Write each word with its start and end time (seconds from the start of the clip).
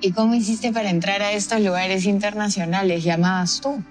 ¿Y 0.00 0.12
cómo 0.12 0.34
hiciste 0.34 0.72
para 0.72 0.90
entrar 0.90 1.22
a 1.22 1.32
estos 1.32 1.60
lugares 1.60 2.04
internacionales 2.04 3.02
llamadas 3.02 3.60
tú? 3.60 3.82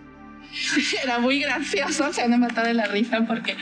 Era 1.03 1.19
muy 1.19 1.41
gracioso, 1.41 2.13
se 2.13 2.21
han 2.21 2.39
matado 2.39 2.67
de 2.67 2.73
la 2.73 2.85
risa 2.85 3.25
porque 3.27 3.55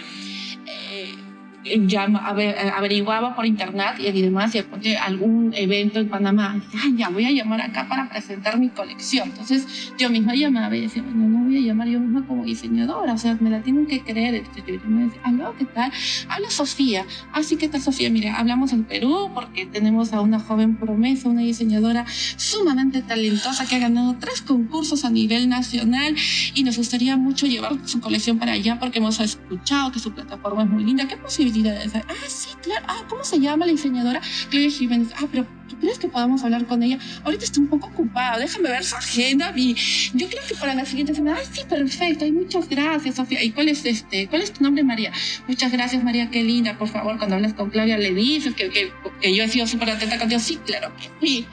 ya 1.87 2.03
averiguaba 2.03 3.35
por 3.35 3.45
internet 3.45 3.95
y 3.99 4.21
demás 4.21 4.53
y 4.53 4.59
después 4.59 4.81
algún 5.01 5.53
evento 5.55 5.99
en 5.99 6.09
Panamá, 6.09 6.61
ya 6.95 7.09
voy 7.09 7.25
a 7.25 7.31
llamar 7.31 7.61
acá 7.61 7.87
para 7.89 8.09
presentar 8.09 8.59
mi 8.59 8.69
colección. 8.69 9.29
Entonces 9.29 9.93
yo 9.97 10.09
misma 10.09 10.35
llamaba 10.35 10.75
y 10.75 10.81
decía, 10.81 11.01
bueno, 11.01 11.27
no 11.27 11.45
voy 11.45 11.57
a 11.57 11.61
llamar 11.61 11.87
yo 11.87 11.99
misma 11.99 12.25
como 12.27 12.43
diseñadora, 12.43 13.13
o 13.13 13.17
sea, 13.17 13.37
me 13.39 13.49
la 13.49 13.61
tienen 13.61 13.87
que 13.87 14.01
creer. 14.01 14.35
Entonces 14.35 14.81
me 14.85 15.05
decía, 15.05 15.21
aló, 15.23 15.55
¿qué 15.57 15.65
tal? 15.65 15.91
Habla 16.29 16.49
Sofía. 16.49 17.05
Así 17.31 17.55
ah, 17.55 17.57
que 17.57 17.69
tal 17.69 17.81
Sofía, 17.81 18.09
mira, 18.09 18.35
hablamos 18.35 18.71
en 18.73 18.83
Perú 18.83 19.31
porque 19.33 19.65
tenemos 19.65 20.13
a 20.13 20.21
una 20.21 20.39
joven 20.39 20.75
promesa, 20.75 21.29
una 21.29 21.41
diseñadora 21.41 22.05
sumamente 22.37 23.01
talentosa 23.01 23.65
que 23.65 23.75
ha 23.75 23.79
ganado 23.79 24.15
tres 24.19 24.41
concursos 24.41 25.03
a 25.05 25.09
nivel 25.09 25.49
nacional 25.49 26.15
y 26.53 26.63
nos 26.63 26.77
gustaría 26.77 27.17
mucho 27.17 27.47
llevar 27.47 27.73
su 27.85 27.99
colección 27.99 28.37
para 28.37 28.53
allá 28.53 28.79
porque 28.79 28.99
hemos 28.99 29.19
escuchado 29.19 29.91
que 29.91 29.99
su 29.99 30.13
plataforma 30.13 30.63
es 30.63 30.69
muy 30.69 30.83
linda. 30.83 31.07
¿Qué 31.07 31.17
posibilidad 31.17 31.54
Ah, 31.63 32.13
sí, 32.27 32.49
claro. 32.61 32.85
Ah, 32.87 33.03
¿cómo 33.09 33.23
se 33.23 33.39
llama 33.39 33.65
la 33.65 33.71
diseñadora? 33.71 34.21
Claudia 34.49 34.69
Jiménez. 34.69 35.09
Ah, 35.17 35.27
pero 35.31 35.45
¿tú 35.69 35.77
crees 35.77 35.99
que 35.99 36.07
podamos 36.07 36.43
hablar 36.43 36.65
con 36.65 36.83
ella? 36.83 36.99
Ahorita 37.23 37.45
estoy 37.45 37.63
un 37.63 37.69
poco 37.69 37.87
ocupada. 37.87 38.37
Déjame 38.39 38.69
ver 38.69 38.83
su 38.83 38.95
agenda. 38.95 39.53
Y 39.55 39.75
yo 40.13 40.27
creo 40.27 40.41
que 40.47 40.55
para 40.55 40.73
la 40.73 40.85
siguiente 40.85 41.15
semana. 41.15 41.37
Ay, 41.39 41.47
sí, 41.51 41.61
perfecto. 41.67 42.25
Ay, 42.25 42.31
muchas 42.31 42.67
gracias, 42.69 43.15
Sofía. 43.15 43.43
¿Y 43.43 43.51
cuál 43.51 43.69
es 43.69 43.85
este? 43.85 44.27
¿Cuál 44.27 44.41
es 44.41 44.51
tu 44.51 44.63
nombre, 44.63 44.83
María? 44.83 45.11
Muchas 45.47 45.71
gracias, 45.71 46.03
María. 46.03 46.29
Qué 46.29 46.43
linda. 46.43 46.77
Por 46.77 46.87
favor, 46.87 47.17
cuando 47.17 47.35
hablas 47.35 47.53
con 47.53 47.69
Claudia, 47.69 47.97
le 47.97 48.13
dices 48.13 48.53
que, 48.55 48.69
que, 48.69 48.91
que 49.21 49.35
yo 49.35 49.43
he 49.43 49.47
sido 49.47 49.67
súper 49.67 49.91
atenta 49.91 50.17
contigo. 50.19 50.39
Sí, 50.39 50.57
claro 50.65 50.91
sí. 51.25 51.45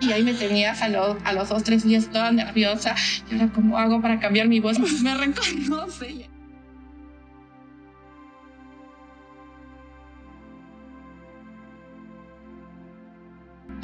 Y 0.00 0.12
ahí 0.12 0.22
me 0.22 0.34
tenías 0.34 0.80
a, 0.82 0.88
los 0.88 1.16
a 1.24 1.32
los 1.32 1.48
dos, 1.48 1.64
tres 1.64 1.82
días 1.84 2.08
toda 2.10 2.30
nerviosa. 2.30 2.94
Y 3.30 3.34
ahora, 3.34 3.50
¿cómo 3.52 3.78
hago 3.78 4.00
para 4.00 4.20
cambiar 4.20 4.48
mi 4.48 4.60
voz? 4.60 4.78
me 5.02 5.14
reconoce. 5.14 6.28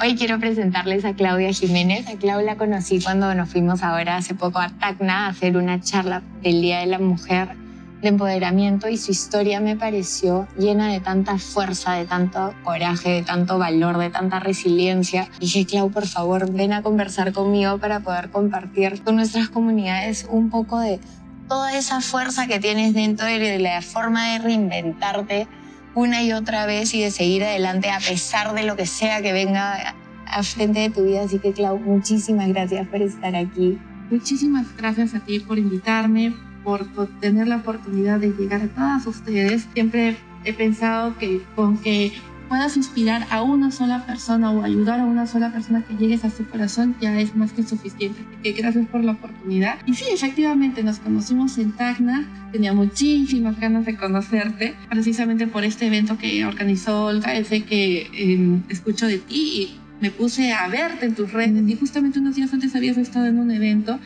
Hoy 0.05 0.13
quiero 0.13 0.39
presentarles 0.39 1.03
a 1.03 1.15
Claudia 1.15 1.51
Jiménez. 1.51 2.07
A 2.07 2.15
Claudia 2.15 2.45
la 2.45 2.57
conocí 2.57 3.01
cuando 3.01 3.33
nos 3.33 3.49
fuimos 3.49 3.81
ahora 3.81 4.17
hace 4.17 4.35
poco 4.35 4.59
a 4.59 4.69
Tacna 4.69 5.25
a 5.25 5.29
hacer 5.29 5.57
una 5.57 5.81
charla 5.81 6.21
del 6.43 6.61
Día 6.61 6.81
de 6.81 6.85
la 6.85 6.99
Mujer 6.99 7.55
de 8.03 8.09
empoderamiento 8.09 8.87
y 8.87 8.97
su 8.97 9.09
historia 9.09 9.59
me 9.61 9.75
pareció 9.75 10.47
llena 10.59 10.91
de 10.91 10.99
tanta 10.99 11.39
fuerza, 11.39 11.93
de 11.93 12.05
tanto 12.05 12.53
coraje, 12.63 13.09
de 13.09 13.23
tanto 13.23 13.57
valor, 13.57 13.97
de 13.97 14.11
tanta 14.11 14.39
resiliencia. 14.39 15.27
dije, 15.39 15.65
Clau, 15.65 15.89
por 15.89 16.05
favor, 16.05 16.53
ven 16.53 16.73
a 16.73 16.83
conversar 16.83 17.33
conmigo 17.33 17.79
para 17.79 18.01
poder 18.01 18.29
compartir 18.29 19.01
con 19.01 19.15
nuestras 19.15 19.49
comunidades 19.49 20.27
un 20.29 20.51
poco 20.51 20.79
de 20.81 20.99
toda 21.49 21.75
esa 21.75 21.99
fuerza 22.01 22.45
que 22.45 22.59
tienes 22.59 22.93
dentro 22.93 23.25
de 23.25 23.57
la 23.57 23.81
forma 23.81 24.33
de 24.33 24.37
reinventarte 24.37 25.47
una 25.95 26.21
y 26.21 26.33
otra 26.33 26.65
vez 26.65 26.93
y 26.93 27.01
de 27.01 27.09
seguir 27.09 27.43
adelante 27.43 27.89
a 27.89 27.99
pesar 27.99 28.53
de 28.53 28.63
lo 28.63 28.75
que 28.75 28.85
sea 28.85 29.21
que 29.21 29.33
venga 29.33 29.95
a 30.27 30.43
frente 30.43 30.81
de 30.81 30.89
tu 30.89 31.03
vida. 31.03 31.23
Así 31.23 31.39
que, 31.39 31.53
Clau, 31.53 31.79
muchísimas 31.79 32.49
gracias 32.49 32.87
por 32.87 33.01
estar 33.01 33.35
aquí. 33.35 33.79
Muchísimas 34.11 34.75
gracias 34.77 35.15
a 35.15 35.19
ti 35.21 35.39
por 35.39 35.57
invitarme, 35.57 36.33
por, 36.63 36.85
tener 37.19 37.47
la 37.47 37.57
oportunidad 37.57 38.19
de 38.19 38.31
llegar 38.31 38.61
a 38.61 38.67
todas 38.67 39.07
ustedes. 39.07 39.67
Siempre 39.73 40.17
he 40.43 40.53
pensado 40.53 41.17
que 41.17 41.41
con 41.55 41.77
que 41.77 42.13
puedas 42.47 42.77
inspirar 42.77 43.27
a 43.29 43.41
una 43.41 43.71
sola 43.71 44.05
persona 44.05 44.51
o 44.51 44.63
ayudar 44.63 44.99
a 44.99 45.05
una 45.05 45.27
sola 45.27 45.51
persona 45.51 45.83
que 45.83 45.95
llegues 45.95 46.23
a 46.23 46.29
su 46.29 46.47
corazón 46.47 46.95
ya 47.01 47.19
es 47.19 47.35
más 47.35 47.53
que 47.53 47.63
suficiente. 47.63 48.19
Así 48.21 48.37
que 48.43 48.51
gracias 48.53 48.87
por 48.87 49.03
la 49.03 49.13
oportunidad. 49.13 49.77
Y 49.85 49.93
sí, 49.93 50.05
efectivamente, 50.11 50.83
nos 50.83 50.99
conocimos 50.99 51.57
en 51.57 51.71
Tacna. 51.73 52.49
Tenía 52.51 52.73
muchísimas 52.73 53.59
ganas 53.59 53.85
de 53.85 53.95
conocerte, 53.97 54.75
precisamente 54.89 55.47
por 55.47 55.63
este 55.63 55.87
evento 55.87 56.17
que 56.17 56.45
organizó 56.45 57.05
Olga. 57.05 57.43
Sé 57.43 57.63
que 57.63 58.09
eh, 58.13 58.61
escucho 58.69 59.07
de 59.07 59.19
ti 59.19 59.35
y 59.35 59.79
me 60.01 60.11
puse 60.11 60.53
a 60.53 60.67
verte 60.67 61.05
en 61.05 61.15
tus 61.15 61.31
redes. 61.31 61.67
Y 61.67 61.75
justamente 61.75 62.19
unos 62.19 62.35
días 62.35 62.53
antes 62.53 62.75
habías 62.75 62.97
estado 62.97 63.25
en 63.25 63.39
un 63.39 63.51
evento 63.51 63.99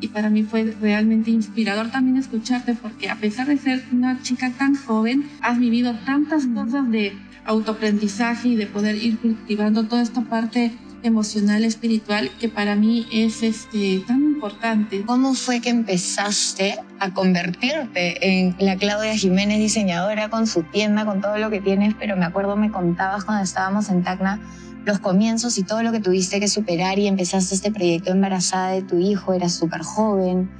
y 0.00 0.08
para 0.08 0.30
mí 0.30 0.44
fue 0.44 0.74
realmente 0.80 1.30
inspirador 1.30 1.90
también 1.90 2.16
escucharte 2.16 2.74
porque 2.74 3.10
a 3.10 3.16
pesar 3.16 3.48
de 3.48 3.56
ser 3.56 3.84
una 3.92 4.22
chica 4.22 4.50
tan 4.50 4.76
joven, 4.76 5.28
has 5.40 5.58
vivido 5.58 5.94
tantas 6.06 6.46
cosas 6.46 6.90
de 6.90 7.12
autoaprendizaje 7.48 8.48
y 8.48 8.56
de 8.56 8.66
poder 8.66 8.94
ir 8.96 9.18
cultivando 9.18 9.84
toda 9.84 10.02
esta 10.02 10.20
parte 10.20 10.70
emocional, 11.02 11.64
espiritual, 11.64 12.30
que 12.38 12.48
para 12.48 12.76
mí 12.76 13.06
es 13.10 13.42
este, 13.42 14.04
tan 14.06 14.22
importante. 14.22 15.02
¿Cómo 15.06 15.32
fue 15.32 15.60
que 15.60 15.70
empezaste 15.70 16.78
a 16.98 17.14
convertirte 17.14 18.40
en 18.40 18.54
la 18.58 18.76
Claudia 18.76 19.16
Jiménez 19.16 19.58
diseñadora 19.58 20.28
con 20.28 20.46
su 20.46 20.62
tienda, 20.64 21.06
con 21.06 21.22
todo 21.22 21.38
lo 21.38 21.48
que 21.48 21.60
tienes? 21.60 21.94
Pero 21.98 22.16
me 22.16 22.26
acuerdo, 22.26 22.54
me 22.56 22.70
contabas 22.70 23.24
cuando 23.24 23.42
estábamos 23.42 23.88
en 23.88 24.02
Tacna 24.02 24.40
los 24.84 24.98
comienzos 24.98 25.56
y 25.56 25.62
todo 25.62 25.82
lo 25.82 25.90
que 25.90 26.00
tuviste 26.00 26.40
que 26.40 26.48
superar 26.48 26.98
y 26.98 27.06
empezaste 27.06 27.54
este 27.54 27.70
proyecto 27.72 28.10
embarazada 28.10 28.72
de 28.72 28.82
tu 28.82 28.98
hijo, 28.98 29.32
eras 29.32 29.54
súper 29.54 29.80
joven. 29.82 30.50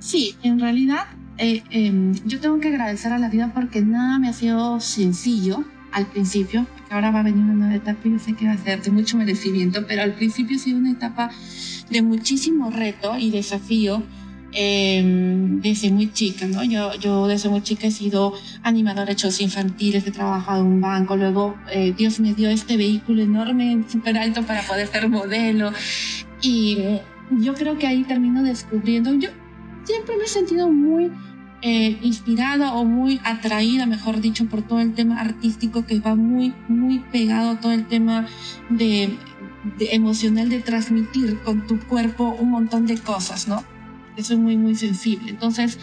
Sí, 0.00 0.36
en 0.42 0.58
realidad 0.58 1.06
eh, 1.36 1.62
em, 1.70 2.14
yo 2.26 2.40
tengo 2.40 2.58
que 2.58 2.68
agradecer 2.68 3.12
a 3.12 3.18
la 3.18 3.28
vida 3.28 3.52
porque 3.54 3.82
nada 3.82 4.18
me 4.18 4.28
ha 4.28 4.32
sido 4.32 4.80
sencillo 4.80 5.64
al 5.98 6.06
principio, 6.06 6.66
porque 6.74 6.94
ahora 6.94 7.10
va 7.10 7.20
a 7.20 7.22
venir 7.22 7.42
una 7.42 7.54
nueva 7.54 7.74
etapa 7.74 8.00
y 8.04 8.12
yo 8.12 8.18
sé 8.18 8.34
que 8.34 8.46
va 8.46 8.52
a 8.52 8.58
ser 8.58 8.82
de 8.82 8.90
mucho 8.90 9.16
merecimiento, 9.16 9.86
pero 9.86 10.02
al 10.02 10.14
principio 10.14 10.56
ha 10.56 10.60
sido 10.60 10.78
una 10.78 10.92
etapa 10.92 11.30
de 11.90 12.02
muchísimo 12.02 12.70
reto 12.70 13.18
y 13.18 13.30
desafío 13.30 14.02
em, 14.52 15.60
desde 15.60 15.90
muy 15.90 16.10
chica, 16.12 16.46
¿no? 16.46 16.64
Yo, 16.64 16.94
yo 16.94 17.26
desde 17.26 17.48
muy 17.48 17.62
chica 17.62 17.88
he 17.88 17.90
sido 17.90 18.32
animadora 18.62 19.06
de 19.06 19.12
hechos 19.12 19.40
infantiles, 19.40 20.06
he 20.06 20.10
trabajado 20.10 20.60
en 20.60 20.66
un 20.66 20.80
banco, 20.80 21.16
luego 21.16 21.56
eh, 21.70 21.92
Dios 21.96 22.20
me 22.20 22.32
dio 22.32 22.48
este 22.48 22.76
vehículo 22.76 23.22
enorme, 23.22 23.84
súper 23.88 24.16
alto 24.16 24.42
para 24.44 24.62
poder 24.62 24.86
ser 24.86 25.08
modelo 25.08 25.72
y 26.40 26.78
yo 27.30 27.54
creo 27.54 27.76
que 27.76 27.86
ahí 27.86 28.04
termino 28.04 28.42
descubriendo, 28.42 29.12
yo 29.14 29.28
siempre 29.84 30.16
me 30.16 30.24
he 30.24 30.28
sentido 30.28 30.70
muy 30.70 31.10
eh, 31.60 31.98
inspirada 32.02 32.72
o 32.74 32.84
muy 32.84 33.20
atraída, 33.24 33.84
mejor 33.84 34.20
dicho, 34.20 34.46
por 34.46 34.62
todo 34.62 34.78
el 34.78 34.94
tema 34.94 35.20
artístico 35.20 35.84
que 35.84 35.98
va 35.98 36.14
muy, 36.14 36.54
muy 36.68 37.00
pegado 37.00 37.50
a 37.50 37.60
todo 37.60 37.72
el 37.72 37.88
tema 37.88 38.28
de, 38.70 39.18
emocional 39.80 40.50
de 40.50 40.60
transmitir 40.60 41.36
con 41.40 41.66
tu 41.66 41.80
cuerpo 41.80 42.36
un 42.38 42.50
montón 42.50 42.86
de 42.86 42.96
cosas, 42.98 43.48
¿no? 43.48 43.64
Eso 44.16 44.34
es 44.34 44.38
muy, 44.38 44.56
muy 44.56 44.76
sensible. 44.76 45.30
Entonces, 45.30 45.80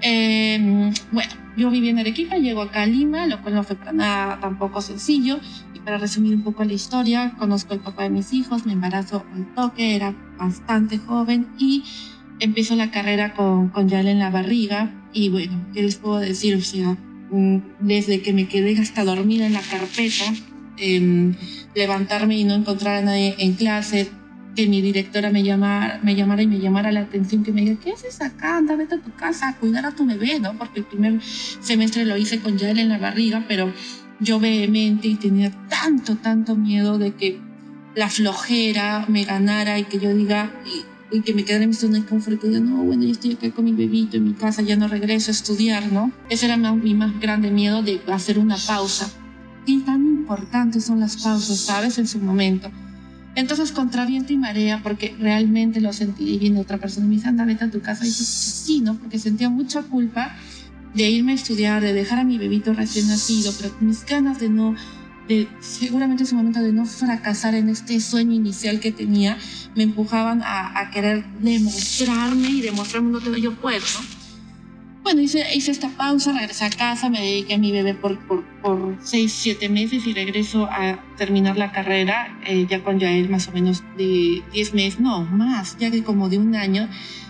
em, 0.00 0.94
bueno, 1.10 1.32
yo 1.58 1.70
viví 1.70 1.90
en 1.90 1.98
Arequipa, 1.98 2.36
llego 2.38 2.62
acá 2.62 2.82
a 2.82 2.86
Lima, 2.86 3.26
lo 3.26 3.42
cual 3.42 3.56
no 3.56 3.64
fue 3.64 3.76
para 3.76 3.92
nada 3.92 4.40
tampoco 4.40 4.80
sencillo. 4.80 5.40
Y 5.74 5.80
para 5.80 5.98
resumir 5.98 6.34
un 6.34 6.42
poco 6.42 6.64
la 6.64 6.72
historia, 6.72 7.34
conozco 7.38 7.74
al 7.74 7.80
papá 7.80 8.04
de 8.04 8.10
mis 8.10 8.32
hijos, 8.32 8.64
me 8.64 8.72
embarazo 8.72 9.26
al 9.34 9.54
toque, 9.54 9.94
era 9.94 10.14
bastante 10.38 10.96
joven 10.96 11.48
y 11.58 11.84
empiezo 12.40 12.76
la 12.76 12.90
carrera 12.90 13.34
con, 13.34 13.68
con 13.68 13.90
Yale 13.90 14.12
en 14.12 14.18
la 14.18 14.30
barriga 14.30 14.90
y 15.12 15.28
bueno, 15.28 15.66
¿qué 15.74 15.82
les 15.82 15.96
puedo 15.96 16.18
decir? 16.18 16.56
O 16.56 16.60
sea, 16.60 16.96
mm, 17.30 17.58
desde 17.80 18.22
que 18.22 18.32
me 18.32 18.48
quedé 18.48 18.78
hasta 18.78 19.04
dormida 19.04 19.46
en 19.46 19.52
la 19.52 19.62
carpeta, 19.62 20.24
em, 20.78 21.34
levantarme 21.74 22.38
y 22.38 22.44
no 22.44 22.54
encontrar 22.54 22.96
a 22.96 23.02
nadie 23.02 23.34
en 23.38 23.54
clase, 23.54 24.10
que 24.54 24.66
mi 24.66 24.82
directora 24.82 25.30
me 25.30 25.42
llamara, 25.42 26.00
me 26.02 26.14
llamara 26.14 26.42
y 26.42 26.46
me 26.46 26.58
llamara 26.58 26.92
la 26.92 27.00
atención, 27.00 27.42
que 27.42 27.52
me 27.52 27.62
diga, 27.62 27.76
¿qué 27.82 27.92
haces 27.92 28.20
acá? 28.20 28.58
Anda, 28.58 28.76
vete 28.76 28.96
a 28.96 29.00
tu 29.00 29.14
casa 29.14 29.48
a 29.48 29.56
cuidar 29.56 29.86
a 29.86 29.92
tu 29.92 30.04
bebé, 30.06 30.38
¿no? 30.40 30.56
Porque 30.58 30.80
el 30.80 30.86
primer 30.86 31.20
semestre 31.22 32.04
lo 32.04 32.16
hice 32.16 32.40
con 32.40 32.58
Yael 32.58 32.78
en 32.78 32.88
la 32.90 32.98
barriga, 32.98 33.44
pero 33.48 33.72
yo 34.20 34.38
vehemente 34.40 35.08
y 35.08 35.14
tenía 35.14 35.50
tanto, 35.68 36.16
tanto 36.16 36.54
miedo 36.54 36.98
de 36.98 37.14
que 37.14 37.40
la 37.94 38.08
flojera 38.08 39.06
me 39.08 39.24
ganara 39.24 39.78
y 39.78 39.84
que 39.84 39.98
yo 39.98 40.14
diga, 40.14 40.52
y 41.12 41.20
que 41.20 41.34
me 41.34 41.44
quedara 41.44 41.64
en 41.64 41.70
mi 41.70 41.76
zona 41.76 41.98
de 41.98 42.06
confort, 42.06 42.42
y 42.44 42.52
yo, 42.52 42.60
no, 42.60 42.82
bueno, 42.82 43.04
yo 43.04 43.10
estoy 43.10 43.34
acá 43.34 43.50
con 43.50 43.64
mi 43.64 43.72
bebito 43.72 44.16
en 44.16 44.24
mi 44.24 44.32
casa, 44.32 44.62
ya 44.62 44.76
no 44.76 44.88
regreso 44.88 45.30
a 45.30 45.34
estudiar, 45.34 45.92
¿no? 45.92 46.10
Ese 46.30 46.46
era 46.46 46.56
mi 46.56 46.94
más 46.94 47.20
grande 47.20 47.50
miedo 47.50 47.82
de 47.82 48.00
hacer 48.12 48.38
una 48.38 48.56
pausa. 48.56 49.10
Y 49.66 49.80
tan 49.80 50.04
importantes 50.06 50.84
son 50.84 51.00
las 51.00 51.16
pausas, 51.16 51.58
¿sabes? 51.58 51.98
En 51.98 52.08
su 52.08 52.18
momento. 52.18 52.70
Entonces, 53.34 53.72
contra 53.72 54.04
viento 54.04 54.32
y 54.32 54.36
marea, 54.36 54.80
porque 54.82 55.14
realmente 55.18 55.80
lo 55.80 55.92
sentí 55.92 56.24
y 56.24 56.38
viene 56.38 56.60
otra 56.60 56.78
persona 56.78 57.06
me 57.06 57.14
dice, 57.14 57.28
anda, 57.28 57.44
vete 57.44 57.64
a 57.64 57.70
tu 57.70 57.80
casa. 57.80 58.04
Y 58.06 58.10
yo, 58.10 58.24
sí, 58.24 58.80
¿no? 58.80 58.96
Porque 58.96 59.18
sentía 59.18 59.48
mucha 59.48 59.82
culpa 59.82 60.34
de 60.94 61.10
irme 61.10 61.32
a 61.32 61.34
estudiar, 61.34 61.82
de 61.82 61.92
dejar 61.92 62.18
a 62.18 62.24
mi 62.24 62.38
bebito 62.38 62.74
recién 62.74 63.08
nacido, 63.08 63.52
pero 63.58 63.74
mis 63.80 64.04
ganas 64.04 64.40
de 64.40 64.48
no 64.50 64.74
de 65.28 65.48
seguramente 65.60 66.24
ese 66.24 66.34
momento 66.34 66.60
de 66.60 66.72
no 66.72 66.86
fracasar 66.86 67.54
en 67.54 67.68
este 67.68 68.00
sueño 68.00 68.32
inicial 68.32 68.80
que 68.80 68.92
tenía, 68.92 69.38
me 69.74 69.84
empujaban 69.84 70.42
a, 70.42 70.78
a 70.78 70.90
querer 70.90 71.24
demostrarme 71.40 72.48
y 72.48 72.60
demostrarme 72.60 73.12
lo 73.12 73.20
que 73.20 73.40
yo 73.40 73.52
puedo, 73.54 73.80
¿no? 73.80 74.21
Bueno, 75.02 75.20
hice, 75.20 75.44
hice 75.54 75.70
esta 75.72 75.88
pausa, 75.88 76.32
regresé 76.32 76.64
a 76.64 76.70
casa, 76.70 77.10
me 77.10 77.20
dediqué 77.20 77.54
a 77.54 77.58
mi 77.58 77.72
bebé 77.72 77.94
por, 77.94 78.18
por, 78.26 78.44
por 78.62 78.96
seis, 79.02 79.32
siete 79.32 79.68
meses 79.68 80.06
y 80.06 80.12
regreso 80.12 80.66
a 80.70 80.98
terminar 81.16 81.56
la 81.56 81.72
carrera 81.72 82.38
eh, 82.46 82.66
ya 82.68 82.82
con 82.82 82.98
Yael 82.98 83.28
más 83.28 83.48
o 83.48 83.52
menos 83.52 83.82
de 83.96 84.42
10 84.52 84.74
meses, 84.74 85.00
no, 85.00 85.24
más, 85.24 85.76
ya 85.78 85.90
que 85.90 86.02
como 86.02 86.28
de 86.28 86.38
un 86.38 86.54
año. 86.54 86.88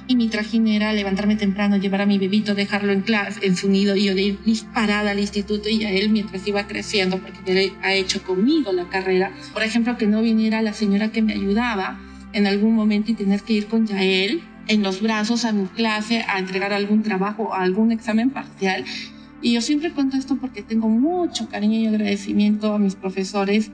Y 0.09 0.17
mi 0.17 0.29
trajín 0.29 0.67
era 0.67 0.93
levantarme 0.93 1.37
temprano, 1.37 1.77
llevar 1.77 2.03
a 2.03 2.07
mi 2.07 2.19
bebito, 2.19 2.55
dejarlo 2.55 2.93
en 2.93 3.03
clase, 3.03 3.47
en 3.47 3.57
su 3.57 3.71
nido 3.71 3.95
y 3.97 4.05
yo 4.05 4.15
de 4.15 4.23
ir 4.23 4.39
disparada 4.45 5.13
al 5.13 5.21
instituto 5.21 5.69
y 5.69 5.85
a 5.85 5.91
él 5.93 6.11
mientras 6.11 6.47
iba 6.47 6.67
creciendo, 6.67 7.19
porque 7.19 7.53
él 7.53 7.73
ha 7.83 7.95
hecho 7.95 8.23
conmigo 8.23 8.73
la 8.73 8.89
carrera. 8.89 9.33
Por 9.53 9.63
ejemplo, 9.63 9.97
que 9.97 10.07
no 10.07 10.21
viniera 10.21 10.61
la 10.61 10.75
señora 10.75 11.13
que 11.13 11.23
me 11.23 11.33
ayudaba 11.33 12.01
en 12.33 12.47
algún 12.47 12.75
momento 12.75 13.13
y 13.13 13.15
tener 13.15 13.43
que 13.43 13.53
ir 13.53 13.67
con 13.67 13.87
Yael 13.87 14.43
en 14.73 14.83
los 14.83 15.03
brazos 15.03 15.45
a 15.45 15.53
mi 15.53 15.67
clase 15.67 16.25
a 16.27 16.39
entregar 16.39 16.73
algún 16.73 17.03
trabajo 17.03 17.45
o 17.45 17.55
algún 17.55 17.93
examen 17.93 18.31
parcial. 18.31 18.85
Y 19.43 19.53
yo 19.53 19.61
siempre 19.61 19.93
cuento 19.93 20.17
esto 20.17 20.37
porque 20.37 20.63
tengo 20.63 20.89
mucho 20.89 21.49
cariño 21.49 21.79
y 21.79 21.87
agradecimiento 21.87 22.73
a 22.75 22.79
mis 22.79 22.95
profesores, 22.95 23.71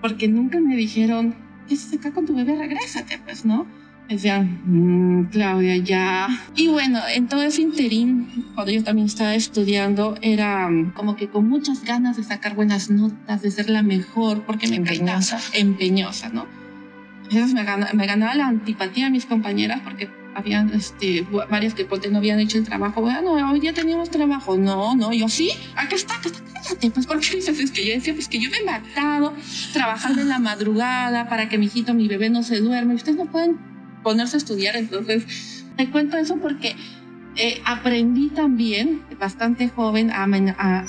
porque 0.00 0.28
nunca 0.28 0.60
me 0.60 0.76
dijeron, 0.76 1.34
¿qué 1.68 1.76
se 1.76 1.96
acá 1.96 2.12
con 2.12 2.26
tu 2.26 2.36
bebé? 2.36 2.56
Regrésate, 2.56 3.18
pues, 3.24 3.44
¿no? 3.44 3.66
Me 4.08 4.14
decían, 4.14 4.60
mm, 4.64 5.30
Claudia, 5.30 5.76
ya. 5.78 6.28
Y 6.54 6.68
bueno, 6.68 7.00
en 7.14 7.26
todo 7.26 7.42
ese 7.42 7.62
interín, 7.62 8.28
cuando 8.54 8.70
yo 8.70 8.84
también 8.84 9.06
estaba 9.06 9.34
estudiando, 9.34 10.16
era 10.20 10.68
como 10.94 11.16
que 11.16 11.28
con 11.28 11.48
muchas 11.48 11.82
ganas 11.84 12.16
de 12.16 12.22
sacar 12.22 12.54
buenas 12.54 12.90
notas, 12.90 13.42
de 13.42 13.50
ser 13.50 13.70
la 13.70 13.82
mejor, 13.82 14.42
porque 14.42 14.68
me 14.68 14.76
empeñosa. 14.76 15.40
empeñosa, 15.54 16.28
¿no? 16.28 16.61
Veces 17.34 17.54
me, 17.54 18.06
ganaba 18.06 18.34
la 18.34 18.46
antipatía 18.46 19.06
de 19.06 19.10
mis 19.10 19.26
compañeras 19.26 19.80
porque 19.82 20.10
habían 20.34 20.72
este, 20.72 21.26
varias 21.50 21.74
que 21.74 21.86
no 22.10 22.18
habían 22.18 22.40
hecho 22.40 22.58
el 22.58 22.64
trabajo. 22.64 23.00
Bueno, 23.00 23.32
hoy 23.50 23.60
día 23.60 23.72
teníamos 23.72 24.10
trabajo. 24.10 24.56
No, 24.56 24.94
no, 24.94 25.12
yo 25.12 25.28
sí, 25.28 25.50
acá 25.76 25.94
está, 25.94 26.14
acá 26.14 26.28
está, 26.28 26.40
cállate. 26.52 26.90
Pues, 26.90 27.06
¿por 27.06 27.20
qué 27.20 27.36
dices? 27.36 27.58
Es 27.58 27.70
que 27.70 27.86
yo 27.86 27.94
decía, 27.94 28.14
pues 28.14 28.28
que 28.28 28.40
yo 28.40 28.50
me 28.50 28.58
he 28.58 28.64
matado 28.64 29.34
trabajando 29.72 30.22
en 30.22 30.28
la 30.28 30.38
madrugada 30.38 31.28
para 31.28 31.48
que 31.48 31.58
mi 31.58 31.66
hijito, 31.66 31.94
mi 31.94 32.08
bebé 32.08 32.30
no 32.30 32.42
se 32.42 32.60
duerme. 32.60 32.94
Ustedes 32.94 33.16
no 33.16 33.26
pueden 33.26 33.58
ponerse 34.02 34.36
a 34.36 34.38
estudiar. 34.38 34.76
Entonces, 34.76 35.64
te 35.76 35.90
cuento 35.90 36.16
eso 36.16 36.36
porque 36.36 36.76
eh, 37.36 37.62
aprendí 37.64 38.28
también, 38.28 39.02
bastante 39.18 39.68
joven, 39.68 40.10
a, 40.10 40.24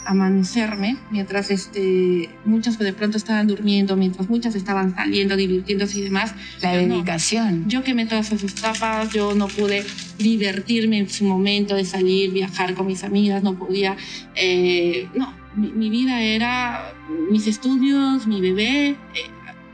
amanecerme, 0.05 0.97
mientras 1.09 1.49
este, 1.51 2.29
muchas 2.43 2.77
de 2.77 2.91
pronto 2.91 3.17
estaban 3.17 3.47
durmiendo, 3.47 3.95
mientras 3.95 4.29
muchas 4.29 4.55
estaban 4.55 4.93
saliendo, 4.93 5.37
divirtiéndose 5.37 5.99
y 5.99 6.01
demás. 6.01 6.33
La 6.61 6.73
dedicación. 6.73 7.69
yo 7.69 7.83
quemé 7.83 8.05
todas 8.05 8.31
esas 8.31 8.51
etapas, 8.57 9.13
yo 9.13 9.33
no 9.35 9.47
pude 9.47 9.85
divertirme 10.17 10.97
en 10.99 11.09
su 11.09 11.23
momento 11.23 11.75
de 11.75 11.85
salir, 11.85 12.31
viajar 12.33 12.73
con 12.73 12.87
mis 12.87 13.05
amigas, 13.05 13.41
no 13.41 13.57
podía, 13.57 13.95
eh, 14.35 15.07
no, 15.15 15.33
mi, 15.55 15.89
vida 15.89 16.21
era 16.21 16.93
mis 17.29 17.47
estudios, 17.47 18.27
mi 18.27 18.41
bebé. 18.41 18.89
Eh, 18.89 18.97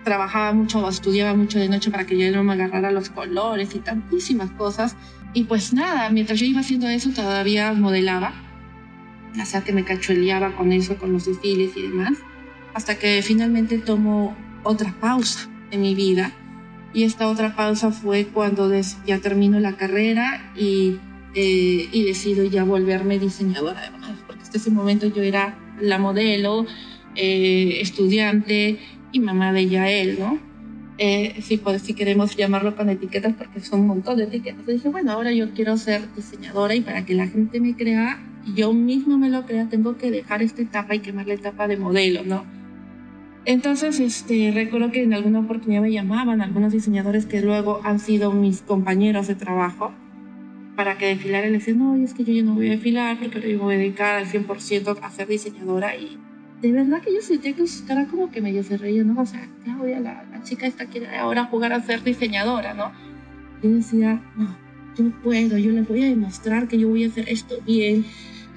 trabajaba 0.03 0.53
mucho, 0.53 0.87
estudiaba 0.87 1.35
mucho 1.35 1.59
de 1.59 1.67
noche 1.67 1.91
para 1.91 2.05
que 2.05 2.17
yo 2.17 2.31
no 2.31 2.43
me 2.43 2.53
agarrara 2.53 2.89
los 2.91 3.09
colores 3.09 3.75
y 3.75 3.79
tantísimas 3.79 4.49
cosas 4.51 4.95
y 5.33 5.43
pues 5.43 5.73
nada, 5.73 6.09
mientras 6.09 6.39
yo 6.39 6.45
iba 6.45 6.61
haciendo 6.61 6.87
eso 6.87 7.11
todavía 7.11 7.71
modelaba, 7.73 8.33
o 9.39 9.45
sea 9.45 9.61
que 9.61 9.73
me 9.73 9.83
cachueleaba 9.83 10.55
con 10.55 10.71
eso, 10.71 10.97
con 10.97 11.13
los 11.13 11.25
desfiles 11.25 11.71
y 11.75 11.83
demás, 11.83 12.17
hasta 12.73 12.97
que 12.97 13.21
finalmente 13.21 13.77
tomo 13.77 14.35
otra 14.63 14.93
pausa 14.99 15.49
en 15.71 15.81
mi 15.81 15.95
vida. 15.95 16.31
Y 16.93 17.03
esta 17.03 17.27
otra 17.27 17.55
pausa 17.55 17.91
fue 17.91 18.25
cuando 18.25 18.71
ya 19.05 19.19
termino 19.19 19.59
la 19.59 19.77
carrera 19.77 20.51
y, 20.55 20.97
eh, 21.35 21.87
y 21.91 22.03
decido 22.03 22.43
ya 22.45 22.63
volverme 22.63 23.19
diseñadora 23.19 23.81
de 23.81 23.91
porque 24.25 24.41
hasta 24.41 24.57
ese 24.57 24.71
momento 24.71 25.05
yo 25.07 25.21
era 25.21 25.55
la 25.79 25.99
modelo, 25.99 26.65
eh, 27.15 27.77
estudiante 27.81 28.79
y 29.11 29.19
mamá 29.19 29.53
de 29.53 29.67
Yael, 29.67 30.19
¿no? 30.19 30.48
Eh, 30.99 31.41
si, 31.41 31.57
pues, 31.57 31.81
si 31.81 31.93
queremos 31.95 32.35
llamarlo 32.35 32.75
con 32.75 32.89
etiquetas, 32.89 33.33
porque 33.33 33.61
son 33.61 33.79
un 33.81 33.87
montón 33.87 34.17
de 34.17 34.25
etiquetas. 34.25 34.67
Dije, 34.67 34.89
bueno, 34.89 35.13
ahora 35.13 35.31
yo 35.31 35.49
quiero 35.51 35.77
ser 35.77 36.01
diseñadora 36.15 36.75
y 36.75 36.81
para 36.81 37.05
que 37.05 37.15
la 37.15 37.27
gente 37.27 37.59
me 37.59 37.75
crea 37.75 38.19
yo 38.55 38.73
mismo 38.73 39.17
me 39.17 39.29
lo 39.29 39.45
crea, 39.45 39.67
tengo 39.69 39.97
que 39.97 40.11
dejar 40.11 40.41
esta 40.41 40.61
etapa 40.61 40.95
y 40.95 40.99
quemar 40.99 41.27
la 41.27 41.33
etapa 41.33 41.67
de 41.67 41.77
modelo, 41.77 42.23
¿no? 42.23 42.45
Entonces, 43.45 43.99
este, 43.99 44.51
recuerdo 44.53 44.91
que 44.91 45.03
en 45.03 45.13
alguna 45.13 45.39
oportunidad 45.39 45.81
me 45.81 45.91
llamaban 45.91 46.41
algunos 46.41 46.73
diseñadores 46.73 47.25
que 47.25 47.41
luego 47.41 47.79
han 47.83 47.99
sido 47.99 48.31
mis 48.31 48.61
compañeros 48.61 49.27
de 49.27 49.35
trabajo 49.35 49.93
para 50.75 50.97
que 50.97 51.07
desfilara 51.07 51.47
y 51.47 51.51
les 51.51 51.65
decía, 51.65 51.79
no, 51.79 51.95
es 51.95 52.13
que 52.13 52.23
yo 52.23 52.33
ya 52.33 52.43
no 52.43 52.55
voy 52.55 52.67
a 52.67 52.71
desfilar 52.71 53.17
porque 53.19 53.51
yo 53.51 53.57
me 53.57 53.63
voy 53.63 53.75
a 53.75 53.77
dedicar 53.77 54.17
al 54.17 54.27
100% 54.27 54.99
a 55.01 55.11
ser 55.11 55.27
diseñadora 55.27 55.95
y 55.95 56.17
de 56.61 56.71
verdad 56.71 57.01
que 57.01 57.13
yo 57.13 57.21
sentía 57.21 57.53
que 57.53 57.63
cara 57.87 58.05
como 58.07 58.29
que 58.31 58.41
medio 58.41 58.63
se 58.63 58.77
reía, 58.77 59.03
¿no? 59.03 59.21
O 59.21 59.25
sea, 59.25 59.47
Claudia, 59.63 59.99
la, 59.99 60.25
la 60.31 60.43
chica 60.43 60.67
esta 60.67 60.85
quiere 60.85 61.15
ahora 61.17 61.45
jugar 61.45 61.73
a 61.73 61.81
ser 61.81 62.03
diseñadora, 62.03 62.73
¿no? 62.73 62.91
Yo 63.63 63.69
decía, 63.69 64.21
no, 64.35 64.55
yo 64.97 65.11
puedo, 65.21 65.57
yo 65.57 65.71
le 65.71 65.81
voy 65.83 66.03
a 66.03 66.07
demostrar 66.07 66.67
que 66.67 66.77
yo 66.77 66.89
voy 66.89 67.05
a 67.05 67.07
hacer 67.07 67.29
esto 67.29 67.55
bien. 67.65 68.05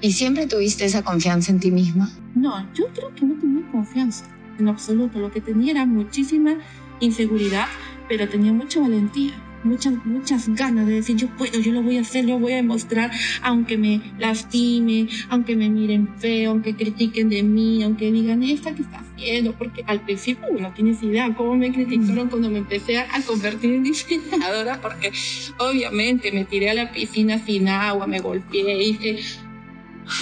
¿Y 0.01 0.11
siempre 0.11 0.47
tuviste 0.47 0.85
esa 0.85 1.01
confianza 1.01 1.51
en 1.51 1.59
ti 1.59 1.71
misma? 1.71 2.09
No, 2.35 2.67
yo 2.73 2.87
creo 2.93 3.13
que 3.15 3.25
no 3.25 3.35
tenía 3.35 3.65
confianza 3.71 4.25
en 4.59 4.67
absoluto. 4.67 5.19
Lo 5.19 5.31
que 5.31 5.39
tenía 5.39 5.71
era 5.71 5.85
muchísima 5.85 6.55
inseguridad, 6.99 7.67
pero 8.09 8.27
tenía 8.27 8.51
mucha 8.51 8.81
valentía 8.81 9.33
muchas, 9.63 9.93
muchas 10.05 10.49
ganas 10.49 10.87
de 10.87 10.93
decir, 10.93 11.15
yo 11.15 11.27
puedo, 11.37 11.59
yo 11.59 11.71
lo 11.71 11.81
voy 11.81 11.97
a 11.97 12.01
hacer, 12.01 12.25
lo 12.25 12.39
voy 12.39 12.53
a 12.53 12.57
demostrar, 12.57 13.11
aunque 13.41 13.77
me 13.77 14.01
lastime, 14.19 15.07
aunque 15.29 15.55
me 15.55 15.69
miren 15.69 16.09
feo, 16.17 16.51
aunque 16.51 16.75
critiquen 16.75 17.29
de 17.29 17.43
mí, 17.43 17.83
aunque 17.83 18.11
digan, 18.11 18.43
¿esta 18.43 18.73
qué 18.73 18.83
está 18.83 18.99
haciendo? 18.99 19.53
Porque 19.53 19.83
al 19.87 20.01
principio 20.01 20.47
no 20.59 20.73
tienes 20.73 21.01
idea 21.03 21.33
cómo 21.35 21.55
me 21.55 21.71
criticaron 21.71 22.29
cuando 22.29 22.49
me 22.49 22.59
empecé 22.59 22.97
a 22.97 23.07
convertir 23.25 23.73
en 23.73 23.83
diseñadora, 23.83 24.81
porque 24.81 25.11
obviamente 25.59 26.31
me 26.31 26.45
tiré 26.45 26.69
a 26.69 26.73
la 26.73 26.91
piscina 26.91 27.39
sin 27.39 27.67
agua, 27.67 28.07
me 28.07 28.19
golpeé, 28.19 28.83
hice 28.83 29.19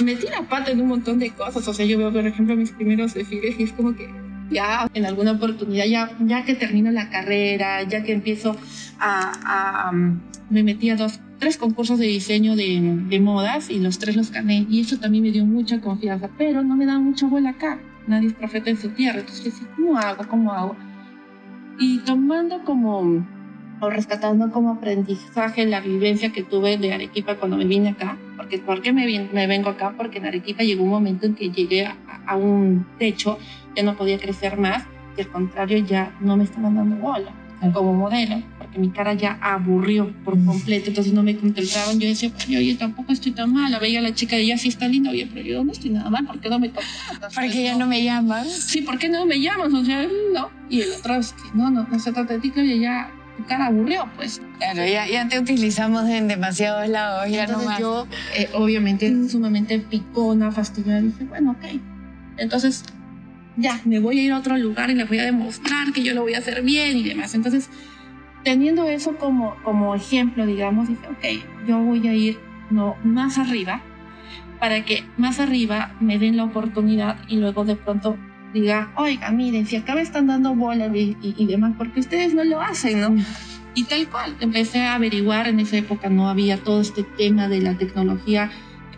metí 0.03 0.27
la 0.27 0.43
pata 0.43 0.71
en 0.71 0.81
un 0.81 0.87
montón 0.87 1.19
de 1.19 1.31
cosas. 1.31 1.67
O 1.67 1.73
sea, 1.73 1.85
yo 1.85 1.97
veo, 1.97 2.11
por 2.11 2.25
ejemplo, 2.25 2.55
mis 2.55 2.71
primeros 2.71 3.13
desfiles 3.13 3.59
y 3.59 3.63
es 3.63 3.73
como 3.73 3.95
que 3.95 4.09
ya 4.51 4.87
en 4.93 5.05
alguna 5.05 5.31
oportunidad, 5.31 5.85
ya, 5.85 6.11
ya 6.19 6.43
que 6.43 6.53
termino 6.55 6.91
la 6.91 7.09
carrera, 7.09 7.83
ya 7.83 8.03
que 8.03 8.11
empiezo 8.11 8.55
a, 8.99 9.89
um, 9.91 10.19
me 10.49 10.63
metí 10.63 10.89
a 10.89 10.95
dos, 10.95 11.19
tres 11.39 11.57
concursos 11.57 11.97
de 11.97 12.05
diseño 12.05 12.55
de, 12.55 12.99
de, 13.07 13.19
modas 13.19 13.69
y 13.69 13.79
los 13.79 13.97
tres 13.97 14.15
los 14.15 14.31
gané 14.31 14.67
y 14.69 14.81
eso 14.81 14.97
también 14.99 15.23
me 15.23 15.31
dio 15.31 15.45
mucha 15.45 15.79
confianza, 15.79 16.29
pero 16.37 16.61
no 16.61 16.75
me 16.75 16.85
da 16.85 16.99
mucha 16.99 17.25
vuela 17.27 17.51
acá, 17.51 17.79
nadie 18.05 18.27
es 18.27 18.33
profeta 18.33 18.69
en 18.69 18.77
su 18.77 18.89
tierra, 18.89 19.19
entonces 19.19 19.53
¿cómo 19.75 19.97
hago? 19.97 20.27
¿Cómo 20.27 20.51
hago? 20.51 20.75
Y 21.79 21.99
tomando 21.99 22.63
como, 22.63 23.25
o 23.79 23.89
rescatando 23.89 24.51
como 24.51 24.71
aprendizaje 24.71 25.65
la 25.65 25.79
vivencia 25.79 26.31
que 26.31 26.43
tuve 26.43 26.77
de 26.77 26.93
Arequipa 26.93 27.37
cuando 27.37 27.57
me 27.57 27.65
vine 27.65 27.89
acá, 27.89 28.17
porque 28.35 28.59
¿por 28.59 28.81
qué 28.81 28.91
me, 28.91 29.29
me 29.33 29.47
vengo 29.47 29.69
acá? 29.69 29.95
Porque 29.97 30.19
en 30.19 30.25
Arequipa 30.25 30.63
llegó 30.63 30.83
un 30.83 30.89
momento 30.89 31.25
en 31.25 31.33
que 31.33 31.49
llegué 31.49 31.85
a, 31.85 31.95
a 32.27 32.35
un 32.35 32.85
techo, 32.99 33.39
ya 33.75 33.83
no 33.83 33.95
podía 33.95 34.17
crecer 34.17 34.57
más, 34.57 34.83
y 35.17 35.21
al 35.21 35.27
contrario 35.27 35.77
ya 35.79 36.15
no 36.19 36.37
me 36.37 36.43
estaban 36.43 36.75
dando 36.75 36.95
bola 36.97 37.33
como 37.71 37.93
modelo, 37.93 38.41
porque 38.57 38.79
mi 38.79 38.89
cara 38.89 39.13
ya 39.13 39.37
aburrió 39.39 40.11
por 40.25 40.35
mm. 40.35 40.45
completo, 40.45 40.89
entonces 40.89 41.13
no 41.13 41.21
me 41.21 41.37
contemplaban. 41.37 41.99
Yo 41.99 42.07
decía, 42.07 42.31
oye, 42.49 42.75
tampoco 42.75 43.13
estoy 43.13 43.33
tan 43.33 43.53
mala. 43.53 43.77
Veía 43.77 43.99
a 43.99 44.01
la 44.01 44.15
chica 44.15 44.35
de 44.35 44.41
ella 44.43 44.57
sí 44.57 44.69
está 44.69 44.87
linda, 44.87 45.11
oye, 45.11 45.29
pero 45.31 45.45
yo 45.45 45.63
no 45.63 45.71
estoy 45.71 45.91
nada 45.91 46.09
mal, 46.09 46.25
¿por 46.25 46.39
qué 46.39 46.49
no 46.49 46.57
me 46.57 46.71
contratas? 46.71 47.35
Porque 47.35 47.63
ya 47.63 47.77
no 47.77 47.85
me 47.85 48.03
llaman. 48.03 48.47
Sí, 48.49 48.81
¿por 48.81 48.97
qué 48.97 49.09
no 49.09 49.27
me 49.27 49.39
llamas? 49.39 49.71
O 49.73 49.85
sea, 49.85 50.07
no. 50.33 50.49
Y 50.69 50.81
el 50.81 50.91
otro 50.93 51.15
es 51.15 51.33
que 51.33 51.49
no, 51.53 51.69
no, 51.69 51.83
no 51.83 51.99
se 51.99 52.11
trata 52.11 52.33
de 52.33 52.39
ti, 52.39 52.49
que 52.49 52.79
ya 52.79 53.11
tu 53.37 53.45
cara 53.45 53.67
aburrió, 53.67 54.09
pues. 54.15 54.41
Claro, 54.57 54.83
ya, 54.87 55.07
ya 55.07 55.27
te 55.27 55.37
utilizamos 55.37 56.09
en 56.09 56.27
demasiados 56.27 56.89
lados, 56.89 57.29
ya 57.29 57.43
Entonces 57.43 57.63
no 57.63 57.69
más. 57.69 57.79
yo, 57.79 58.07
eh, 58.35 58.49
obviamente, 58.53 59.29
sumamente 59.29 59.77
picona, 59.77 60.51
fastidiada, 60.51 61.01
dije, 61.01 61.25
bueno, 61.25 61.51
ok. 61.51 61.79
Entonces 62.37 62.83
ya, 63.61 63.79
me 63.85 63.99
voy 63.99 64.19
a 64.19 64.23
ir 64.23 64.31
a 64.31 64.39
otro 64.39 64.57
lugar 64.57 64.89
y 64.89 64.95
les 64.95 65.07
voy 65.07 65.19
a 65.19 65.23
demostrar 65.23 65.91
que 65.93 66.03
yo 66.03 66.13
lo 66.13 66.21
voy 66.21 66.33
a 66.33 66.39
hacer 66.39 66.61
bien 66.63 66.97
y 66.97 67.03
demás. 67.03 67.33
Entonces, 67.35 67.69
teniendo 68.43 68.87
eso 68.89 69.17
como, 69.17 69.55
como 69.63 69.95
ejemplo, 69.95 70.45
digamos, 70.45 70.87
dije, 70.87 71.07
ok, 71.07 71.67
yo 71.67 71.79
voy 71.79 72.07
a 72.07 72.13
ir 72.13 72.39
no, 72.69 72.95
más 73.03 73.37
arriba 73.37 73.81
para 74.59 74.85
que 74.85 75.03
más 75.17 75.39
arriba 75.39 75.95
me 75.99 76.19
den 76.19 76.37
la 76.37 76.43
oportunidad 76.43 77.17
y 77.27 77.37
luego 77.37 77.65
de 77.65 77.75
pronto 77.75 78.17
diga, 78.53 78.91
oiga, 78.95 79.31
miren, 79.31 79.65
si 79.65 79.75
acá 79.75 79.95
me 79.95 80.01
están 80.01 80.27
dando 80.27 80.53
bola 80.53 80.87
y, 80.95 81.17
y, 81.21 81.45
demás, 81.47 81.73
porque 81.77 81.99
ustedes 81.99 82.33
no 82.33 82.43
lo 82.43 82.61
hacen, 82.61 83.01
¿no? 83.01 83.15
Y 83.73 83.85
tal 83.85 84.07
cual, 84.09 84.35
empecé 84.39 84.81
a 84.81 84.95
averiguar, 84.95 85.47
en 85.47 85.59
esa 85.61 85.77
época 85.77 86.09
no 86.09 86.29
había 86.29 86.57
todo 86.57 86.81
este 86.81 87.03
tema 87.03 87.47
de 87.47 87.61
la 87.61 87.75
tecnología 87.75 88.51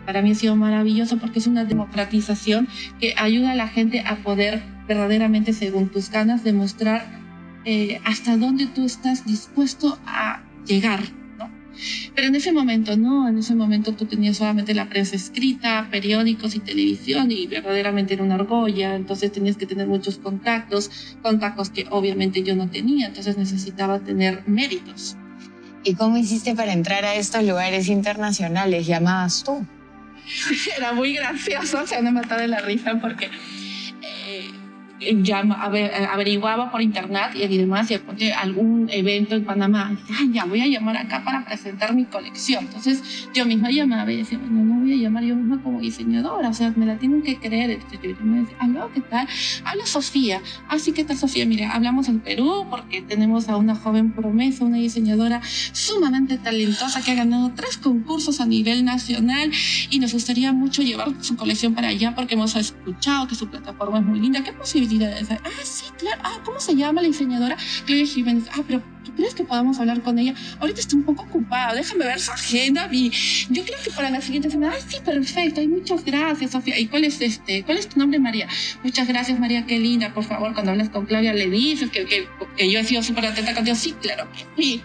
para 0.04 0.22
mí 0.22 0.32
ha 0.32 0.34
sido 0.34 0.56
maravilloso 0.56 1.18
porque 1.18 1.38
es 1.38 1.46
una 1.46 1.64
democratización 1.64 2.68
que 3.00 3.14
ayuda 3.16 3.52
a 3.52 3.54
la 3.54 3.68
gente 3.68 4.00
a 4.00 4.16
poder 4.16 4.62
verdaderamente, 4.86 5.52
según 5.52 5.88
tus 5.88 6.10
ganas, 6.10 6.44
demostrar 6.44 7.06
eh, 7.64 8.00
hasta 8.04 8.36
dónde 8.36 8.66
tú 8.66 8.84
estás 8.84 9.24
dispuesto 9.24 9.98
a 10.06 10.42
llegar. 10.66 11.00
¿no? 11.38 11.50
Pero 12.14 12.28
en 12.28 12.34
ese 12.34 12.52
momento 12.52 12.96
no, 12.96 13.28
en 13.28 13.38
ese 13.38 13.54
momento 13.54 13.92
tú 13.92 14.04
tenías 14.04 14.36
solamente 14.36 14.74
la 14.74 14.88
prensa 14.88 15.16
escrita, 15.16 15.88
periódicos 15.90 16.54
y 16.54 16.60
televisión 16.60 17.30
y 17.30 17.46
verdaderamente 17.46 18.14
era 18.14 18.22
una 18.22 18.34
argolla, 18.34 18.94
entonces 18.94 19.32
tenías 19.32 19.56
que 19.56 19.66
tener 19.66 19.86
muchos 19.86 20.18
contactos, 20.18 21.16
contactos 21.22 21.70
que 21.70 21.86
obviamente 21.90 22.42
yo 22.42 22.54
no 22.54 22.68
tenía, 22.68 23.06
entonces 23.06 23.38
necesitaba 23.38 24.00
tener 24.00 24.42
méritos. 24.46 25.16
¿Y 25.86 25.94
cómo 25.94 26.16
hiciste 26.16 26.54
para 26.54 26.72
entrar 26.72 27.04
a 27.04 27.14
estos 27.14 27.44
lugares 27.44 27.88
internacionales? 27.88 28.86
¿Llamabas 28.86 29.44
tú? 29.44 29.66
Era 30.76 30.92
muy 30.92 31.14
gracioso, 31.14 31.86
se 31.86 31.96
han 31.96 32.12
matado 32.12 32.40
de 32.40 32.48
la 32.48 32.60
risa 32.60 32.98
porque 33.00 33.30
ya 35.22 35.40
averiguaba 35.40 36.70
por 36.70 36.80
internet 36.80 37.30
y 37.34 37.58
demás, 37.58 37.90
y 37.90 37.98
de 38.16 38.32
algún 38.32 38.88
evento 38.90 39.34
en 39.34 39.44
Panamá, 39.44 39.96
ya 40.32 40.44
voy 40.44 40.60
a 40.60 40.66
llamar 40.66 40.96
acá 40.96 41.22
para 41.24 41.44
presentar 41.44 41.94
mi 41.94 42.04
colección. 42.04 42.64
Entonces 42.64 43.28
yo 43.34 43.44
misma 43.44 43.70
llamaba 43.70 44.10
y 44.12 44.18
decía, 44.18 44.38
bueno, 44.38 44.64
no 44.64 44.80
voy 44.80 44.92
a 44.92 44.96
llamar 44.96 45.24
yo 45.24 45.34
misma 45.36 45.62
como 45.62 45.80
diseñadora, 45.80 46.48
o 46.48 46.54
sea, 46.54 46.72
me 46.76 46.86
la 46.86 46.96
tienen 46.96 47.22
que 47.22 47.38
creer. 47.38 47.70
Entonces 47.70 48.00
yo 48.02 48.24
me 48.24 48.40
decía, 48.40 48.56
aló, 48.60 48.90
¿qué 48.92 49.00
tal? 49.00 49.26
Habla 49.64 49.86
Sofía. 49.86 50.40
Así 50.68 50.90
ah, 50.90 50.94
que 50.94 51.04
tal 51.04 51.16
Sofía, 51.16 51.44
mira, 51.46 51.72
hablamos 51.72 52.08
en 52.08 52.20
Perú 52.20 52.66
porque 52.70 53.02
tenemos 53.02 53.48
a 53.48 53.56
una 53.56 53.74
joven 53.74 54.12
promesa, 54.12 54.64
una 54.64 54.78
diseñadora 54.78 55.40
sumamente 55.72 56.38
talentosa 56.38 57.02
que 57.02 57.10
ha 57.10 57.14
ganado 57.14 57.52
tres 57.54 57.76
concursos 57.76 58.40
a 58.40 58.46
nivel 58.46 58.84
nacional 58.84 59.50
y 59.90 59.98
nos 59.98 60.12
gustaría 60.12 60.52
mucho 60.52 60.82
llevar 60.82 61.08
su 61.20 61.36
colección 61.36 61.74
para 61.74 61.88
allá 61.88 62.14
porque 62.14 62.34
hemos 62.34 62.54
escuchado 62.56 63.26
que 63.26 63.34
su 63.34 63.48
plataforma 63.48 63.98
es 63.98 64.04
muy 64.04 64.20
linda. 64.20 64.42
¿Qué 64.42 64.52
posibilidad 64.52 64.83
Ah, 65.44 65.50
sí, 65.62 65.86
claro. 65.98 66.20
Ah, 66.24 66.40
¿cómo 66.44 66.60
se 66.60 66.74
llama 66.74 67.02
la 67.02 67.08
diseñadora? 67.08 67.56
Claudia 67.86 68.06
Jiménez. 68.06 68.44
Ah, 68.52 68.62
pero 68.66 68.82
¿tú 69.04 69.12
crees 69.14 69.34
que 69.34 69.44
podamos 69.44 69.78
hablar 69.78 70.02
con 70.02 70.18
ella? 70.18 70.34
Ahorita 70.60 70.80
está 70.80 70.96
un 70.96 71.04
poco 71.04 71.22
ocupada. 71.22 71.74
Déjame 71.74 72.04
ver 72.04 72.20
su 72.20 72.32
agenda. 72.32 72.88
Y 72.92 73.10
yo 73.50 73.64
creo 73.64 73.78
que 73.82 73.90
para 73.90 74.10
la 74.10 74.20
siguiente 74.20 74.50
semana. 74.50 74.74
Ah, 74.76 74.84
sí, 74.86 74.98
perfecto. 75.04 75.60
Ay, 75.60 75.68
muchas 75.68 76.04
gracias, 76.04 76.52
Sofía. 76.52 76.78
¿Y 76.78 76.86
cuál 76.86 77.04
es 77.04 77.20
este? 77.20 77.62
¿Cuál 77.64 77.78
es 77.78 77.88
tu 77.88 77.98
nombre, 77.98 78.18
María? 78.18 78.48
Muchas 78.82 79.08
gracias, 79.08 79.38
María. 79.38 79.66
Qué 79.66 79.78
linda. 79.78 80.12
Por 80.12 80.24
favor, 80.24 80.52
cuando 80.52 80.72
hablas 80.72 80.88
con 80.90 81.06
Claudia, 81.06 81.32
le 81.32 81.48
dices 81.48 81.90
que, 81.90 82.04
que, 82.04 82.28
que 82.56 82.70
yo 82.70 82.78
he 82.78 82.84
sido 82.84 83.02
súper 83.02 83.26
atenta 83.26 83.54
contigo. 83.54 83.76
Sí, 83.76 83.94
claro. 84.00 84.28
Sí. 84.56 84.82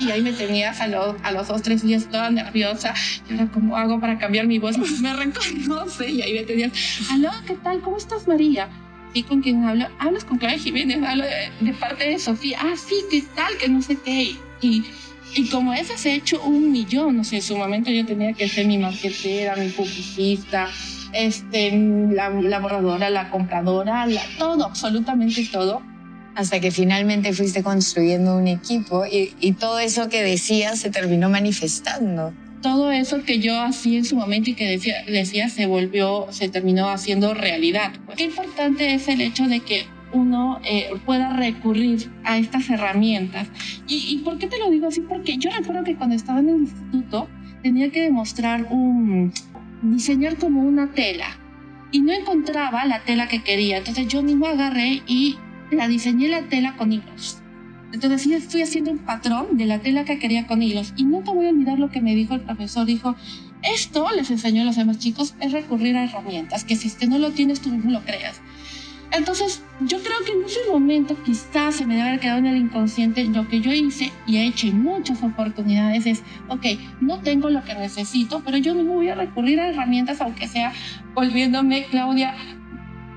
Y 0.00 0.10
ahí 0.10 0.22
me 0.22 0.32
tenías 0.32 0.80
a, 0.80 0.84
a 0.84 1.32
los 1.32 1.48
dos, 1.48 1.60
tres 1.60 1.82
días 1.82 2.08
toda 2.08 2.30
nerviosa. 2.30 2.94
Y 3.28 3.34
ahora, 3.34 3.50
¿cómo 3.52 3.76
hago 3.76 4.00
para 4.00 4.18
cambiar 4.18 4.46
mi 4.46 4.58
voz? 4.58 4.78
me 5.00 5.12
reconoce. 5.12 6.10
Y 6.10 6.22
ahí 6.22 6.32
me 6.32 6.44
tenías, 6.44 6.72
aló, 7.10 7.30
¿qué 7.46 7.54
tal? 7.56 7.80
¿Cómo 7.82 7.98
estás, 7.98 8.26
María? 8.26 8.68
¿Y 9.12 9.24
con 9.24 9.42
quién 9.42 9.64
hablo? 9.64 9.86
Hablas 9.98 10.24
con 10.24 10.38
Claudia 10.38 10.58
Jiménez, 10.58 11.02
hablo 11.02 11.24
de, 11.24 11.72
parte 11.74 12.08
de 12.08 12.18
Sofía. 12.18 12.58
Ah, 12.60 12.74
sí, 12.76 12.94
¿qué 13.10 13.24
tal? 13.34 13.56
Que 13.58 13.68
no 13.68 13.82
sé 13.82 13.96
qué. 14.04 14.36
Y, 14.60 14.84
y 15.34 15.48
como 15.48 15.72
ese 15.72 15.98
se 15.98 16.12
ha 16.12 16.14
hecho 16.14 16.40
un 16.42 16.70
millón, 16.70 17.16
no 17.16 17.24
sé, 17.24 17.36
en 17.36 17.42
su 17.42 17.56
momento 17.56 17.90
yo 17.90 18.06
tenía 18.06 18.32
que 18.34 18.48
ser 18.48 18.66
mi 18.66 18.78
marquetera, 18.78 19.56
mi 19.56 19.68
publicista, 19.70 20.68
este, 21.12 21.72
la, 22.12 22.30
la 22.30 22.58
borradora, 22.60 23.10
la 23.10 23.30
compradora, 23.30 24.06
la, 24.06 24.22
todo, 24.38 24.64
absolutamente 24.64 25.44
todo. 25.50 25.82
Hasta 26.36 26.60
que 26.60 26.70
finalmente 26.70 27.32
fuiste 27.32 27.64
construyendo 27.64 28.36
un 28.36 28.46
equipo 28.46 29.04
y, 29.04 29.34
y 29.40 29.52
todo 29.52 29.80
eso 29.80 30.08
que 30.08 30.22
decías 30.22 30.78
se 30.78 30.90
terminó 30.90 31.28
manifestando 31.28 32.32
todo 32.62 32.90
eso 32.90 33.22
que 33.24 33.38
yo 33.38 33.60
hacía 33.60 33.98
en 33.98 34.04
su 34.04 34.16
momento 34.16 34.50
y 34.50 34.54
que 34.54 34.66
decía, 35.06 35.48
se 35.48 35.66
volvió, 35.66 36.26
se 36.30 36.48
terminó 36.48 36.88
haciendo 36.88 37.34
realidad. 37.34 37.92
Qué 38.16 38.24
importante 38.24 38.94
es 38.94 39.08
el 39.08 39.20
hecho 39.20 39.46
de 39.46 39.60
que 39.60 39.86
uno 40.12 40.60
eh, 40.64 40.90
pueda 41.06 41.36
recurrir 41.36 42.10
a 42.24 42.38
estas 42.38 42.68
herramientas. 42.68 43.48
¿Y, 43.86 44.14
¿Y, 44.14 44.18
por 44.18 44.38
qué 44.38 44.46
te 44.46 44.58
lo 44.58 44.70
digo 44.70 44.88
así? 44.88 45.00
Porque 45.00 45.36
yo 45.36 45.50
recuerdo 45.50 45.84
que 45.84 45.96
cuando 45.96 46.16
estaba 46.16 46.40
en 46.40 46.48
el 46.48 46.56
instituto 46.56 47.28
tenía 47.62 47.90
que 47.90 48.02
demostrar 48.02 48.66
un, 48.70 49.32
diseñar 49.82 50.36
como 50.36 50.62
una 50.62 50.92
tela 50.92 51.38
y 51.92 52.00
no 52.00 52.12
encontraba 52.12 52.84
la 52.84 53.00
tela 53.00 53.28
que 53.28 53.42
quería. 53.42 53.78
Entonces 53.78 54.08
yo 54.08 54.22
mismo 54.22 54.46
agarré 54.46 55.02
y 55.06 55.36
la 55.70 55.88
diseñé 55.88 56.28
la 56.28 56.42
tela 56.42 56.76
con 56.76 56.92
hilos. 56.92 57.42
Entonces 57.92 58.22
sí 58.22 58.34
estoy 58.34 58.62
haciendo 58.62 58.90
un 58.90 58.98
patrón 58.98 59.56
de 59.56 59.66
la 59.66 59.80
tela 59.80 60.04
que 60.04 60.18
quería 60.18 60.46
con 60.46 60.62
hilos. 60.62 60.92
Y 60.96 61.04
nunca 61.04 61.32
voy 61.32 61.46
a 61.46 61.50
olvidar 61.50 61.78
lo 61.78 61.90
que 61.90 62.00
me 62.00 62.14
dijo 62.14 62.34
el 62.34 62.40
profesor. 62.40 62.86
Dijo, 62.86 63.16
esto 63.62 64.06
les 64.14 64.30
enseñó 64.30 64.62
a 64.62 64.64
los 64.64 64.76
demás 64.76 64.98
chicos, 64.98 65.34
es 65.40 65.52
recurrir 65.52 65.96
a 65.96 66.04
herramientas, 66.04 66.64
que 66.64 66.76
si 66.76 66.88
es 66.88 67.08
no 67.08 67.18
lo 67.18 67.30
tienes, 67.32 67.60
tú 67.60 67.70
mismo 67.70 67.90
lo 67.90 68.00
creas. 68.00 68.40
Entonces, 69.12 69.60
yo 69.80 69.98
creo 69.98 70.16
que 70.24 70.32
en 70.32 70.44
ese 70.44 70.60
momento 70.70 71.16
quizás 71.24 71.74
se 71.74 71.86
me 71.86 71.96
debe 71.96 72.08
haber 72.08 72.20
quedado 72.20 72.38
en 72.38 72.46
el 72.46 72.56
inconsciente 72.56 73.24
lo 73.24 73.48
que 73.48 73.60
yo 73.60 73.72
hice 73.72 74.12
y 74.24 74.36
he 74.36 74.46
hecho 74.46 74.68
en 74.68 74.82
muchas 74.82 75.22
oportunidades 75.24 76.06
es, 76.06 76.22
ok, 76.48 76.64
no 77.00 77.18
tengo 77.18 77.50
lo 77.50 77.64
que 77.64 77.74
necesito, 77.74 78.40
pero 78.44 78.56
yo 78.56 78.74
mismo 78.74 78.94
voy 78.94 79.08
a 79.08 79.16
recurrir 79.16 79.58
a 79.58 79.68
herramientas, 79.68 80.20
aunque 80.20 80.46
sea 80.46 80.72
volviéndome, 81.12 81.86
Claudia, 81.90 82.36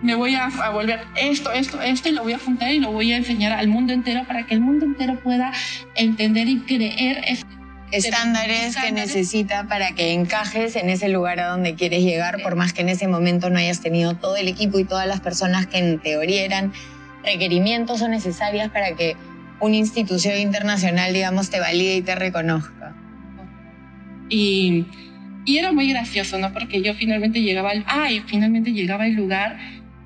me 0.03 0.15
voy 0.15 0.36
a, 0.36 0.50
volver 0.72 1.00
esto, 1.15 1.51
esto, 1.53 1.81
esto 1.81 2.10
y 2.10 2.12
lo 2.12 2.24
voy 2.24 2.33
a 2.33 2.39
juntar 2.39 2.72
y 2.72 2.79
lo 2.79 2.91
voy 2.91 3.13
a 3.13 3.17
enseñar 3.17 3.53
al 3.53 3.69
mundo 3.69 3.93
entero 3.93 4.25
para 4.27 4.45
que 4.45 4.53
el 4.53 4.60
mundo 4.60 4.86
entero 4.86 5.17
pueda 5.24 5.53
entender 5.95 6.50
y 6.50 6.60
creer 6.60 7.24
estándares, 7.89 8.75
que 8.75 8.91
necesita 8.91 9.65
para 9.67 9.93
que 9.93 10.12
encajes 10.12 10.75
en 10.75 10.89
ese 10.89 11.07
lugar 11.07 11.39
a 11.39 11.48
donde 11.48 11.75
quieres 11.75 12.03
llegar, 12.03 12.41
por 12.43 12.55
más 12.55 12.74
que 12.74 12.81
en 12.81 12.89
ese 12.89 13.07
momento 13.07 13.50
no 13.50 13.60
hayas 13.60 13.79
tenido 13.79 14.15
todo 14.15 14.36
el 14.36 14.50
equipo 14.50 14.77
y 14.77 14.83
todas 14.83 15.07
las 15.07 15.22
personas 15.22 15.67
que 15.67 15.77
en 15.77 16.00
teoría 16.00 16.43
eran 16.43 16.74
requerimientos 17.24 18.01
o 18.01 18.10
necesarias 18.10 18.69
para 18.72 18.95
que 18.95 19.15
una 19.62 19.77
institución 19.77 20.38
internacional, 20.38 21.13
digamos, 21.13 21.50
te 21.50 21.62
valide 21.62 21.95
y 21.95 22.01
te 22.01 22.15
reconozca. 22.15 22.93
Y, 24.27 24.86
y 25.45 25.57
era 25.60 25.72
muy 25.72 25.88
gracioso, 25.88 26.38
¿no? 26.39 26.51
Porque 26.51 26.81
yo 26.81 26.93
finalmente 26.95 27.41
llegaba 27.41 27.69
al, 27.69 27.86
ay, 27.88 28.22
finalmente 28.25 28.74
llegaba 28.74 29.05
al 29.05 29.13
lugar 29.13 29.57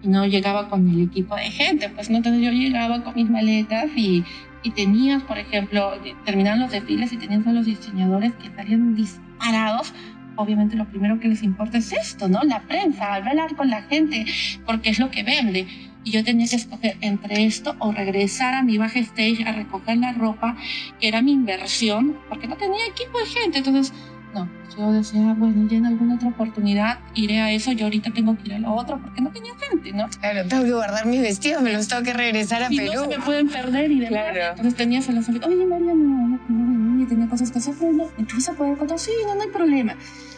y 0.02 0.08
no 0.08 0.26
llegaba 0.26 0.70
con 0.70 0.88
el 0.90 1.02
equipo 1.04 1.36
de 1.36 1.50
gente, 1.50 1.90
pues 1.90 2.10
no, 2.10 2.18
entonces 2.18 2.42
yo 2.42 2.52
llegaba 2.52 3.04
con 3.04 3.16
mis 3.16 3.30
maletas 3.30 3.90
y, 3.96 4.24
y 4.64 4.72
tenías, 4.72 5.24
por 5.24 5.38
ejemplo, 5.38 5.94
terminaban 6.26 6.60
los 6.60 6.72
desfiles 6.72 7.12
y 7.14 7.18
tenías 7.18 7.46
a 7.48 7.52
los 7.52 7.66
diseñadores 7.66 8.34
que 8.34 8.48
estarían 8.48 8.96
disparados. 8.96 9.94
Obviamente 10.36 10.76
lo 10.76 10.86
primero 10.86 11.20
que 11.20 11.28
les 11.28 11.42
importa 11.42 11.80
es 11.80 11.92
esto, 11.92 12.28
¿no? 12.28 12.44
La 12.44 12.62
prensa, 12.62 13.16
hablar 13.16 13.56
con 13.56 13.70
la 13.70 13.82
gente, 13.84 14.26
porque 14.66 14.90
es 14.90 15.00
lo 15.00 15.10
que 15.10 15.24
vende. 15.24 15.68
Y 16.04 16.12
yo 16.12 16.24
tenía 16.24 16.48
que 16.48 16.56
escoger 16.56 16.96
entre 17.02 17.46
esto 17.46 17.76
o 17.80 17.92
regresar 17.92 18.54
a 18.54 18.64
mi 18.64 18.78
backstage 18.78 19.44
a 19.46 19.52
recoger 19.52 19.98
la 19.98 20.14
ropa, 20.14 20.56
que 21.00 21.08
era 21.08 21.22
mi 21.22 21.32
inversión, 21.32 22.18
porque 22.30 22.48
no 22.48 22.56
tenía 22.56 22.86
equipo 22.86 23.18
de 23.20 23.26
gente. 23.26 23.58
Entonces, 23.58 23.94
no, 24.38 24.50
yo 24.78 24.92
decía, 24.92 25.34
bueno, 25.38 25.68
ya 25.68 25.78
en 25.78 25.86
alguna 25.86 26.16
otra 26.16 26.30
oportunidad 26.30 27.00
iré 27.16 27.40
a 27.40 27.52
eso, 27.52 27.72
yo 27.72 27.86
ahorita 27.86 28.12
tengo 28.12 28.38
que 28.38 28.50
ir 28.50 28.54
a 28.54 28.60
lo 28.60 28.74
otro 28.74 29.00
porque 29.02 29.22
no 29.22 29.32
tenía 29.32 29.54
gente, 29.70 29.92
¿no? 29.92 30.08
Claro, 30.20 30.48
tengo 30.48 30.64
que 30.64 30.72
guardar 30.72 31.06
mis 31.06 31.22
vestidos, 31.22 31.62
me 31.64 31.74
los 31.74 31.88
tengo 31.88 32.04
que 32.04 32.14
regresar 32.14 32.64
a 32.64 32.68
y 32.72 32.78
Perú. 32.78 32.92
no 32.94 33.02
se 33.04 33.08
me 33.08 33.20
pueden 33.24 33.50
perder 33.50 33.92
y 33.92 34.00
demás. 34.02 34.32
Claro. 34.32 34.50
Entonces 34.52 34.76
tenía 34.76 35.00
a 35.00 35.12
los 35.12 35.30
oye 35.30 35.66
María, 35.66 35.94
no, 35.94 36.28
no, 36.28 36.40
no, 36.50 36.98
no, 36.98 37.08
tenía 37.08 37.28
cosas 37.28 37.52
que 37.52 37.60
hacer, 37.60 37.76
pero 37.80 37.92
no, 37.94 38.06
entonces 38.18 38.50
a 38.50 38.54
poder 38.54 38.78
contar, 38.78 39.00
sí, 39.00 39.12
no, 39.26 39.36
no 39.36 39.42
hay 39.42 39.50
problema. 39.50 39.96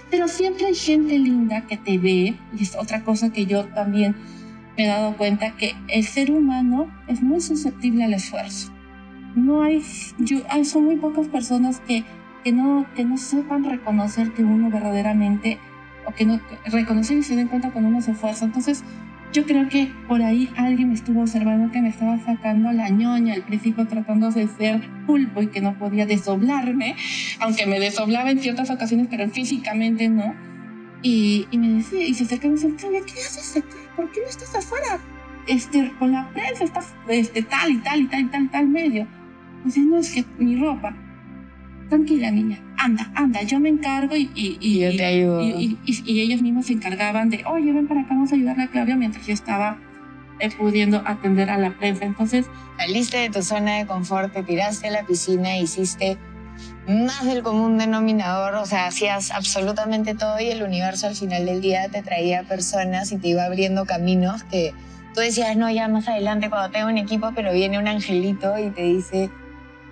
Pero 0.10 0.28
siempre 0.28 0.66
hay 0.66 0.76
gente 0.76 1.18
linda 1.18 1.66
que 1.68 1.78
te 1.78 1.98
ve, 1.98 2.38
y 2.58 2.64
es 2.64 2.76
otra 2.76 3.04
cosa 3.04 3.32
que 3.32 3.46
yo 3.46 3.66
también 3.66 4.16
me 4.78 4.86
he 4.86 4.88
dado 4.88 5.18
cuenta, 5.18 5.52
que 5.58 5.76
el 5.88 6.06
ser 6.06 6.32
humano 6.32 6.90
es 7.08 7.22
muy 7.22 7.42
susceptible 7.42 8.06
al 8.06 8.14
esfuerzo. 8.14 8.72
No 9.36 9.62
hay, 9.62 9.84
yo, 10.18 10.40
hay 10.50 10.66
son 10.66 10.86
muy 10.86 10.96
pocas 10.96 11.28
personas 11.28 11.82
que 11.82 12.04
que 12.44 12.52
no, 12.52 12.86
que 12.96 13.04
no 13.06 13.18
sepan 13.18 13.64
reconocer 13.64 14.32
que 14.34 14.44
uno 14.44 14.70
verdaderamente, 14.70 15.60
o 16.06 16.14
que 16.14 16.26
no 16.26 16.40
reconocer 16.66 17.18
y 17.18 17.24
se 17.24 17.36
den 17.36 17.48
cuenta 17.48 17.72
cuando 17.72 17.90
uno 17.90 18.02
se 18.02 18.12
esfuerza. 18.12 18.46
Entonces, 18.46 18.84
yo 19.32 19.46
creo 19.46 19.70
que 19.70 19.92
por 20.08 20.24
ahí 20.24 20.50
alguien 20.58 20.90
me 20.90 20.96
estuvo 20.96 21.22
observando 21.22 21.72
que 21.72 21.82
me 21.82 21.90
estaba 21.90 22.18
sacando 22.20 22.72
la 22.72 22.90
ñoña 22.90 23.36
al 23.36 23.44
principio 23.44 23.86
tratando 23.88 24.32
de 24.32 24.48
ser 24.48 24.82
pulpo 25.06 25.42
y 25.44 25.48
que 25.48 25.62
no 25.62 25.78
podía 25.78 26.06
desdoblarme, 26.06 26.96
aunque 27.40 27.68
me 27.68 27.80
desdoblaba 27.80 28.32
en 28.32 28.40
ciertas 28.40 28.72
ocasiones, 28.72 29.08
pero 29.10 29.30
físicamente 29.30 30.10
no. 30.10 30.34
Y, 31.02 31.48
y 31.52 31.58
me 31.58 31.70
decía, 31.70 32.04
y 32.04 32.14
se 32.14 32.24
acerca 32.24 32.48
y 32.48 32.50
me 32.50 32.56
dice, 32.56 32.76
¿qué 32.78 33.22
haces 33.22 33.58
acá? 33.58 33.76
¿Por 33.96 34.12
qué 34.12 34.22
no 34.22 34.28
estás 34.28 34.56
afuera? 34.56 35.00
Este, 35.48 35.92
con 36.00 36.12
la 36.12 36.30
prensa, 36.30 36.64
está 36.64 36.82
este, 37.08 37.44
tal 37.44 37.72
y 37.72 37.78
tal 37.78 38.02
y 38.02 38.06
tal 38.08 38.22
y 38.22 38.26
tal, 38.26 38.50
tal 38.50 38.68
medio. 38.68 39.08
Dice, 39.64 39.82
no, 39.82 39.98
es 39.98 40.12
que 40.12 40.26
mi 40.38 40.56
ropa 40.58 40.96
tranquila 41.90 42.32
niña, 42.32 42.62
anda, 42.78 43.12
anda, 43.16 43.42
yo 43.42 43.60
me 43.60 43.70
encargo 43.70 44.16
y, 44.16 44.30
y, 44.36 44.58
y, 44.62 44.80
yo 44.80 44.96
te 44.96 45.06
ayudo. 45.06 45.44
y, 45.44 45.78
y, 45.86 46.22
ellos 46.22 46.42
mismos 46.42 46.68
se 46.68 46.74
encargaban 46.74 47.30
de, 47.30 47.44
oye, 47.46 47.74
ven 47.74 47.88
para 47.88 48.02
acá, 48.02 48.14
vamos 48.14 48.32
a 48.32 48.36
ayudarle 48.36 48.64
a 48.64 48.68
Claudia 48.68 48.96
mientras 48.96 49.26
yo 49.26 49.34
estaba 49.34 49.78
eh, 50.40 50.50
pudiendo 50.58 51.02
atender 51.06 51.50
a 51.50 51.58
la 51.58 51.72
prensa. 51.72 52.06
Entonces... 52.06 52.46
Saliste 52.78 53.18
de 53.18 53.30
tu 53.30 53.44
zona 53.44 53.80
de 53.80 53.86
confort, 53.86 54.32
te 54.32 54.42
tiraste 54.42 54.88
a 54.88 54.92
la 54.92 55.04
piscina, 55.04 55.58
hiciste 55.58 56.18
más 56.88 57.26
del 57.26 57.44
común 57.44 57.78
denominador, 57.78 58.56
o 58.56 58.66
sea, 58.66 58.88
hacías 58.88 59.32
absolutamente 59.32 60.16
todo 60.16 60.40
y 60.40 60.50
el 60.50 60.64
universo 60.64 61.08
al 61.08 61.16
final 61.16 61.46
del 61.46 61.60
día 61.60 61.90
te 61.90 62.02
traía 62.02 62.44
personas 62.44 63.12
y 63.12 63.18
te 63.18 63.28
iba 63.28 63.44
abriendo 63.44 63.86
caminos 63.86 64.44
que 64.44 64.74
tú 65.14 65.20
decías, 65.20 65.58
no, 65.58 65.70
ya 65.70 65.90
más 65.90 66.08
adelante 66.08 66.50
cuando 66.50 66.72
tengo 66.72 66.88
un 66.88 66.98
equipo, 66.98 67.32
pero 67.36 67.52
viene 67.52 67.78
un 67.80 67.88
angelito 67.88 68.58
y 68.58 68.70
te 68.70 68.84
dice, 68.84 69.30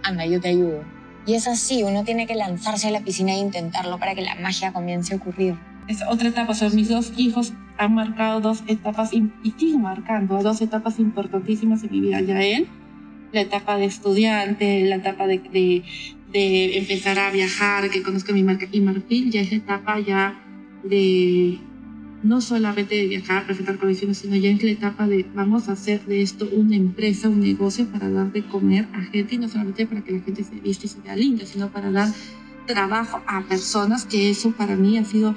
anda, 0.04 0.26
yo 0.26 0.40
te 0.40 0.48
ayudo 0.48 0.97
Y 1.28 1.34
es 1.34 1.46
así, 1.48 1.84
uno 1.84 2.06
tiene 2.06 2.26
que 2.26 2.36
lanzarse 2.36 2.88
a 2.88 2.92
la 2.92 3.02
piscina 3.02 3.34
e 3.34 3.38
intentarlo 3.38 4.00
para 4.00 4.16
que 4.16 4.22
la 4.22 4.36
magia 4.36 4.72
comience 4.72 5.14
a 5.14 5.18
ocurrir. 5.18 5.56
Es 5.90 6.02
otra 6.10 6.30
etapa, 6.30 6.54
o 6.54 6.70
mis 6.74 6.88
dos 6.88 7.12
hijos 7.18 7.54
han 7.78 7.94
marcado 7.96 8.40
dos 8.40 8.64
etapas 8.68 9.12
y 9.14 9.30
siguen 9.58 9.82
marcando 9.82 10.42
dos 10.42 10.62
etapas 10.62 11.00
importantísimas 11.00 11.84
en 11.84 11.92
mi 11.92 12.00
vida. 12.00 12.22
Ya 12.22 12.42
él, 12.42 12.68
la 13.34 13.42
etapa 13.42 13.78
de 13.78 13.86
estudiante, 13.86 14.86
la 14.86 14.96
etapa 14.96 15.28
de, 15.28 15.40
de, 15.40 15.84
de 16.32 16.78
empezar 16.78 17.20
a 17.20 17.30
viajar, 17.30 17.90
que 17.90 18.02
conozca 18.04 18.32
mi 18.32 18.44
marca, 18.44 18.66
y 18.72 18.80
Marfil 18.80 19.30
ya 19.30 19.42
es 19.42 19.52
etapa 19.52 20.00
ya 20.00 20.42
de 20.84 21.60
no 22.28 22.42
solamente 22.42 22.96
de 22.96 23.08
viajar, 23.08 23.46
presentar 23.46 23.78
colecciones, 23.78 24.18
sino 24.18 24.36
ya 24.36 24.50
es 24.50 24.62
la 24.62 24.72
etapa 24.72 25.08
de 25.08 25.26
vamos 25.34 25.70
a 25.70 25.74
hacer 25.74 26.06
de 26.06 26.22
esto 26.22 26.48
una 26.52 26.76
empresa, 26.76 27.30
un 27.30 27.40
negocio 27.40 27.88
para 27.88 28.10
dar 28.10 28.32
de 28.32 28.46
comer 28.46 28.88
a 28.94 29.02
gente 29.02 29.36
y 29.36 29.38
no 29.38 29.48
solamente 29.48 29.86
para 29.86 30.04
que 30.04 30.12
la 30.12 30.20
gente 30.20 30.44
se 30.44 30.56
viste 30.60 30.88
y 30.88 30.90
se 30.90 31.02
vea 31.02 31.16
linda, 31.16 31.46
sino 31.46 31.70
para 31.70 31.92
dar 31.92 32.10
trabajo 32.66 33.22
a 33.28 33.42
personas, 33.44 34.06
que 34.06 34.30
eso 34.30 34.52
para 34.52 34.76
mí 34.76 34.98
ha 34.98 35.06
sido 35.06 35.34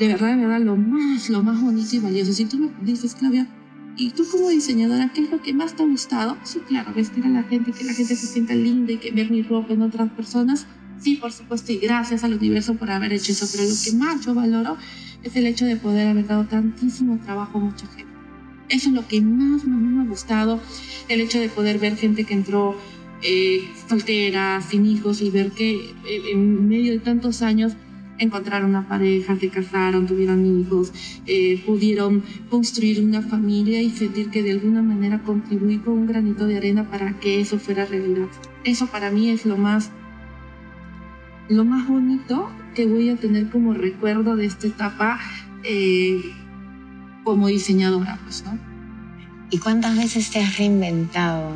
de 0.00 0.08
verdad, 0.08 0.34
de 0.34 0.46
verdad, 0.46 0.60
lo 0.60 0.76
más, 0.76 1.28
lo 1.28 1.42
más 1.42 1.60
bonito 1.60 1.94
y 1.94 1.98
valioso. 1.98 2.32
Si 2.32 2.46
tú 2.46 2.56
me 2.56 2.70
dices, 2.80 3.14
Claudia, 3.14 3.46
¿y 3.98 4.08
tú 4.10 4.24
como 4.32 4.48
diseñadora 4.48 5.12
qué 5.12 5.20
es 5.20 5.30
lo 5.30 5.42
que 5.42 5.52
más 5.52 5.76
te 5.76 5.82
ha 5.82 5.86
gustado? 5.86 6.38
Sí, 6.42 6.60
claro, 6.66 6.94
vestir 6.94 7.26
a 7.26 7.28
la 7.28 7.42
gente, 7.42 7.72
que 7.72 7.84
la 7.84 7.92
gente 7.92 8.16
se 8.16 8.26
sienta 8.26 8.54
linda 8.54 8.92
y 8.92 8.96
que 8.96 9.10
ver 9.10 9.30
mi 9.30 9.42
ropa 9.42 9.74
en 9.74 9.82
otras 9.82 10.10
personas. 10.12 10.66
Sí, 10.98 11.16
por 11.16 11.32
supuesto, 11.32 11.72
y 11.72 11.76
gracias 11.76 12.24
al 12.24 12.32
universo 12.32 12.76
por 12.76 12.90
haber 12.90 13.12
hecho 13.12 13.32
eso, 13.32 13.46
pero 13.52 13.64
lo 13.64 13.74
que 13.84 13.92
más 13.92 14.24
yo 14.24 14.34
valoro 14.34 14.78
es 15.22 15.36
el 15.36 15.46
hecho 15.46 15.66
de 15.66 15.76
poder 15.76 16.08
haber 16.08 16.26
dado 16.26 16.44
tantísimo 16.44 17.18
trabajo 17.18 17.58
a 17.58 17.60
mucha 17.60 17.86
gente. 17.86 18.10
Eso 18.68 18.88
es 18.88 18.94
lo 18.94 19.06
que 19.06 19.20
más, 19.20 19.64
me 19.64 20.02
ha 20.02 20.06
gustado, 20.06 20.60
el 21.08 21.20
hecho 21.20 21.40
de 21.40 21.48
poder 21.48 21.78
ver 21.78 21.96
gente 21.96 22.24
que 22.24 22.34
entró 22.34 22.76
eh, 23.22 23.68
soltera, 23.88 24.62
sin 24.62 24.86
hijos 24.86 25.20
y 25.20 25.30
ver 25.30 25.50
que 25.50 25.74
eh, 25.74 26.22
en 26.32 26.68
medio 26.68 26.92
de 26.92 27.00
tantos 27.00 27.42
años 27.42 27.72
encontraron 28.20 28.70
una 28.70 28.86
pareja, 28.86 29.36
se 29.36 29.48
casaron, 29.48 30.06
tuvieron 30.06 30.46
hijos, 30.46 30.92
eh, 31.26 31.60
pudieron 31.66 32.22
construir 32.48 33.02
una 33.02 33.22
familia 33.22 33.82
y 33.82 33.90
sentir 33.90 34.30
que 34.30 34.42
de 34.42 34.52
alguna 34.52 34.82
manera 34.82 35.22
contribuí 35.22 35.78
con 35.78 35.94
un 35.94 36.06
granito 36.06 36.46
de 36.46 36.58
arena 36.58 36.88
para 36.88 37.18
que 37.18 37.40
eso 37.40 37.58
fuera 37.58 37.86
realidad. 37.86 38.28
Eso 38.62 38.86
para 38.86 39.10
mí 39.10 39.30
es 39.30 39.46
lo 39.46 39.56
más, 39.56 39.90
lo 41.50 41.64
más 41.64 41.86
bonito 41.88 42.48
que 42.74 42.86
voy 42.86 43.10
a 43.10 43.16
tener 43.16 43.50
como 43.50 43.74
recuerdo 43.74 44.36
de 44.36 44.46
esta 44.46 44.68
etapa 44.68 45.18
eh, 45.64 46.22
como 47.24 47.48
diseñadora, 47.48 48.18
pues, 48.22 48.44
¿no? 48.44 48.56
¿Y 49.50 49.58
cuántas 49.58 49.96
veces 49.96 50.30
te 50.30 50.40
has 50.40 50.56
reinventado? 50.56 51.52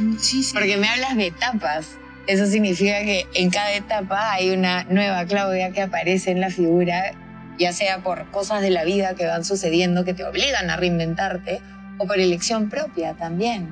muchísimo. 0.00 0.60
Porque 0.60 0.76
me 0.76 0.88
hablas 0.88 1.16
de 1.16 1.28
etapas. 1.28 1.96
Eso 2.26 2.46
significa 2.46 3.00
que 3.00 3.26
en 3.34 3.50
cada 3.50 3.72
etapa 3.72 4.32
hay 4.32 4.50
una 4.50 4.84
nueva 4.84 5.24
Claudia 5.24 5.72
que 5.72 5.82
aparece 5.82 6.30
en 6.30 6.40
la 6.40 6.50
figura, 6.50 7.12
ya 7.58 7.72
sea 7.72 8.02
por 8.02 8.30
cosas 8.30 8.60
de 8.60 8.70
la 8.70 8.84
vida 8.84 9.14
que 9.14 9.26
van 9.26 9.44
sucediendo 9.44 10.04
que 10.04 10.12
te 10.12 10.24
obligan 10.24 10.68
a 10.68 10.76
reinventarte 10.76 11.60
o 11.98 12.06
por 12.06 12.18
elección 12.18 12.68
propia 12.68 13.14
también. 13.14 13.70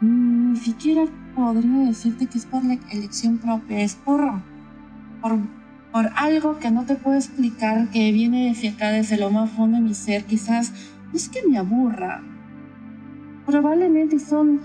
Mm, 0.00 0.52
ni 0.52 0.58
siquiera 0.58 1.06
podría 1.36 1.86
decirte 1.86 2.26
que 2.26 2.38
es 2.38 2.46
por 2.46 2.64
la 2.64 2.78
elección 2.90 3.38
propia, 3.38 3.80
es 3.80 3.94
por 3.94 4.42
por, 5.92 6.10
algo 6.14 6.58
que 6.58 6.70
no 6.70 6.84
te 6.84 6.94
puedo 6.94 7.16
explicar, 7.16 7.88
que 7.90 8.12
viene 8.12 8.48
desde 8.48 8.70
acá, 8.70 8.90
desde 8.90 9.16
lo 9.16 9.30
más 9.30 9.50
fondo 9.50 9.78
de 9.78 9.82
mi 9.82 9.94
ser, 9.94 10.24
quizás 10.24 10.72
no 11.10 11.12
es 11.14 11.28
que 11.28 11.46
me 11.48 11.58
aburra. 11.58 12.22
Probablemente 13.46 14.18
son 14.18 14.60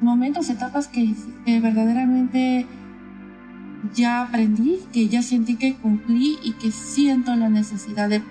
momentos, 0.00 0.48
etapas 0.48 0.88
que, 0.88 1.14
verdaderamente 1.46 2.66
ya 3.94 4.22
aprendí, 4.22 4.80
que 4.92 5.08
ya 5.08 5.22
sentí 5.22 5.56
que 5.56 5.74
cumplí 5.74 6.38
y 6.42 6.52
que 6.52 6.72
siento 6.72 7.36
la 7.36 7.48
necesidad 7.48 8.08
de, 8.08 8.22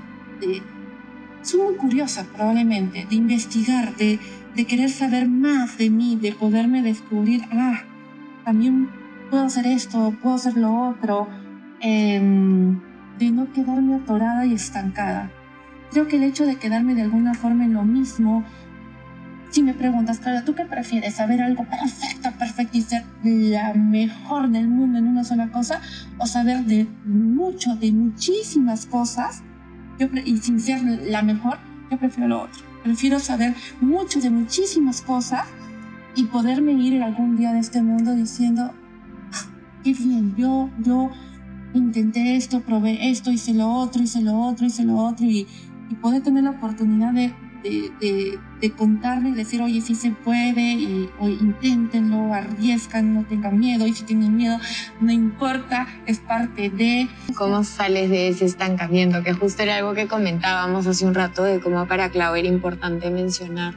de 0.42 0.62
soy 1.42 1.62
muy 1.62 1.76
curiosa 1.76 2.26
probablemente, 2.36 3.06
de 3.10 3.16
investigar, 3.16 3.96
de, 3.96 4.20
de, 4.56 4.66
querer 4.66 4.90
saber 4.90 5.28
más 5.28 5.78
de 5.78 5.90
mí, 5.90 6.16
de 6.16 6.32
poderme 6.32 6.82
descubrir, 6.82 7.44
ah, 7.52 7.82
también 8.44 8.90
puedo 9.30 9.46
hacer 9.46 9.68
esto, 9.68 10.14
puedo 10.22 10.36
hacer 10.36 10.56
lo 10.58 10.90
otro, 10.90 11.28
em, 11.82 12.80
de 13.18 13.32
no 13.32 13.52
quedarme 13.54 13.96
atorada 13.96 14.46
y 14.46 14.54
estancada. 14.54 15.32
Creo 15.92 16.08
que 16.08 16.18
el 16.18 16.24
hecho 16.24 16.46
de 16.46 16.58
quedarme 16.58 16.96
de 16.96 17.04
alguna 17.04 17.34
forma 17.34 17.66
en 17.66 17.74
lo 17.74 17.84
mismo, 17.84 18.44
si 19.50 19.64
me 19.64 19.74
preguntas, 19.74 20.20
Claudia, 20.20 20.44
¿tú 20.44 20.54
qué 20.54 20.66
prefieres? 20.66 21.14
¿Saber 21.16 21.42
algo 21.42 21.64
perfecto, 21.70 22.30
perfecto 22.38 22.78
y 22.78 22.82
ser 22.82 23.06
la 23.24 23.74
mejor 23.74 24.50
del 24.50 24.68
mundo 24.68 25.00
en 25.00 25.08
una 25.08 25.24
sola 25.24 25.48
cosa? 25.48 25.80
¿O 26.18 26.28
saber 26.28 26.66
de 26.66 26.88
mucho, 27.06 27.76
de 27.76 27.92
muchísimas 27.94 28.86
cosas 28.86 29.44
yo 29.98 30.08
y 30.26 30.38
sin 30.40 30.60
ser 30.60 30.82
la 30.84 31.22
mejor? 31.22 31.58
Yo 31.90 31.98
prefiero 31.98 32.28
lo 32.28 32.42
otro. 32.44 32.75
Prefiero 32.86 33.20
saber 33.20 33.56
mucho 33.82 34.22
de 34.22 34.30
muchísimas 34.30 35.02
cosas 35.02 35.48
y 36.16 36.26
poderme 36.26 36.74
ir 36.74 37.02
algún 37.02 37.36
día 37.36 37.52
de 37.52 37.58
este 37.58 37.82
mundo 37.82 38.14
diciendo, 38.14 38.76
qué 39.84 39.92
bien, 39.92 40.36
yo, 40.38 40.70
yo 40.84 41.10
intenté 41.74 42.36
esto, 42.36 42.62
probé 42.62 43.10
esto, 43.10 43.32
hice 43.32 43.56
lo 43.56 43.72
otro, 43.72 44.04
hice 44.04 44.22
lo 44.22 44.38
otro, 44.38 44.68
hice 44.68 44.84
lo 44.84 44.98
otro, 44.98 45.26
y 45.26 45.48
poder 46.00 46.22
tener 46.22 46.44
la 46.44 46.52
oportunidad 46.52 47.12
de, 47.12 47.34
de, 47.70 48.40
de, 48.62 48.72
contarle 48.72 49.30
y 49.30 49.34
decir, 49.34 49.62
oye, 49.62 49.82
sí 49.82 49.96
se 49.96 50.12
puede, 50.12 50.62
y, 50.62 51.10
o 51.20 51.28
inténtenlo, 51.28 52.34
arriesgan, 52.34 53.14
no 53.14 53.24
tengan 53.24 53.60
miedo, 53.60 53.86
y 53.86 53.94
si 53.94 54.04
tienen 54.04 54.36
miedo, 54.36 54.58
no 55.00 55.12
importa, 55.12 55.88
es 56.06 56.20
parte 56.20 56.70
de... 56.70 57.08
¿Cómo 57.36 57.64
sales 57.64 58.10
de 58.10 58.30
ese 58.30 58.46
estancamiento? 58.46 59.24
Que 59.24 59.34
justo 59.34 59.64
era 59.64 59.78
algo 59.78 59.94
que 59.94 60.08
comentábamos 60.08 60.88
hace 60.88 61.06
un 61.06 61.14
rato 61.14 61.44
de 61.44 61.60
cómo 61.60 61.88
para 61.88 62.10
Clau 62.10 62.36
era 62.36 62.48
importante 62.48 63.10
mencionar 63.12 63.76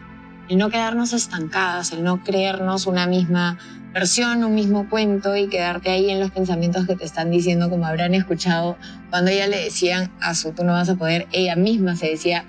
el 0.48 0.56
no 0.56 0.70
quedarnos 0.70 1.12
estancadas, 1.12 1.92
el 1.92 2.02
no 2.02 2.24
creernos 2.24 2.86
una 2.86 3.06
misma 3.06 3.58
versión, 3.92 4.44
un 4.44 4.54
mismo 4.54 4.88
cuento 4.88 5.36
y 5.36 5.48
quedarte 5.48 5.90
ahí 5.90 6.10
en 6.10 6.20
los 6.20 6.30
pensamientos 6.30 6.86
que 6.86 6.96
te 6.96 7.04
están 7.04 7.30
diciendo, 7.30 7.68
como 7.68 7.86
habrán 7.86 8.14
escuchado 8.14 8.76
cuando 9.10 9.30
ella 9.30 9.46
le 9.46 9.64
decían 9.64 10.10
a 10.20 10.34
su 10.34 10.52
tú 10.52 10.64
no 10.64 10.72
vas 10.72 10.88
a 10.88 10.94
poder, 10.94 11.26
ella 11.32 11.56
misma 11.56 11.96
se 11.96 12.08
decía, 12.08 12.44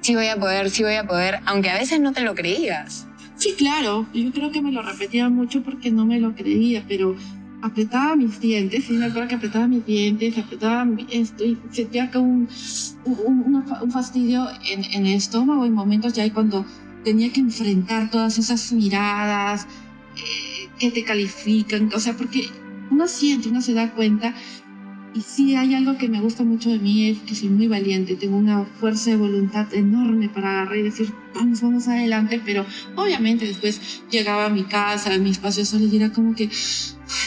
sí 0.00 0.14
voy 0.14 0.26
a 0.26 0.36
poder, 0.36 0.70
sí 0.70 0.82
voy 0.82 0.94
a 0.94 1.06
poder, 1.06 1.40
aunque 1.46 1.70
a 1.70 1.78
veces 1.78 2.00
no 2.00 2.12
te 2.12 2.22
lo 2.22 2.34
creías. 2.34 3.06
Sí, 3.36 3.54
claro, 3.56 4.06
yo 4.12 4.32
creo 4.32 4.50
que 4.50 4.60
me 4.60 4.72
lo 4.72 4.82
repetía 4.82 5.28
mucho 5.28 5.62
porque 5.62 5.90
no 5.90 6.04
me 6.04 6.18
lo 6.18 6.34
creía, 6.34 6.84
pero 6.88 7.16
apretaba 7.62 8.16
mis 8.16 8.40
dientes, 8.40 8.84
sí 8.84 8.92
me 8.92 9.06
acuerdo 9.06 9.28
que 9.28 9.34
apretaba 9.36 9.66
mis 9.66 9.84
dientes, 9.84 10.36
apretaba 10.38 10.86
esto 11.10 11.44
y 11.44 11.58
sentía 11.70 12.10
que 12.10 12.18
un, 12.18 12.48
un, 13.04 13.64
un 13.82 13.90
fastidio 13.90 14.48
en, 14.70 15.06
el 15.06 15.14
estómago 15.14 15.64
en 15.64 15.72
momentos 15.72 16.12
ya 16.12 16.32
cuando 16.32 16.64
tenía 17.04 17.32
que 17.32 17.40
enfrentar 17.40 18.10
todas 18.10 18.38
esas 18.38 18.72
miradas 18.72 19.66
eh, 20.16 20.68
que 20.78 20.90
te 20.90 21.04
califican, 21.04 21.90
o 21.94 22.00
sea, 22.00 22.16
porque 22.16 22.48
uno 22.90 23.06
siente, 23.08 23.48
uno 23.48 23.60
se 23.60 23.74
da 23.74 23.92
cuenta. 23.92 24.34
Y 25.18 25.22
sí, 25.22 25.56
hay 25.56 25.74
algo 25.74 25.98
que 25.98 26.08
me 26.08 26.20
gusta 26.20 26.44
mucho 26.44 26.70
de 26.70 26.78
mí, 26.78 27.08
es 27.08 27.18
que 27.18 27.34
soy 27.34 27.48
muy 27.48 27.66
valiente, 27.66 28.14
tengo 28.14 28.36
una 28.36 28.62
fuerza 28.62 29.10
de 29.10 29.16
voluntad 29.16 29.66
enorme 29.74 30.28
para 30.28 30.52
agarrar 30.52 30.78
y 30.78 30.82
decir, 30.82 31.12
vamos, 31.34 31.60
vamos 31.60 31.88
adelante, 31.88 32.40
pero 32.44 32.64
obviamente 32.94 33.44
después 33.44 34.00
llegaba 34.12 34.46
a 34.46 34.48
mi 34.48 34.62
casa, 34.62 35.12
a 35.12 35.18
mi 35.18 35.30
espacio 35.30 35.64
solo 35.64 35.86
y 35.86 35.96
era 35.96 36.12
como 36.12 36.36
que 36.36 36.48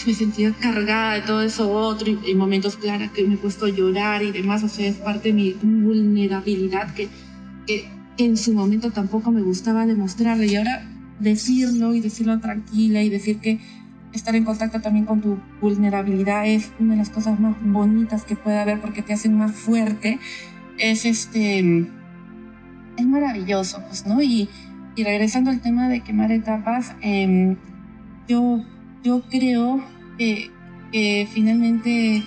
me 0.06 0.14
sentía 0.14 0.54
cargada 0.54 1.16
de 1.16 1.22
todo 1.24 1.42
eso 1.42 1.70
otro 1.70 2.10
y, 2.10 2.32
en 2.32 2.38
momentos 2.38 2.78
claros 2.78 3.12
que 3.12 3.26
me 3.26 3.34
he 3.34 3.38
puesto 3.38 3.66
a 3.66 3.70
llorar 3.70 4.24
y 4.24 4.32
demás, 4.32 4.64
o 4.64 4.70
sea, 4.70 4.88
es 4.88 4.96
parte 4.96 5.34
de 5.34 5.34
mi 5.34 5.52
vulnerabilidad 5.62 6.94
que, 6.94 7.10
que 7.68 7.90
en 8.20 8.38
su 8.38 8.54
momento 8.54 8.92
tampoco 8.92 9.32
me 9.32 9.42
gustaba 9.42 9.86
demostrarle 9.86 10.48
y 10.48 10.56
ahora 10.56 10.88
decirlo 11.20 11.94
y 11.94 12.00
decirlo 12.00 12.40
tranquila 12.40 13.04
y 13.04 13.10
decir 13.10 13.40
que 13.40 13.60
estar 14.14 14.36
en 14.36 14.44
contacto 14.44 14.82
también 14.82 15.06
con 15.06 15.22
tu 15.22 15.40
vulnerabilidad 15.62 16.46
es 16.46 16.72
una 16.80 16.94
de 16.94 17.00
las 17.00 17.10
cosas 17.10 17.40
más 17.40 17.56
bonitas 17.62 18.24
que 18.24 18.36
puede 18.36 18.60
haber 18.60 18.80
porque 18.80 19.02
te 19.02 19.14
hacen 19.14 19.38
más 19.38 19.52
fuerte 19.52 20.20
es 20.78 21.06
este 21.06 21.88
es 22.98 23.06
maravilloso 23.06 23.82
pues 23.88 24.06
no 24.06 24.22
y, 24.22 24.50
y 24.96 25.04
regresando 25.04 25.50
al 25.50 25.62
tema 25.62 25.88
de 25.88 26.02
quemar 26.02 26.32
etapas 26.32 26.96
eh, 27.02 27.56
yo 28.28 28.64
yo 29.04 29.24
creo 29.30 29.84
que, 30.18 30.52
que 30.92 31.28
finalmente 31.32 32.24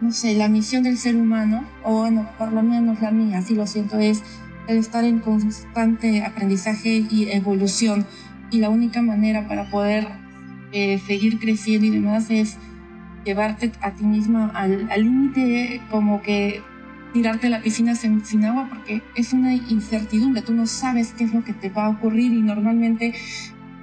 no 0.00 0.10
sé 0.12 0.34
la 0.34 0.48
misión 0.48 0.82
del 0.82 0.98
ser 0.98 1.16
humano 1.16 1.64
o 1.84 2.00
bueno 2.00 2.28
por 2.36 2.52
lo 2.52 2.62
menos 2.62 3.00
la 3.00 3.10
mía 3.10 3.38
así 3.38 3.54
lo 3.54 3.66
siento 3.66 3.98
es 3.98 4.22
el 4.66 4.78
estar 4.78 5.04
en 5.04 5.20
constante 5.20 6.22
aprendizaje 6.22 7.04
y 7.10 7.30
evolución. 7.30 8.06
Y 8.50 8.58
la 8.58 8.70
única 8.70 9.02
manera 9.02 9.48
para 9.48 9.70
poder 9.70 10.08
seguir 11.06 11.38
creciendo 11.38 11.86
y 11.86 11.90
demás 11.90 12.30
es 12.30 12.56
llevarte 13.24 13.72
a 13.80 13.92
ti 13.92 14.04
misma 14.04 14.50
al 14.54 14.88
límite, 14.96 15.80
como 15.90 16.20
que 16.22 16.62
tirarte 17.14 17.46
a 17.46 17.50
la 17.50 17.62
piscina 17.62 17.94
sin, 17.94 18.24
sin, 18.24 18.44
agua, 18.44 18.66
porque 18.68 19.00
es 19.14 19.32
una 19.32 19.54
incertidumbre, 19.54 20.42
tú 20.42 20.52
no 20.52 20.66
sabes 20.66 21.14
qué 21.16 21.24
es 21.24 21.32
lo 21.32 21.44
que 21.44 21.52
te 21.52 21.70
va 21.70 21.86
a 21.86 21.90
ocurrir 21.90 22.32
y 22.32 22.42
normalmente 22.42 23.14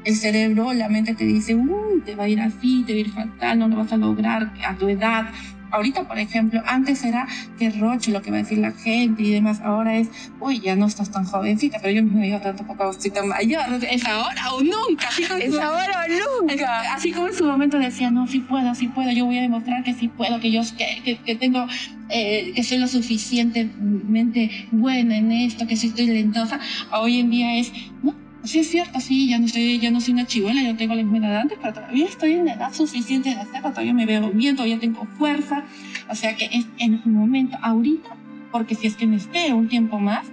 el 0.04 0.15
cerebro, 0.15 0.73
la 0.73 0.89
mente 0.89 1.13
te 1.13 1.23
dice, 1.23 1.56
uy, 1.56 2.01
te 2.06 2.15
va 2.15 2.25
a 2.25 2.27
ir 2.27 2.41
así, 2.41 2.84
te 2.86 2.93
va 2.93 2.97
a 2.97 2.99
ir 2.99 3.10
fatal, 3.12 3.60
no 3.60 3.67
lo 3.69 3.77
vas 3.77 3.93
a 3.93 3.97
lograr 3.97 4.54
a 4.67 4.75
tu 4.75 4.89
edad. 4.89 5.30
Ahorita, 5.71 6.07
por 6.07 6.19
ejemplo, 6.19 6.62
antes 6.65 7.03
era 7.03 7.27
que 7.57 7.69
roche 7.69 8.12
lo 8.12 8.21
que 8.21 8.31
va 8.31 8.38
a 8.38 8.41
decir 8.41 8.57
la 8.57 8.71
gente 8.71 9.23
y 9.23 9.31
demás. 9.31 9.62
Ahora 9.62 9.97
es, 9.97 10.10
uy, 10.39 10.60
ya 10.60 10.75
no 10.75 10.86
estás 10.86 11.12
tan 11.12 11.25
jovencita, 11.25 11.79
pero 11.81 11.93
yo 11.93 12.03
me 12.03 12.25
digo 12.25 12.39
tanto 12.39 12.65
poco 12.65 12.89
estoy 12.89 13.12
tan 13.12 13.27
mayor. 13.27 13.63
Es 13.89 14.05
ahora 14.05 14.53
o 14.53 14.62
nunca. 14.62 15.10
es 15.39 15.57
ahora 15.57 16.05
o 16.05 16.41
nunca. 16.41 16.93
Así 16.93 17.12
como 17.12 17.27
en 17.27 17.34
su 17.34 17.45
momento 17.45 17.77
decía, 17.79 18.12
no, 18.12 18.27
sí 18.27 18.39
puedo, 18.39 18.75
sí 18.75 18.88
puedo, 18.88 19.12
yo 19.12 19.25
voy 19.25 19.38
a 19.38 19.41
demostrar 19.41 19.84
que 19.84 19.93
sí 19.93 20.07
puedo, 20.07 20.39
que 20.39 20.51
yo 20.51 20.62
que, 20.77 21.17
que, 21.25 21.36
tengo, 21.36 21.65
eh, 22.10 22.51
que 22.55 22.63
soy 22.63 22.77
lo 22.77 22.88
suficientemente 22.88 24.67
buena 24.71 25.17
en 25.17 25.31
esto, 25.31 25.67
que 25.67 25.75
sí 25.75 25.88
estoy 25.88 26.07
lentosa. 26.07 26.60
Hoy 26.91 27.19
en 27.19 27.29
día 27.29 27.57
es, 27.57 27.71
no, 28.03 28.13
Sí, 28.43 28.60
es 28.60 28.69
cierto, 28.69 28.99
sí, 28.99 29.30
ya 29.30 29.38
no, 29.38 29.45
estoy, 29.45 29.80
ya 29.80 29.91
no 29.91 30.01
soy 30.01 30.13
una 30.13 30.25
chivuela, 30.25 30.63
ya 30.63 30.75
tengo 30.75 30.95
la 30.95 31.04
misma 31.04 31.27
edad 31.27 31.41
antes, 31.41 31.60
pero 31.62 31.73
todavía 31.73 32.06
estoy 32.06 32.34
en 32.34 32.45
la 32.45 32.54
edad 32.54 32.73
suficiente 32.73 33.30
de 33.30 33.36
hacerlo, 33.36 33.69
todavía 33.69 33.93
me 33.93 34.08
veo 34.08 34.32
bien, 34.32 34.56
todavía 34.56 34.80
tengo 34.80 35.06
fuerza. 35.17 35.63
O 36.10 36.15
sea 36.15 36.36
que 36.36 36.45
es 36.45 36.65
en 36.80 37.01
un 37.06 37.13
momento, 37.13 37.58
ahorita, 37.62 38.10
porque 38.51 38.73
si 38.73 38.88
es 38.88 38.95
que 38.95 39.06
me 39.06 39.17
espero 39.17 39.58
un 39.58 39.67
tiempo 39.67 39.99
más, 39.99 40.25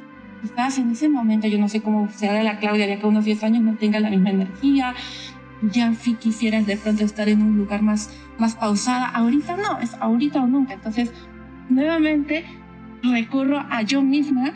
estás 0.42 0.78
en 0.78 0.90
ese 0.90 1.08
momento, 1.10 1.48
yo 1.48 1.58
no 1.58 1.68
sé 1.68 1.82
cómo 1.82 2.08
será 2.10 2.42
la 2.42 2.58
Claudia 2.58 2.86
de 2.86 2.94
acá 2.94 3.06
unos 3.06 3.26
10 3.26 3.42
años, 3.42 3.62
no 3.62 3.74
tenga 3.74 4.00
la 4.00 4.08
misma 4.08 4.30
energía, 4.30 4.94
ya 5.62 5.92
si 5.94 6.14
quisieras 6.14 6.66
de 6.66 6.76
pronto 6.76 7.04
estar 7.04 7.28
en 7.28 7.42
un 7.42 7.58
lugar 7.58 7.82
más, 7.82 8.10
más 8.38 8.54
pausada, 8.54 9.06
ahorita 9.06 9.56
no, 9.56 9.80
es 9.80 9.94
ahorita 10.00 10.40
o 10.40 10.46
nunca. 10.46 10.74
Entonces, 10.74 11.12
nuevamente 11.68 12.44
recurro 13.02 13.64
a 13.70 13.82
yo 13.82 14.02
misma 14.02 14.54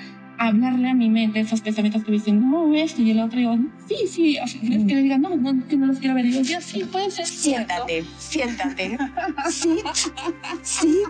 hablarle 0.48 0.90
a 0.90 0.94
mi 0.94 1.09
mente 1.09 1.40
esos 1.40 1.61
pensamientos 1.61 2.05
que 2.05 2.11
me 2.11 2.16
dicen, 2.16 2.50
no, 2.50 2.74
esto 2.74 3.02
y 3.02 3.11
el 3.11 3.20
otro, 3.20 3.38
y 3.38 3.42
digo, 3.42 3.59
sí, 3.87 3.96
sí, 4.09 4.38
o 4.38 4.46
sea, 4.46 4.61
que 4.61 4.66
le 4.68 5.02
digan, 5.02 5.22
no, 5.22 5.37
no, 5.37 5.66
que 5.68 5.76
no 5.76 5.87
los 5.87 5.98
quiero 5.98 6.14
ver, 6.14 6.26
y 6.26 6.31
digo, 6.31 6.42
ya, 6.42 6.61
sí, 6.61 6.85
puede 6.85 7.11
ser. 7.11 7.26
Siéntate, 7.26 8.05
siéntate. 8.18 8.98
sí, 9.50 9.78
sí. 10.62 11.05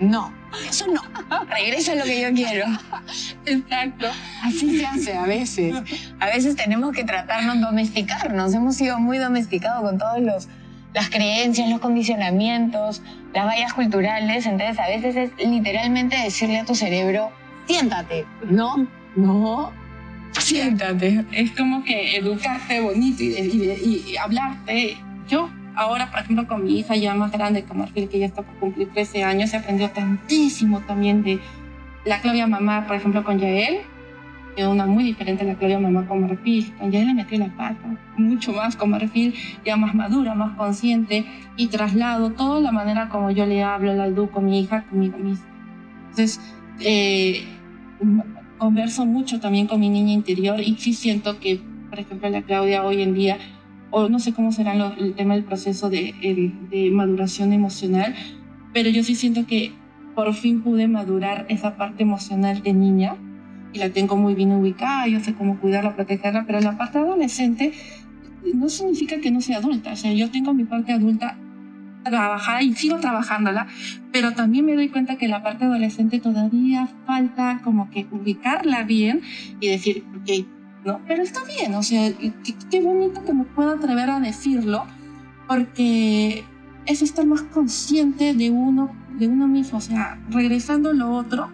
No, 0.00 0.32
eso 0.68 0.86
no. 0.88 1.00
Regresa 1.46 1.92
a 1.92 1.94
lo 1.94 2.04
que 2.04 2.20
yo 2.20 2.32
quiero. 2.32 2.66
Exacto. 3.46 4.08
Así 4.42 4.78
se 4.78 4.86
hace 4.86 5.14
a 5.14 5.24
veces. 5.24 5.74
A 6.18 6.26
veces 6.26 6.56
tenemos 6.56 6.92
que 6.92 7.04
tratarnos, 7.04 7.60
domesticarnos. 7.60 8.54
Hemos 8.54 8.74
sido 8.74 8.98
muy 8.98 9.18
domesticados 9.18 9.82
con 9.82 9.98
todos 9.98 10.20
los 10.20 10.48
las 10.94 11.10
creencias, 11.10 11.68
los 11.68 11.80
condicionamientos, 11.80 13.02
las 13.34 13.46
vallas 13.46 13.74
culturales. 13.74 14.46
Entonces, 14.46 14.78
a 14.78 14.86
veces 14.86 15.16
es 15.16 15.48
literalmente 15.48 16.16
decirle 16.16 16.60
a 16.60 16.64
tu 16.64 16.74
cerebro, 16.74 17.32
siéntate. 17.66 18.26
No, 18.48 18.86
no, 19.16 19.72
siéntate. 20.38 21.24
Es 21.32 21.50
como 21.52 21.84
que 21.84 22.16
educarte 22.16 22.80
bonito 22.80 23.22
y, 23.22 24.16
hablarte. 24.16 24.96
Yo 25.28 25.50
ahora, 25.76 26.10
por 26.10 26.20
ejemplo, 26.20 26.46
con 26.46 26.64
mi 26.64 26.80
hija 26.80 26.96
ya 26.96 27.14
más 27.14 27.32
grande, 27.32 27.64
como 27.64 27.80
Marfil, 27.80 28.08
que 28.08 28.18
ya 28.18 28.26
está 28.26 28.42
por 28.42 28.54
cumplir 28.56 28.90
13 28.92 29.24
años, 29.24 29.52
he 29.52 29.56
aprendido 29.56 29.90
tantísimo 29.90 30.80
también 30.80 31.22
de 31.22 31.40
la 32.04 32.20
Claudia 32.20 32.46
Mamá, 32.46 32.86
por 32.86 32.96
ejemplo, 32.96 33.24
con 33.24 33.38
Yael. 33.38 33.78
Es 34.56 34.66
una 34.66 34.86
muy 34.86 35.02
diferente 35.02 35.42
a 35.42 35.46
la 35.46 35.54
Claudia 35.54 35.80
Mamá 35.80 36.06
con 36.06 36.20
Marfil. 36.20 36.72
Con 36.78 36.92
Yael 36.92 37.08
le 37.08 37.14
metí 37.14 37.36
la 37.38 37.48
pata, 37.48 37.96
mucho 38.16 38.52
más 38.52 38.76
con 38.76 38.90
Marfil, 38.90 39.34
ya 39.64 39.76
más 39.76 39.94
madura, 39.94 40.34
más 40.34 40.56
consciente, 40.56 41.24
y 41.56 41.68
traslado 41.68 42.30
toda 42.30 42.60
la 42.60 42.70
manera 42.70 43.08
como 43.08 43.30
yo 43.30 43.46
le 43.46 43.64
hablo, 43.64 43.94
la 43.94 44.06
educo 44.06 44.30
con 44.32 44.44
mi 44.44 44.60
hija, 44.60 44.84
conmigo 44.84 45.18
misma. 45.18 45.46
Entonces, 46.10 46.40
eh, 46.80 47.44
converso 48.58 49.04
mucho 49.06 49.40
también 49.40 49.66
con 49.66 49.80
mi 49.80 49.88
niña 49.88 50.12
interior 50.12 50.60
y 50.60 50.76
sí 50.76 50.92
siento 50.92 51.38
que, 51.40 51.60
por 51.90 51.98
ejemplo, 51.98 52.28
la 52.28 52.42
Claudia 52.42 52.84
hoy 52.84 53.02
en 53.02 53.14
día, 53.14 53.38
o 53.90 54.08
no 54.08 54.18
sé 54.18 54.32
cómo 54.32 54.52
será 54.52 54.72
el 54.98 55.14
tema 55.14 55.34
del 55.34 55.44
proceso 55.44 55.90
de, 55.90 56.90
maduración 56.92 57.52
emocional, 57.52 58.14
pero 58.72 58.90
yo 58.90 59.04
sí 59.04 59.14
siento 59.14 59.46
que 59.46 59.72
por 60.14 60.32
fin 60.34 60.62
pude 60.62 60.88
madurar 60.88 61.46
esa 61.48 61.76
parte 61.76 62.02
emocional 62.02 62.62
de 62.62 62.72
niña 62.72 63.16
y 63.72 63.78
la 63.78 63.90
tengo 63.90 64.16
muy 64.16 64.34
bien 64.34 64.52
ubicada, 64.52 65.06
yo 65.08 65.20
sé 65.20 65.34
cómo 65.34 65.58
cuidarla, 65.60 65.94
protegerla, 65.94 66.44
pero 66.46 66.60
la 66.60 66.78
parte 66.78 66.98
adolescente 66.98 67.72
no 68.54 68.68
significa 68.68 69.20
que 69.20 69.30
no 69.30 69.40
sea 69.40 69.58
adulta, 69.58 69.92
o 69.92 69.96
sea, 69.96 70.12
yo 70.12 70.30
tengo 70.30 70.54
mi 70.54 70.64
parte 70.64 70.92
adulta 70.92 71.36
trabajada 72.10 72.62
y 72.62 72.74
sigo 72.74 72.98
trabajándola, 72.98 73.66
pero 74.12 74.32
también 74.32 74.66
me 74.66 74.74
doy 74.74 74.88
cuenta 74.88 75.16
que 75.16 75.28
la 75.28 75.42
parte 75.42 75.64
adolescente 75.64 76.20
todavía 76.20 76.88
falta 77.06 77.60
como 77.64 77.90
que 77.90 78.06
ubicarla 78.10 78.84
bien 78.84 79.22
y 79.60 79.68
decir, 79.68 80.04
ok, 80.20 80.46
no, 80.84 81.00
pero 81.08 81.22
está 81.22 81.40
bien, 81.44 81.74
o 81.74 81.82
sea, 81.82 82.12
qué, 82.70 82.80
bonito 82.80 83.24
que 83.24 83.32
me 83.32 83.44
pueda 83.44 83.72
atrever 83.72 84.10
a 84.10 84.20
decirlo, 84.20 84.84
porque 85.48 86.44
es 86.86 87.02
estar 87.02 87.24
más 87.26 87.42
consciente 87.42 88.34
de 88.34 88.50
uno, 88.50 88.94
de 89.18 89.28
uno 89.28 89.48
mismo, 89.48 89.78
o 89.78 89.80
sea, 89.80 90.18
regresando 90.28 90.90
a 90.90 90.94
lo 90.94 91.10
otro, 91.10 91.50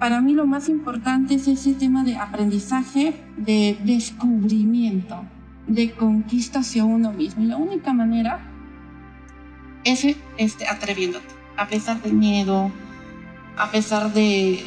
para 0.00 0.20
mí 0.20 0.34
lo 0.34 0.46
más 0.46 0.68
importante 0.68 1.34
es 1.34 1.46
ese 1.46 1.74
tema 1.74 2.02
de 2.02 2.16
aprendizaje, 2.16 3.14
de 3.36 3.78
descubrimiento, 3.84 5.22
de 5.68 5.92
conquista 5.92 6.58
hacia 6.58 6.84
uno 6.84 7.12
mismo. 7.12 7.44
Y 7.44 7.46
la 7.46 7.56
única 7.56 7.92
manera 7.92 8.40
ese 9.84 10.16
este, 10.36 10.66
atreviéndote, 10.66 11.26
a 11.56 11.68
pesar 11.68 12.00
del 12.02 12.14
miedo, 12.14 12.70
a 13.56 13.70
pesar 13.70 14.12
de, 14.12 14.64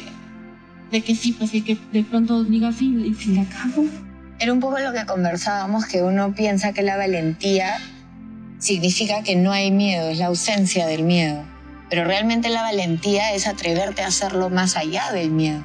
de 0.90 1.00
que 1.02 1.14
sí, 1.14 1.32
pues 1.32 1.50
que 1.50 1.78
de 1.92 2.02
pronto 2.04 2.44
digas, 2.44 2.76
sí, 2.76 2.94
y 3.06 3.14
si 3.14 3.34
la 3.34 3.44
cago. 3.44 3.84
Era 4.38 4.52
un 4.52 4.60
poco 4.60 4.78
lo 4.78 4.92
que 4.92 5.06
conversábamos, 5.06 5.86
que 5.86 6.02
uno 6.02 6.34
piensa 6.34 6.72
que 6.72 6.82
la 6.82 6.96
valentía 6.96 7.78
significa 8.58 9.22
que 9.22 9.36
no 9.36 9.52
hay 9.52 9.70
miedo, 9.70 10.10
es 10.10 10.18
la 10.18 10.26
ausencia 10.26 10.86
del 10.86 11.04
miedo. 11.04 11.42
Pero 11.88 12.04
realmente 12.04 12.50
la 12.50 12.62
valentía 12.62 13.32
es 13.32 13.46
atreverte 13.46 14.02
a 14.02 14.08
hacerlo 14.08 14.50
más 14.50 14.76
allá 14.76 15.12
del 15.12 15.30
miedo. 15.30 15.62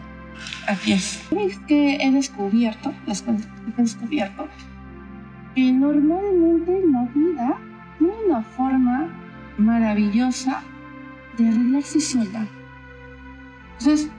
Así 0.68 0.94
es. 0.94 1.20
Es 1.38 1.58
que 1.68 1.96
he 1.96 2.12
descubierto, 2.12 2.94
he 3.08 3.82
descubierto, 3.82 4.48
que 5.56 5.72
normalmente 5.72 6.80
la 6.92 7.04
vida 7.14 7.58
tiene 7.98 8.14
una 8.28 8.42
forma 8.44 9.21
maravillosa 9.58 10.64
de 11.38 11.48
arreglarse 11.48 12.00
sola. 12.00 12.48
Entonces, 13.80 14.10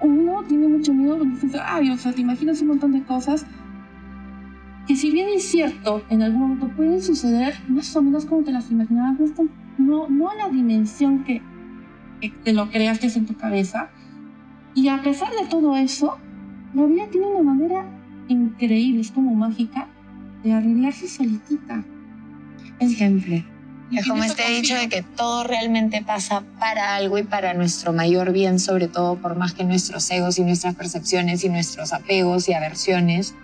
uno 0.00 0.42
tiene 0.44 0.68
mucho 0.68 0.92
miedo 0.92 1.18
porque 1.18 1.46
dice, 1.46 1.58
ay, 1.64 1.90
o 1.90 1.96
sea, 1.96 2.12
te 2.12 2.20
imaginas 2.20 2.60
un 2.62 2.68
montón 2.68 2.92
de 2.92 3.02
cosas 3.02 3.46
que 4.86 4.96
si 4.96 5.10
bien 5.10 5.28
es 5.28 5.44
cierto, 5.44 6.02
en 6.10 6.22
algún 6.22 6.40
momento 6.40 6.68
pueden 6.68 7.00
suceder 7.00 7.54
más 7.68 7.94
o 7.94 8.02
menos 8.02 8.24
como 8.24 8.42
te 8.42 8.50
las 8.50 8.70
imaginabas, 8.70 9.30
no, 9.78 10.08
no 10.08 10.34
la 10.34 10.48
dimensión 10.48 11.24
que, 11.24 11.40
que 12.20 12.30
te 12.30 12.52
lo 12.52 12.68
creaste 12.70 13.06
en 13.16 13.26
tu 13.26 13.36
cabeza. 13.36 13.90
Y 14.74 14.88
a 14.88 15.02
pesar 15.02 15.30
de 15.30 15.46
todo 15.48 15.76
eso, 15.76 16.18
la 16.74 16.86
vida 16.86 17.06
tiene 17.10 17.26
una 17.26 17.42
manera 17.42 17.86
increíble, 18.28 19.02
es 19.02 19.12
como 19.12 19.34
mágica, 19.34 19.88
de 20.42 20.52
arreglarse 20.52 21.06
solitita. 21.06 21.84
Ejemplo. 22.80 23.51
Es 23.94 24.06
como 24.06 24.24
este 24.24 24.48
dicho 24.48 24.74
de 24.74 24.88
que 24.88 25.02
todo 25.02 25.44
realmente 25.44 26.02
pasa 26.02 26.42
para 26.58 26.96
algo 26.96 27.18
y 27.18 27.24
para 27.24 27.52
nuestro 27.52 27.92
mayor 27.92 28.32
bien, 28.32 28.58
sobre 28.58 28.88
todo 28.88 29.16
por 29.16 29.36
más 29.36 29.52
que 29.52 29.64
nuestros 29.64 30.10
egos 30.10 30.38
y 30.38 30.44
nuestras 30.44 30.74
percepciones 30.74 31.44
y 31.44 31.50
nuestros 31.50 31.92
apegos 31.92 32.48
y 32.48 32.54
aversiones 32.54 33.34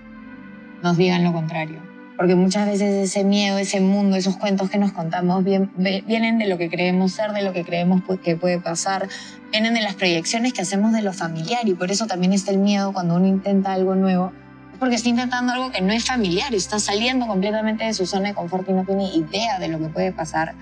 nos 0.82 0.96
digan 0.96 1.22
lo 1.22 1.34
contrario. 1.34 1.78
Porque 2.16 2.34
muchas 2.34 2.66
veces 2.66 3.10
ese 3.10 3.24
miedo, 3.24 3.58
ese 3.58 3.80
mundo, 3.80 4.16
esos 4.16 4.38
cuentos 4.38 4.70
que 4.70 4.78
nos 4.78 4.92
contamos 4.92 5.44
vienen 5.44 6.38
de 6.38 6.48
lo 6.48 6.56
que 6.56 6.70
creemos 6.70 7.12
ser, 7.12 7.32
de 7.32 7.42
lo 7.42 7.52
que 7.52 7.64
creemos 7.64 8.02
que 8.24 8.34
puede 8.34 8.58
pasar, 8.58 9.06
vienen 9.52 9.74
de 9.74 9.82
las 9.82 9.94
proyecciones 9.96 10.54
que 10.54 10.62
hacemos 10.62 10.92
de 10.92 11.02
lo 11.02 11.12
familiar 11.12 11.68
y 11.68 11.74
por 11.74 11.90
eso 11.90 12.06
también 12.06 12.32
está 12.32 12.52
el 12.52 12.58
miedo 12.58 12.92
cuando 12.92 13.16
uno 13.16 13.26
intenta 13.26 13.74
algo 13.74 13.94
nuevo 13.94 14.32
porque 14.78 14.94
está 14.94 15.08
intentando 15.08 15.52
algo 15.52 15.70
que 15.70 15.80
no 15.80 15.92
es 15.92 16.04
familiar, 16.04 16.54
está 16.54 16.78
saliendo 16.78 17.26
completamente 17.26 17.84
de 17.84 17.94
su 17.94 18.06
zona 18.06 18.28
de 18.28 18.34
confort 18.34 18.68
y 18.68 18.72
no 18.72 18.84
tiene 18.84 19.12
idea 19.12 19.58
de 19.58 19.68
lo 19.68 19.78
que 19.78 19.88
puede 19.88 20.12
pasar. 20.12 20.54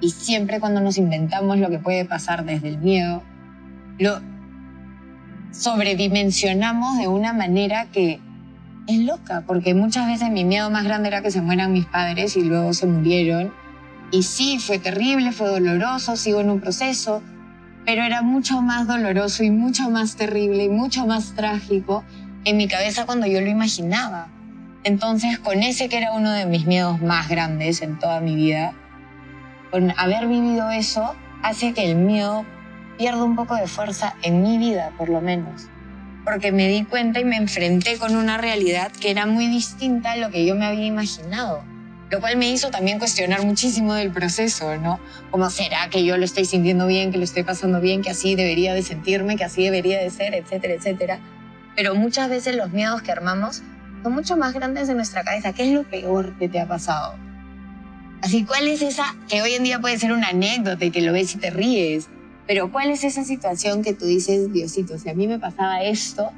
Y 0.00 0.10
siempre 0.10 0.60
cuando 0.60 0.80
nos 0.80 0.98
inventamos 0.98 1.58
lo 1.58 1.70
que 1.70 1.78
puede 1.78 2.04
pasar 2.04 2.44
desde 2.44 2.68
el 2.68 2.78
miedo, 2.78 3.22
lo 3.98 4.20
sobredimensionamos 5.52 6.98
de 6.98 7.08
una 7.08 7.32
manera 7.32 7.86
que 7.86 8.20
es 8.86 8.98
loca, 8.98 9.44
porque 9.46 9.72
muchas 9.72 10.06
veces 10.06 10.30
mi 10.30 10.44
miedo 10.44 10.70
más 10.70 10.84
grande 10.84 11.08
era 11.08 11.22
que 11.22 11.30
se 11.30 11.40
mueran 11.40 11.72
mis 11.72 11.86
padres 11.86 12.36
y 12.36 12.42
luego 12.42 12.74
se 12.74 12.86
murieron. 12.86 13.52
Y 14.10 14.24
sí, 14.24 14.58
fue 14.58 14.78
terrible, 14.78 15.32
fue 15.32 15.48
doloroso, 15.48 16.16
sigo 16.16 16.40
en 16.40 16.50
un 16.50 16.60
proceso, 16.60 17.22
pero 17.86 18.02
era 18.02 18.20
mucho 18.20 18.60
más 18.60 18.86
doloroso 18.86 19.42
y 19.42 19.50
mucho 19.50 19.88
más 19.90 20.16
terrible 20.16 20.64
y 20.64 20.68
mucho 20.68 21.06
más 21.06 21.34
trágico 21.34 22.04
en 22.44 22.56
mi 22.56 22.68
cabeza 22.68 23.06
cuando 23.06 23.26
yo 23.26 23.40
lo 23.40 23.48
imaginaba. 23.48 24.28
Entonces, 24.84 25.38
con 25.38 25.62
ese 25.62 25.88
que 25.88 25.96
era 25.96 26.12
uno 26.12 26.30
de 26.30 26.46
mis 26.46 26.66
miedos 26.66 27.00
más 27.00 27.28
grandes 27.28 27.80
en 27.82 27.98
toda 27.98 28.20
mi 28.20 28.34
vida, 28.36 28.74
con 29.70 29.92
haber 29.96 30.26
vivido 30.26 30.70
eso, 30.70 31.14
hace 31.42 31.72
que 31.72 31.90
el 31.90 31.96
miedo 31.96 32.44
pierda 32.98 33.24
un 33.24 33.34
poco 33.34 33.54
de 33.56 33.66
fuerza 33.66 34.14
en 34.22 34.42
mi 34.42 34.58
vida, 34.58 34.92
por 34.98 35.08
lo 35.08 35.20
menos. 35.20 35.68
porque 36.24 36.52
me 36.52 36.68
di 36.68 36.84
cuenta 36.84 37.20
y 37.20 37.24
me 37.24 37.36
enfrenté 37.36 37.98
con 37.98 38.16
una 38.16 38.38
realidad 38.38 38.90
que 38.92 39.10
era 39.10 39.26
muy 39.26 39.46
distinta 39.46 40.12
a 40.12 40.16
lo 40.16 40.30
que 40.30 40.46
yo 40.46 40.54
me 40.54 40.64
había 40.64 40.86
imaginado. 40.86 41.62
Lo 42.10 42.20
cual 42.20 42.36
me 42.36 42.48
hizo 42.48 42.70
también 42.70 42.98
cuestionar 42.98 43.44
muchísimo 43.44 43.94
del 43.94 44.10
proceso, 44.10 44.76
¿no? 44.76 45.00
¿Cómo 45.30 45.50
será 45.50 45.90
que 45.90 46.04
yo 46.04 46.16
lo 46.16 46.24
estoy 46.24 46.44
sintiendo 46.44 46.86
bien, 46.86 47.12
que 47.12 47.18
lo 47.18 47.24
estoy 47.24 47.42
pasando 47.42 47.80
bien, 47.80 48.02
que 48.02 48.10
así 48.10 48.36
debería 48.36 48.72
de 48.72 48.82
sentirme, 48.82 49.36
que 49.36 49.44
así 49.44 49.64
debería 49.64 49.98
de 49.98 50.10
ser, 50.10 50.34
etcétera, 50.34 50.74
etcétera? 50.74 51.18
Pero 51.76 51.94
muchas 51.94 52.28
veces 52.28 52.56
los 52.56 52.72
miedos 52.72 53.02
que 53.02 53.12
armamos 53.12 53.62
son 54.02 54.12
mucho 54.12 54.36
más 54.36 54.52
grandes 54.54 54.88
en 54.88 54.96
nuestra 54.96 55.24
cabeza. 55.24 55.52
¿Qué 55.52 55.68
es 55.68 55.72
lo 55.72 55.82
peor 55.84 56.36
que 56.38 56.48
te 56.48 56.60
ha 56.60 56.68
pasado? 56.68 57.16
Así, 58.22 58.44
¿cuál 58.44 58.68
es 58.68 58.82
esa 58.82 59.14
que 59.28 59.42
hoy 59.42 59.52
en 59.54 59.64
día 59.64 59.80
puede 59.80 59.98
ser 59.98 60.12
una 60.12 60.28
anécdota 60.28 60.84
y 60.84 60.90
que 60.90 61.02
lo 61.02 61.12
ves 61.12 61.34
y 61.34 61.38
te 61.38 61.50
ríes? 61.50 62.08
Pero 62.46 62.70
¿cuál 62.70 62.90
es 62.90 63.04
esa 63.04 63.24
situación 63.24 63.82
que 63.82 63.94
tú 63.94 64.06
dices, 64.06 64.52
Diosito, 64.52 64.98
si 64.98 65.08
a 65.08 65.14
mí 65.14 65.26
me 65.26 65.38
pasaba 65.38 65.82
esto, 65.82 66.30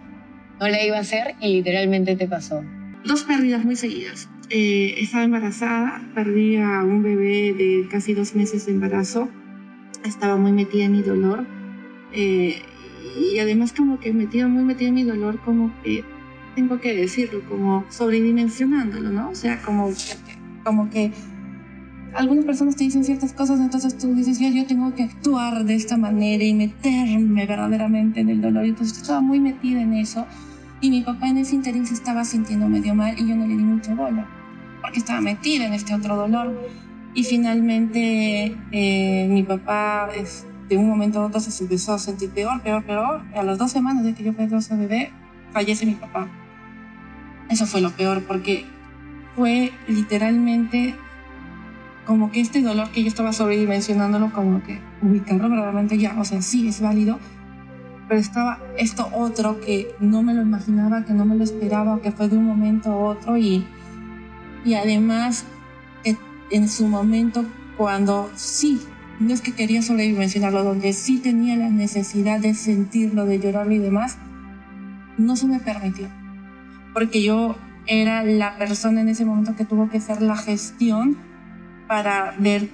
no 0.60 0.68
la 0.68 0.84
iba 0.84 0.96
a 0.96 1.00
hacer 1.00 1.34
y 1.40 1.48
literalmente 1.48 2.16
te 2.16 2.28
pasó? 2.28 2.64
Dos 3.04 3.22
pérdidas 3.24 3.64
muy 3.64 3.76
seguidas. 3.76 4.28
Eh, 4.50 4.94
estaba 4.98 5.24
embarazada, 5.24 6.00
perdí 6.14 6.56
a 6.56 6.82
un 6.82 7.02
bebé 7.02 7.52
de 7.52 7.88
casi 7.90 8.14
dos 8.14 8.34
meses 8.34 8.66
de 8.66 8.72
embarazo, 8.72 9.28
estaba 10.04 10.36
muy 10.36 10.52
metida 10.52 10.84
en 10.84 10.92
mi 10.92 11.02
dolor 11.02 11.44
eh, 12.12 12.62
y 13.18 13.38
además 13.38 13.72
como 13.72 13.98
que 14.00 14.12
metida, 14.12 14.48
muy 14.48 14.64
metida 14.64 14.88
en 14.88 14.94
mi 14.94 15.04
dolor, 15.04 15.40
como 15.44 15.72
que, 15.82 16.04
tengo 16.54 16.80
que 16.80 16.94
decirlo, 16.94 17.42
como 17.48 17.84
sobredimensionándolo, 17.90 19.10
¿no? 19.10 19.30
O 19.30 19.34
sea, 19.34 19.60
como, 19.62 19.90
como 20.64 20.88
que 20.88 21.12
algunas 22.16 22.44
personas 22.44 22.76
te 22.76 22.84
dicen 22.84 23.04
ciertas 23.04 23.32
cosas, 23.32 23.60
entonces 23.60 23.98
tú 23.98 24.14
dices, 24.14 24.38
yo, 24.38 24.48
yo 24.48 24.66
tengo 24.66 24.94
que 24.94 25.04
actuar 25.04 25.64
de 25.64 25.74
esta 25.74 25.96
manera 25.96 26.42
y 26.42 26.54
meterme 26.54 27.46
verdaderamente 27.46 28.20
en 28.20 28.30
el 28.30 28.40
dolor. 28.40 28.64
Y 28.64 28.70
entonces 28.70 28.98
estaba 28.98 29.20
muy 29.20 29.38
metida 29.38 29.82
en 29.82 29.92
eso. 29.94 30.26
Y 30.80 30.90
mi 30.90 31.02
papá 31.02 31.28
en 31.28 31.38
ese 31.38 31.54
interín 31.54 31.86
se 31.86 31.94
estaba 31.94 32.24
sintiendo 32.24 32.68
medio 32.68 32.94
mal 32.94 33.14
y 33.18 33.26
yo 33.26 33.36
no 33.36 33.46
le 33.46 33.56
di 33.56 33.62
mucha 33.62 33.94
bola, 33.94 34.26
porque 34.82 34.98
estaba 34.98 35.20
metida 35.20 35.66
en 35.66 35.72
este 35.72 35.94
otro 35.94 36.16
dolor. 36.16 36.68
Y 37.14 37.24
finalmente 37.24 38.56
eh, 38.72 39.26
mi 39.28 39.42
papá 39.42 40.08
de 40.68 40.76
un 40.76 40.88
momento 40.88 41.20
a 41.20 41.26
otro 41.26 41.40
se 41.40 41.62
empezó 41.62 41.94
a 41.94 41.98
sentir 41.98 42.30
peor, 42.30 42.60
peor, 42.62 42.84
peor. 42.84 43.22
A 43.34 43.42
las 43.42 43.58
dos 43.58 43.70
semanas 43.70 44.04
de 44.04 44.14
que 44.14 44.24
yo 44.24 44.32
perdí 44.32 44.54
a 44.54 44.58
ese 44.58 44.76
bebé, 44.76 45.12
fallece 45.52 45.86
mi 45.86 45.94
papá. 45.94 46.28
Eso 47.48 47.66
fue 47.66 47.80
lo 47.80 47.90
peor, 47.90 48.24
porque 48.24 48.66
fue 49.36 49.72
literalmente 49.86 50.94
como 52.04 52.30
que 52.30 52.40
este 52.40 52.62
dolor 52.62 52.90
que 52.90 53.02
yo 53.02 53.08
estaba 53.08 53.32
sobredimensionándolo, 53.32 54.32
como 54.32 54.62
que 54.62 54.80
ubicarlo 55.02 55.48
verdaderamente 55.48 55.98
ya, 55.98 56.14
o 56.18 56.24
sea, 56.24 56.40
sí 56.40 56.68
es 56.68 56.80
válido, 56.80 57.18
pero 58.08 58.20
estaba 58.20 58.60
esto 58.78 59.08
otro 59.12 59.60
que 59.60 59.88
no 59.98 60.22
me 60.22 60.32
lo 60.32 60.42
imaginaba, 60.42 61.04
que 61.04 61.12
no 61.12 61.24
me 61.24 61.34
lo 61.34 61.42
esperaba, 61.42 62.00
que 62.00 62.12
fue 62.12 62.28
de 62.28 62.36
un 62.36 62.44
momento 62.44 62.92
a 62.92 62.96
otro 62.96 63.36
y, 63.36 63.66
y 64.64 64.74
además 64.74 65.44
en 66.50 66.68
su 66.68 66.86
momento 66.86 67.44
cuando 67.76 68.30
sí, 68.34 68.80
no 69.18 69.32
es 69.32 69.40
que 69.40 69.52
quería 69.52 69.82
sobredimensionarlo, 69.82 70.64
donde 70.64 70.92
sí 70.92 71.18
tenía 71.18 71.56
la 71.56 71.70
necesidad 71.70 72.40
de 72.40 72.54
sentirlo, 72.54 73.24
de 73.24 73.38
llorarlo 73.40 73.72
y 73.72 73.78
demás, 73.78 74.18
no 75.18 75.36
se 75.36 75.46
me 75.46 75.60
permitió, 75.60 76.08
porque 76.92 77.22
yo 77.22 77.56
era 77.86 78.24
la 78.24 78.58
persona 78.58 79.00
en 79.00 79.08
ese 79.08 79.24
momento 79.24 79.54
que 79.56 79.64
tuvo 79.64 79.88
que 79.88 79.98
hacer 79.98 80.20
la 80.20 80.36
gestión 80.36 81.16
para 81.86 82.34
ver 82.38 82.68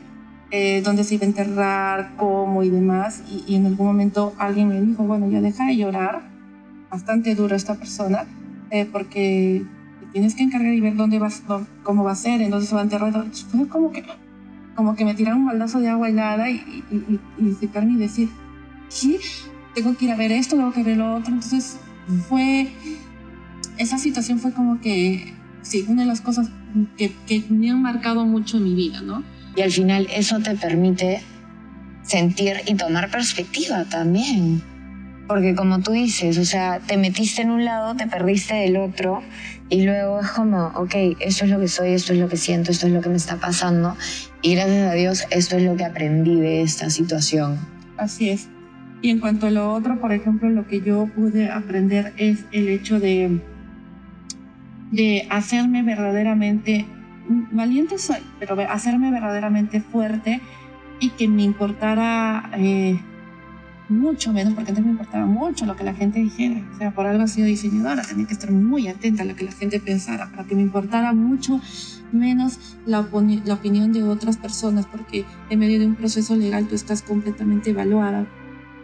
eh, 0.51 0.83
dónde 0.85 1.05
se 1.05 1.15
iba 1.15 1.25
a 1.25 1.29
enterrar, 1.29 2.13
cómo 2.17 2.63
y 2.63 2.71
demás. 2.71 3.23
Y, 3.29 3.55
en 3.55 3.67
algún 3.67 3.87
momento 3.87 4.35
alguien 4.39 4.69
me 4.69 4.81
dijo, 4.81 5.03
bueno, 5.05 5.29
ya 5.31 5.41
deja 5.41 5.67
de 5.67 5.77
llorar, 5.77 6.23
bastante 6.91 7.35
duro 7.35 7.57
esta 7.57 7.75
persona, 7.75 8.27
eh, 8.71 8.87
porque 8.91 9.65
tienes 10.13 10.35
que 10.35 10.43
encargar 10.43 10.73
y 10.75 10.81
ver 10.81 10.97
dónde 10.97 11.19
vas, 11.19 11.43
cómo 11.83 12.05
va 12.05 12.13
a 12.13 12.17
ser, 12.17 12.43
en 12.43 12.51
dónde 12.51 12.67
se 12.67 12.75
va 12.75 12.81
a 12.81 12.85
enterrar. 12.85 13.13
Fue 13.51 13.69
como 13.69 13.93
que, 13.93 14.05
como 14.75 14.97
que 14.97 15.05
me 15.05 15.15
tiraron 15.15 15.41
un 15.41 15.47
baldazo 15.47 15.81
de 15.81 15.89
agua 15.89 16.09
helada 16.09 16.51
y, 16.51 16.85
y, 16.91 17.21
y, 17.39 17.57
y 17.61 17.97
decir, 17.97 18.29
sí, 18.89 19.19
tengo 19.75 19.97
que 19.97 20.07
ir 20.07 20.11
a 20.13 20.17
ver 20.17 20.33
esto, 20.33 20.57
tengo 20.57 20.73
que 20.73 20.83
ver 20.83 20.97
lo 20.97 21.15
otro. 21.15 21.33
Entonces 21.33 21.79
fue, 22.29 22.73
esa 23.79 23.99
situación 23.99 24.39
fue 24.39 24.53
como 24.53 24.81
que, 24.81 25.35
sí, 25.63 25.85
una 25.89 26.03
de 26.03 26.09
las 26.09 26.21
cosas 26.21 26.49
que, 26.97 27.13
que 27.27 27.45
me 27.49 27.71
han 27.71 27.83
marcado 27.83 28.25
mucho 28.25 28.57
en 28.57 28.65
mi 28.65 28.75
vida, 28.75 29.01
¿no? 29.03 29.23
Y 29.57 29.63
al 29.63 29.71
final 29.71 30.09
eso 30.11 30.41
te 30.41 30.57
permite 30.57 31.23
sentir 32.03 32.57
y 32.67 32.75
tomar 32.75 33.11
perspectiva 33.11 33.85
también. 33.85 34.63
Porque 35.29 35.55
como 35.55 35.81
tú 35.81 35.93
dices, 35.93 36.37
o 36.39 36.45
sea, 36.45 36.81
te 36.81 36.97
metiste 36.97 37.43
en 37.43 37.51
un 37.51 37.65
lado, 37.65 37.95
te 37.95 38.07
perdiste 38.07 38.55
del 38.55 38.77
otro 38.77 39.23
y 39.73 39.87
luego 39.87 40.21
es 40.21 40.31
como, 40.33 40.67
ok, 40.75 40.95
esto 41.21 41.47
es 41.47 41.51
lo 41.51 41.59
que 41.59 41.67
soy, 41.67 41.95
esto 41.95 42.13
es 42.13 42.19
lo 42.19 42.29
que 42.29 42.37
siento, 42.37 42.71
esto 42.71 42.87
es 42.87 42.93
lo 42.93 43.01
que 43.01 43.09
me 43.09 43.17
está 43.17 43.37
pasando 43.37 43.97
y 44.43 44.55
gracias 44.55 44.93
a 44.93 44.93
Dios 44.93 45.25
esto 45.31 45.57
es 45.57 45.63
lo 45.63 45.77
que 45.77 45.85
aprendí 45.87 46.39
de 46.39 46.61
esta 46.61 46.91
situación. 46.91 47.59
Así 47.97 48.29
es. 48.29 48.51
Y 49.01 49.09
en 49.09 49.19
cuanto 49.19 49.47
a 49.47 49.51
lo 49.51 49.73
otro, 49.73 49.99
por 49.99 50.13
ejemplo, 50.13 50.51
lo 50.51 50.67
que 50.67 50.83
yo 50.83 51.07
pude 51.07 51.51
aprender 51.51 52.13
es 52.19 52.45
el 52.53 52.69
hecho 52.69 53.01
de 53.01 53.41
de 54.91 55.27
hacerme 55.31 55.83
verdaderamente 55.83 56.85
valiente 57.53 57.97
soy, 57.97 58.19
pero 58.39 58.55
hacerme 58.69 59.11
verdaderamente 59.11 59.81
fuerte 59.81 60.43
y 61.01 61.09
que 61.11 61.29
me 61.29 61.45
importara 61.45 62.51
eh, 62.59 63.01
mucho 63.93 64.33
menos, 64.33 64.55
porque 64.55 64.71
antes 64.71 64.85
me 64.85 64.93
importaba 64.93 65.27
mucho 65.27 65.67
lo 65.67 65.77
que 65.77 65.85
la 65.85 65.95
gente 65.95 66.19
dijera. 66.19 66.63
O 66.75 66.79
sea, 66.79 66.95
por 66.95 67.07
algo 67.07 67.25
he 67.25 67.29
sido 67.29 67.47
diseñadora, 67.47 68.03
tenía 68.03 68.27
que 68.27 68.33
estar 68.33 68.51
muy 68.51 68.89
atenta 68.89 69.23
a 69.23 69.27
lo 69.27 69.37
que 69.37 69.45
la 69.45 69.53
gente 69.53 69.81
pensara, 69.81 70.31
para 70.31 70.45
que 70.45 70.55
me 70.55 70.63
importara 70.63 71.13
mucho 71.13 71.61
menos 72.13 72.77
la, 72.87 73.09
la 73.45 73.55
opinión 73.55 73.93
de 73.93 74.03
otras 74.03 74.37
personas, 74.37 74.87
porque 74.87 75.25
en 75.51 75.59
medio 75.59 75.79
de 75.79 75.87
un 75.87 75.95
proceso 75.95 76.37
legal 76.37 76.67
tú 76.67 76.75
estás 76.75 77.03
completamente 77.03 77.71
evaluada. 77.71 78.27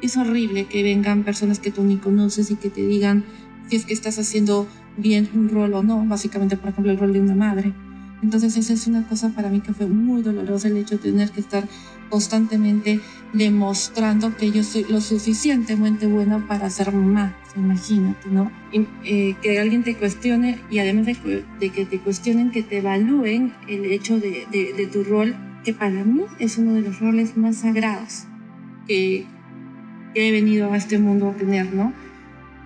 Es 0.01 0.17
horrible 0.17 0.67
que 0.67 0.83
vengan 0.83 1.25
personas 1.25 1.59
que 1.59 1.71
tú 1.71 1.83
ni 1.83 1.97
conoces 1.97 2.51
y 2.51 2.57
que 2.57 2.71
te 2.71 2.87
digan 2.87 3.25
si 3.69 3.77
es 3.77 3.85
que 3.85 3.93
estás 3.93 4.19
haciendo 4.19 4.69
bien 4.97 5.29
un 5.35 5.49
rol 5.49 5.75
o 5.75 5.83
no, 5.83 6.05
básicamente, 6.07 6.57
por 6.57 6.71
ejemplo, 6.71 6.93
el 6.93 6.99
rol 6.99 7.13
de 7.13 7.21
una 7.21 7.35
madre. 7.35 7.75
Entonces 8.23 8.57
esa 8.57 8.73
es 8.73 8.87
una 8.87 9.07
cosa 9.07 9.31
para 9.31 9.49
mí 9.49 9.61
que 9.61 9.73
fue 9.73 9.87
muy 9.87 10.23
dolorosa 10.23 10.69
el 10.69 10.77
hecho 10.77 10.97
de 10.97 11.03
tener 11.11 11.31
que 11.31 11.41
estar 11.41 11.69
constantemente 12.09 13.01
demostrando 13.33 14.37
que 14.37 14.51
yo 14.51 14.63
soy 14.63 14.87
lo 14.89 15.01
suficientemente 15.01 16.07
buena 16.07 16.47
para 16.47 16.71
ser 16.71 16.93
mamá, 16.93 17.37
imagínate, 17.57 18.29
¿no? 18.31 18.51
Eh, 19.05 19.35
que 19.43 19.59
alguien 19.59 19.83
te 19.83 19.95
cuestione 19.97 20.59
y 20.71 20.79
además 20.79 21.07
de, 21.07 21.71
que 21.71 21.85
te 21.85 21.99
cuestionen, 21.99 22.51
que 22.51 22.63
te 22.63 22.79
evalúen 22.79 23.53
el 23.69 23.85
hecho 23.87 24.19
de, 24.19 24.47
de, 24.51 24.87
tu 24.87 25.05
rol, 25.05 25.37
que 25.65 25.75
para 25.75 26.05
mí 26.05 26.23
es 26.39 26.59
uno 26.59 26.75
de 26.75 26.83
los 26.83 27.01
roles 27.01 27.37
más 27.37 27.57
sagrados 27.57 28.25
que, 28.87 29.27
que 30.15 30.29
he 30.29 30.33
venido 30.33 30.73
a 30.73 30.77
este 30.77 30.99
mundo 30.99 31.29
a 31.29 31.33
tener, 31.35 31.75
¿no? 31.75 31.93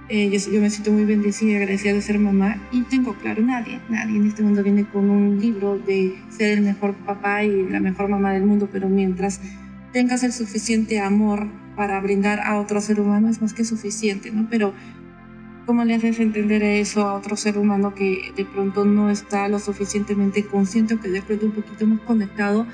Eh, 0.08 0.30
yo, 0.30 0.60
me 0.60 0.68
siento 0.68 0.90
muy 0.90 1.04
bendecida 1.04 1.52
y 1.52 1.54
agradecida 1.56 1.92
de 1.94 2.02
ser 2.02 2.18
mamá 2.18 2.56
y 2.72 2.82
tengo 2.82 3.14
claro, 3.14 3.40
nadie, 3.42 3.80
nadie 3.88 4.16
en 4.16 4.26
este 4.26 4.42
mundo 4.42 4.62
viene 4.62 4.84
con 4.84 5.08
un 5.08 5.40
libro 5.40 5.78
de 5.78 6.18
ser 6.28 6.58
el 6.58 6.64
mejor 6.64 6.94
papá 6.94 7.44
y 7.44 7.68
la 7.68 7.80
mejor 7.80 8.08
mamá 8.08 8.32
del 8.32 8.44
mundo, 8.44 8.68
pero 8.70 8.88
mientras 8.88 9.40
tengas 9.92 10.22
el 10.24 10.32
suficiente 10.32 10.98
amor 11.00 11.46
para 11.76 12.00
brindar 12.00 12.40
a 12.40 12.58
otro 12.58 12.80
ser 12.80 13.00
humano 13.00 13.28
es 13.28 13.40
más 13.40 13.54
que 13.54 13.64
suficiente, 13.64 14.30
¿no? 14.32 14.48
Pero 14.50 14.74
¿cómo 15.66 15.84
le 15.84 15.94
haces 15.94 16.18
entender 16.18 16.62
eso 16.62 17.06
a 17.06 17.14
otro 17.14 17.36
ser 17.36 17.56
humano 17.56 17.94
que 17.94 18.32
de 18.36 18.44
pronto 18.44 18.84
no 18.84 19.08
está 19.08 19.48
lo 19.48 19.60
suficientemente 19.60 20.44
consciente 20.44 20.94
o 20.94 21.00
que 21.00 21.08
de 21.08 21.22
pronto 21.22 21.46
un 21.46 21.52
poquito 21.52 21.86
más 21.86 22.00
conectado 22.00 22.66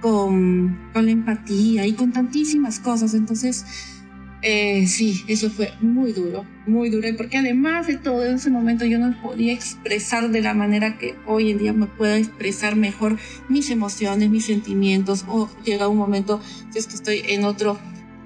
con, 0.00 0.78
con 0.92 1.06
la 1.06 1.10
empatía 1.10 1.86
y 1.86 1.94
con 1.94 2.12
tantísimas 2.12 2.78
cosas? 2.78 3.14
Entonces, 3.14 3.97
eh, 4.42 4.86
sí, 4.86 5.24
eso 5.26 5.50
fue 5.50 5.72
muy 5.80 6.12
duro, 6.12 6.44
muy 6.66 6.90
duro, 6.90 7.08
porque 7.16 7.38
además 7.38 7.88
de 7.88 7.96
todo 7.96 8.24
en 8.24 8.36
ese 8.36 8.50
momento 8.50 8.84
yo 8.84 8.98
no 8.98 9.20
podía 9.20 9.52
expresar 9.52 10.30
de 10.30 10.40
la 10.40 10.54
manera 10.54 10.96
que 10.96 11.16
hoy 11.26 11.50
en 11.50 11.58
día 11.58 11.72
me 11.72 11.86
puedo 11.86 12.14
expresar 12.14 12.76
mejor 12.76 13.18
mis 13.48 13.70
emociones, 13.70 14.30
mis 14.30 14.44
sentimientos, 14.44 15.24
o 15.26 15.50
llega 15.64 15.88
un 15.88 15.96
momento, 15.96 16.40
si 16.70 16.78
es 16.78 16.86
que 16.86 16.94
estoy 16.94 17.22
en 17.26 17.44
otro 17.44 17.78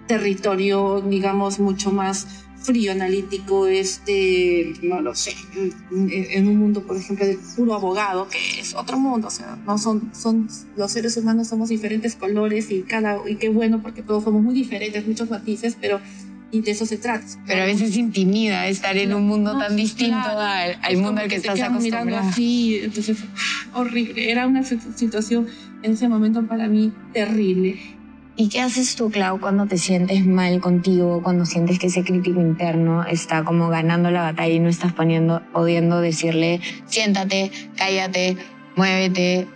territorio, 0.06 1.00
digamos, 1.00 1.58
mucho 1.58 1.92
más 1.92 2.41
frío, 2.62 2.92
analítico, 2.92 3.66
este, 3.66 4.74
no 4.82 5.00
lo 5.00 5.14
sé, 5.14 5.34
en, 5.90 6.48
un 6.48 6.56
mundo, 6.56 6.82
por 6.82 6.96
ejemplo, 6.96 7.26
de 7.26 7.38
puro 7.56 7.74
abogado, 7.74 8.28
que 8.28 8.60
es 8.60 8.74
otro 8.74 8.98
mundo, 8.98 9.28
o 9.28 9.30
sea, 9.30 9.58
no 9.66 9.78
son, 9.78 10.10
son, 10.14 10.48
los 10.76 10.92
seres 10.92 11.16
humanos 11.16 11.48
somos 11.48 11.68
diferentes 11.68 12.16
colores 12.16 12.70
y 12.70 12.82
cada, 12.82 13.18
y 13.28 13.36
qué 13.36 13.48
bueno, 13.48 13.82
porque 13.82 14.02
todos 14.02 14.24
somos 14.24 14.42
muy 14.42 14.54
diferentes, 14.54 15.06
muchos 15.06 15.30
matices, 15.30 15.76
pero 15.80 16.00
y 16.52 16.60
de 16.60 16.70
eso 16.70 16.84
se 16.84 16.98
trata. 16.98 17.26
Pero 17.46 17.62
a 17.62 17.64
veces 17.64 17.96
intimida 17.96 18.68
estar 18.68 18.96
en 18.98 19.14
un 19.14 19.26
mundo 19.26 19.58
tan 19.58 19.74
distinto 19.74 20.28
al, 20.28 20.96
mundo 20.98 21.22
al 21.22 21.28
que, 21.28 21.36
estás 21.36 21.58
acostumbrado. 21.58 22.04
Mirando 22.04 22.28
así, 22.28 22.80
entonces, 22.82 23.16
horrible. 23.72 24.30
Era 24.30 24.46
una 24.46 24.62
situación 24.62 25.48
en 25.82 25.92
ese 25.92 26.08
momento 26.08 26.46
para 26.46 26.68
mí 26.68 26.92
terrible. 27.14 27.80
¿Y 28.34 28.48
qué 28.48 28.62
haces 28.62 28.96
tú, 28.96 29.10
Clau, 29.10 29.38
cuando 29.40 29.66
te 29.66 29.76
sientes 29.76 30.24
mal 30.24 30.58
contigo, 30.60 31.22
cuando 31.22 31.44
sientes 31.44 31.78
que 31.78 31.88
ese 31.88 32.02
crítico 32.02 32.40
interno 32.40 33.04
está 33.04 33.44
como 33.44 33.68
ganando 33.68 34.10
la 34.10 34.22
batalla 34.22 34.54
y 34.54 34.58
no 34.58 34.70
estás 34.70 34.94
poniendo, 34.94 35.42
pudiendo 35.52 36.00
decirle, 36.00 36.60
siéntate, 36.86 37.52
cállate, 37.76 38.38
muévete, 38.74 39.48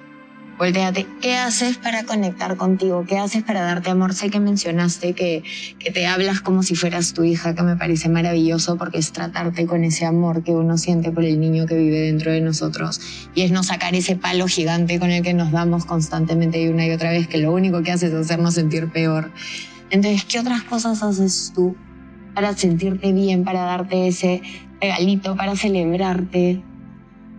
volteate. 0.58 1.06
¿Qué 1.20 1.36
haces 1.36 1.76
para 1.76 2.04
conectar 2.04 2.56
contigo? 2.56 3.04
¿Qué 3.06 3.18
haces 3.18 3.42
para 3.42 3.62
darte 3.62 3.90
amor? 3.90 4.14
Sé 4.14 4.30
que 4.30 4.40
mencionaste 4.40 5.12
que, 5.12 5.42
que 5.78 5.90
te 5.90 6.06
hablas 6.06 6.40
como 6.40 6.62
si 6.62 6.74
fueras 6.74 7.12
tu 7.12 7.24
hija, 7.24 7.54
que 7.54 7.62
me 7.62 7.76
parece 7.76 8.08
maravilloso 8.08 8.76
porque 8.76 8.98
es 8.98 9.12
tratarte 9.12 9.66
con 9.66 9.84
ese 9.84 10.06
amor 10.06 10.42
que 10.42 10.52
uno 10.52 10.78
siente 10.78 11.10
por 11.12 11.24
el 11.24 11.40
niño 11.40 11.66
que 11.66 11.76
vive 11.76 12.00
dentro 12.00 12.32
de 12.32 12.40
nosotros 12.40 13.00
y 13.34 13.42
es 13.42 13.50
no 13.50 13.62
sacar 13.62 13.94
ese 13.94 14.16
palo 14.16 14.46
gigante 14.46 14.98
con 14.98 15.10
el 15.10 15.22
que 15.22 15.34
nos 15.34 15.52
damos 15.52 15.84
constantemente 15.84 16.62
y 16.62 16.68
una 16.68 16.86
y 16.86 16.90
otra 16.90 17.10
vez, 17.10 17.28
que 17.28 17.38
lo 17.38 17.52
único 17.52 17.82
que 17.82 17.92
hace 17.92 18.06
es 18.06 18.14
hacernos 18.14 18.54
sentir 18.54 18.90
peor. 18.90 19.30
Entonces, 19.90 20.24
¿qué 20.24 20.40
otras 20.40 20.62
cosas 20.62 21.02
haces 21.02 21.52
tú 21.54 21.76
para 22.34 22.54
sentirte 22.56 23.12
bien, 23.12 23.44
para 23.44 23.62
darte 23.62 24.08
ese 24.08 24.42
regalito, 24.80 25.36
para 25.36 25.54
celebrarte? 25.56 26.62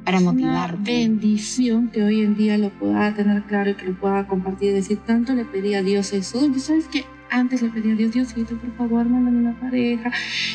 Para 0.07 0.21
motivarte. 0.21 0.77
Una 0.77 0.83
bendición 0.83 1.89
que 1.89 2.01
hoy 2.01 2.21
en 2.21 2.37
día 2.37 2.57
lo 2.57 2.69
pueda 2.69 3.13
tener 3.13 3.43
claro 3.43 3.71
y 3.71 3.73
que 3.73 3.87
lo 3.87 3.93
pueda 3.93 4.25
compartir. 4.25 4.73
decir, 4.73 4.99
tanto 4.99 5.33
le 5.33 5.43
pedí 5.43 5.73
a 5.73 5.83
Dios 5.83 6.13
eso. 6.13 6.49
Y 6.49 6.59
sabes 6.61 6.87
que 6.87 7.03
antes 7.29 7.61
le 7.61 7.67
pedí 7.67 7.91
a 7.91 7.95
Dios, 7.95 8.13
Diosito, 8.13 8.55
por 8.55 8.73
favor, 8.77 9.05
mándame 9.09 9.39
una 9.39 9.59
pareja. 9.59 10.09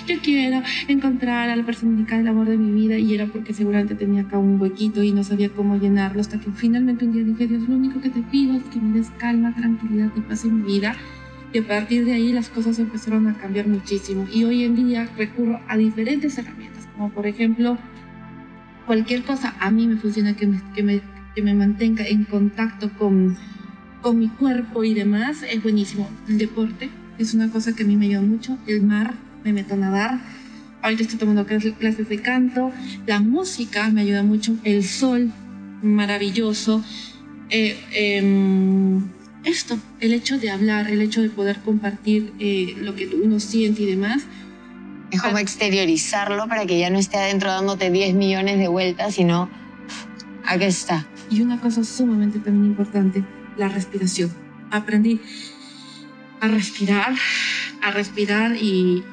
Yo 0.07 0.17
quiero 0.23 0.63
encontrar 0.89 1.51
a 1.51 1.57
la 1.57 1.67
persona 1.67 1.93
indicada 1.93 2.21
del 2.23 2.29
amor 2.29 2.49
de 2.49 2.57
mi 2.57 2.73
vida. 2.73 2.97
Y 2.97 3.15
era 3.15 3.27
porque 3.27 3.53
seguramente 3.53 3.95
tenía 3.95 4.23
acá 4.23 4.39
un 4.39 4.59
huequito 4.59 5.03
y 5.03 5.13
no 5.13 5.23
sabía 5.23 5.51
cómo 5.51 5.77
llenarlo. 5.77 6.23
Hasta 6.23 6.41
que 6.41 6.51
finalmente 6.53 7.05
un 7.05 7.13
día 7.13 7.23
dije, 7.23 7.47
Dios, 7.47 7.69
lo 7.69 7.77
único 7.77 8.01
que 8.01 8.09
te 8.09 8.23
pido 8.23 8.57
es 8.57 8.63
que 8.65 8.81
me 8.81 8.97
des 8.97 9.11
calma, 9.19 9.55
tranquilidad 9.55 10.13
y 10.17 10.21
paz 10.21 10.47
en 10.47 10.63
mi 10.63 10.73
vida. 10.73 10.97
Y 11.53 11.59
a 11.59 11.69
partir 11.69 12.07
de 12.07 12.15
ahí 12.15 12.33
las 12.33 12.49
cosas 12.49 12.79
empezaron 12.79 13.27
a 13.27 13.37
cambiar 13.37 13.67
muchísimo. 13.69 14.27
Y 14.33 14.45
hoy 14.45 14.65
en 14.65 14.77
día 14.77 15.07
recurro 15.19 15.61
a 15.69 15.77
diferentes 15.77 16.39
herramientas, 16.39 16.89
como 16.97 17.11
por 17.11 17.27
ejemplo 17.27 17.77
cualquier 18.87 19.23
cosa 19.23 19.55
a 19.61 19.71
mí 19.71 19.87
me 19.87 19.97
funciona 19.97 20.35
que 20.35 20.47
me, 20.47 20.61
que 20.75 20.83
me, 20.83 21.01
que 21.35 21.43
me 21.43 21.55
mantenga 21.55 22.07
en 22.07 22.25
contacto 22.25 22.91
con, 22.99 23.37
con 24.01 24.19
mi 24.19 24.29
cuerpo 24.29 24.85
y 24.85 24.95
demás, 24.95 25.43
es 25.43 25.63
buenísimo. 25.63 26.09
El 26.29 26.39
deporte 26.39 26.91
es 27.19 27.35
una 27.35 27.51
cosa 27.51 27.75
que 27.75 27.85
a 27.85 27.87
mí 27.87 27.97
me 27.97 28.07
ayuda 28.07 28.23
mucho. 28.23 28.59
El 28.67 28.83
mar, 28.83 29.15
me 29.45 29.53
meto 29.53 29.75
a 29.75 29.77
nadar. 29.77 30.21
Ahorita 30.83 31.03
estoy 31.03 31.19
tomando 31.19 31.47
clases 31.47 32.09
de 32.09 32.19
canto. 32.21 32.73
La 33.07 33.21
música 33.21 33.89
me 33.91 34.03
ayuda 34.03 34.23
mucho. 34.23 34.57
El 34.65 34.85
sol, 34.85 35.33
maravilloso. 35.83 36.83
Eh, 37.51 37.79
em, 37.93 39.03
esto, 39.45 39.79
el 40.01 40.13
hecho 40.13 40.39
de 40.39 40.51
hablar, 40.51 40.91
el 40.91 41.03
hecho 41.03 41.21
de 41.21 41.29
poder 41.29 41.59
compartir 41.59 42.33
eh, 42.39 42.75
lo 42.79 42.95
que 42.95 43.09
uno 43.09 43.41
siente 43.41 43.83
y 43.83 43.87
demás, 43.87 44.25
es 45.13 45.21
como 45.21 45.37
exteriorizarlo 45.37 46.49
para 46.49 46.65
que 46.65 46.79
ya 46.79 46.89
no 46.89 46.99
esté 46.99 47.19
adentro 47.19 47.51
dándote 47.51 47.91
10 47.91 48.15
millones 48.15 48.59
de 48.59 48.67
vueltas, 48.67 49.15
sino 49.15 49.51
aquí 50.47 50.65
está. 50.65 51.07
Y 51.29 51.43
una 51.43 51.61
cosa 51.61 51.85
sumamente 51.85 52.39
también 52.39 52.73
importante, 52.73 53.23
la 53.59 53.69
respiración. 53.69 54.33
Aprendí 54.71 55.21
a 56.41 56.49
respirar, 56.49 57.15
a 57.83 57.91
respirar 57.91 58.57
y, 58.57 59.05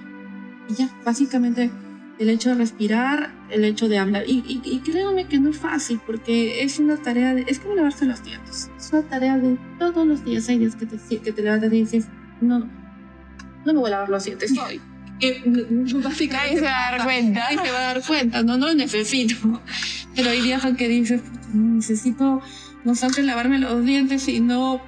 ya, 0.69 0.89
básicamente 1.03 1.69
el 2.17 2.29
hecho 2.29 2.51
de 2.51 2.55
respirar, 2.55 3.33
el 3.49 3.65
hecho 3.65 3.89
de 3.89 3.97
hablar. 3.97 4.23
Y, 4.25 4.41
y, 4.47 4.79
créanme 4.79 5.27
que 5.27 5.37
no 5.37 5.49
es 5.49 5.57
fácil 5.57 5.99
porque 6.05 6.63
es 6.63 6.79
una 6.79 6.95
tarea, 6.95 7.35
de, 7.35 7.43
es 7.45 7.59
como 7.59 7.75
lavarse 7.75 8.05
los 8.05 8.23
dientes. 8.23 8.71
Es 8.77 8.93
una 8.93 9.01
tarea 9.01 9.37
de 9.37 9.57
todos 9.77 10.07
los 10.07 10.23
días. 10.23 10.47
Hay 10.47 10.59
días 10.59 10.77
que 10.77 10.85
te, 10.85 10.97
que 11.19 11.33
te 11.33 11.41
levantas 11.41 11.73
y 11.73 11.81
dices, 11.81 12.07
no, 12.39 12.59
no 12.59 13.73
me 13.73 13.73
voy 13.73 13.89
a 13.89 13.95
lavar 13.95 14.09
los 14.09 14.23
dientes 14.23 14.57
hoy 14.57 14.79
eh, 15.21 15.41
básicamente 16.03 16.59
se 16.59 16.65
va 16.65 16.87
a 16.87 16.91
dar 16.91 17.03
cuenta. 17.03 17.39
Nadie 17.39 17.57
se 17.57 17.71
va 17.71 17.77
a 17.77 17.93
dar 17.93 18.01
cuenta, 18.05 18.43
no, 18.43 18.57
no 18.57 18.73
necesito. 18.73 19.61
Pero 20.15 20.29
hay 20.29 20.41
días 20.41 20.63
en 20.65 20.75
que 20.75 20.87
dices, 20.87 21.21
necesito 21.53 22.41
no 22.83 22.95
solamente 22.95 23.23
lavarme 23.23 23.59
los 23.59 23.83
dientes, 23.83 24.23
sino 24.23 24.81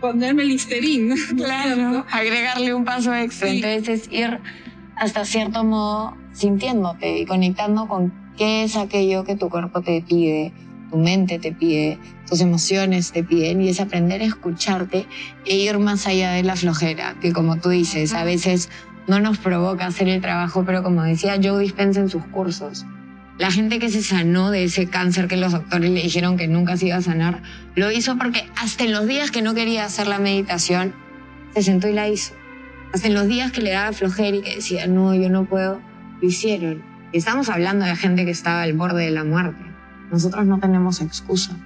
ponerme 0.00 0.44
listerín. 0.44 1.14
Claro, 1.36 2.04
agregarle 2.10 2.74
un 2.74 2.84
paso 2.84 3.14
extra. 3.14 3.50
Entonces 3.50 3.88
es 3.88 4.12
ir 4.12 4.38
hasta 4.96 5.24
cierto 5.24 5.64
modo 5.64 6.16
sintiéndote 6.32 7.18
y 7.18 7.26
conectando 7.26 7.86
con 7.86 8.12
qué 8.36 8.64
es 8.64 8.76
aquello 8.76 9.24
que 9.24 9.36
tu 9.36 9.48
cuerpo 9.48 9.82
te 9.82 10.02
pide, 10.02 10.52
tu 10.90 10.96
mente 10.96 11.38
te 11.38 11.52
pide, 11.52 11.98
tus 12.28 12.40
emociones 12.40 13.12
te 13.12 13.22
piden 13.24 13.60
y 13.62 13.68
es 13.68 13.80
aprender 13.80 14.22
a 14.22 14.24
escucharte 14.24 15.06
e 15.44 15.56
ir 15.56 15.78
más 15.78 16.06
allá 16.06 16.32
de 16.32 16.42
la 16.42 16.56
flojera, 16.56 17.16
que 17.20 17.32
como 17.32 17.58
tú 17.58 17.70
dices, 17.70 18.12
a 18.14 18.24
veces 18.24 18.70
no 19.08 19.20
nos 19.20 19.38
provoca 19.38 19.86
hacer 19.86 20.08
el 20.08 20.20
trabajo, 20.20 20.64
pero 20.64 20.82
como 20.82 21.02
decía 21.02 21.40
Joe 21.42 21.62
Dispensa 21.62 22.00
en 22.00 22.10
sus 22.10 22.24
cursos, 22.26 22.86
la 23.38 23.50
gente 23.50 23.78
que 23.78 23.88
se 23.88 24.02
sanó 24.02 24.50
de 24.50 24.64
ese 24.64 24.86
cáncer 24.86 25.28
que 25.28 25.36
los 25.36 25.52
doctores 25.52 25.90
le 25.90 26.02
dijeron 26.02 26.36
que 26.36 26.46
nunca 26.46 26.76
se 26.76 26.88
iba 26.88 26.96
a 26.96 27.02
sanar, 27.02 27.42
lo 27.74 27.90
hizo 27.90 28.18
porque 28.18 28.48
hasta 28.56 28.84
en 28.84 28.92
los 28.92 29.06
días 29.06 29.30
que 29.30 29.42
no 29.42 29.54
quería 29.54 29.86
hacer 29.86 30.08
la 30.08 30.18
meditación, 30.18 30.94
se 31.54 31.62
sentó 31.62 31.88
y 31.88 31.94
la 31.94 32.08
hizo. 32.08 32.34
Hasta 32.92 33.08
en 33.08 33.14
los 33.14 33.26
días 33.26 33.50
que 33.50 33.62
le 33.62 33.70
daba 33.70 33.92
flojera 33.92 34.36
y 34.36 34.42
que 34.42 34.56
decía, 34.56 34.86
no, 34.86 35.14
yo 35.14 35.30
no 35.30 35.44
puedo, 35.46 35.80
lo 36.20 36.28
hicieron. 36.28 36.82
estamos 37.12 37.48
hablando 37.48 37.86
de 37.86 37.96
gente 37.96 38.24
que 38.26 38.30
estaba 38.30 38.62
al 38.62 38.74
borde 38.74 39.04
de 39.04 39.10
la 39.10 39.24
muerte. 39.24 39.62
Nosotros 40.10 40.44
no 40.46 40.58
tenemos 40.58 41.00
excusa 41.00 41.56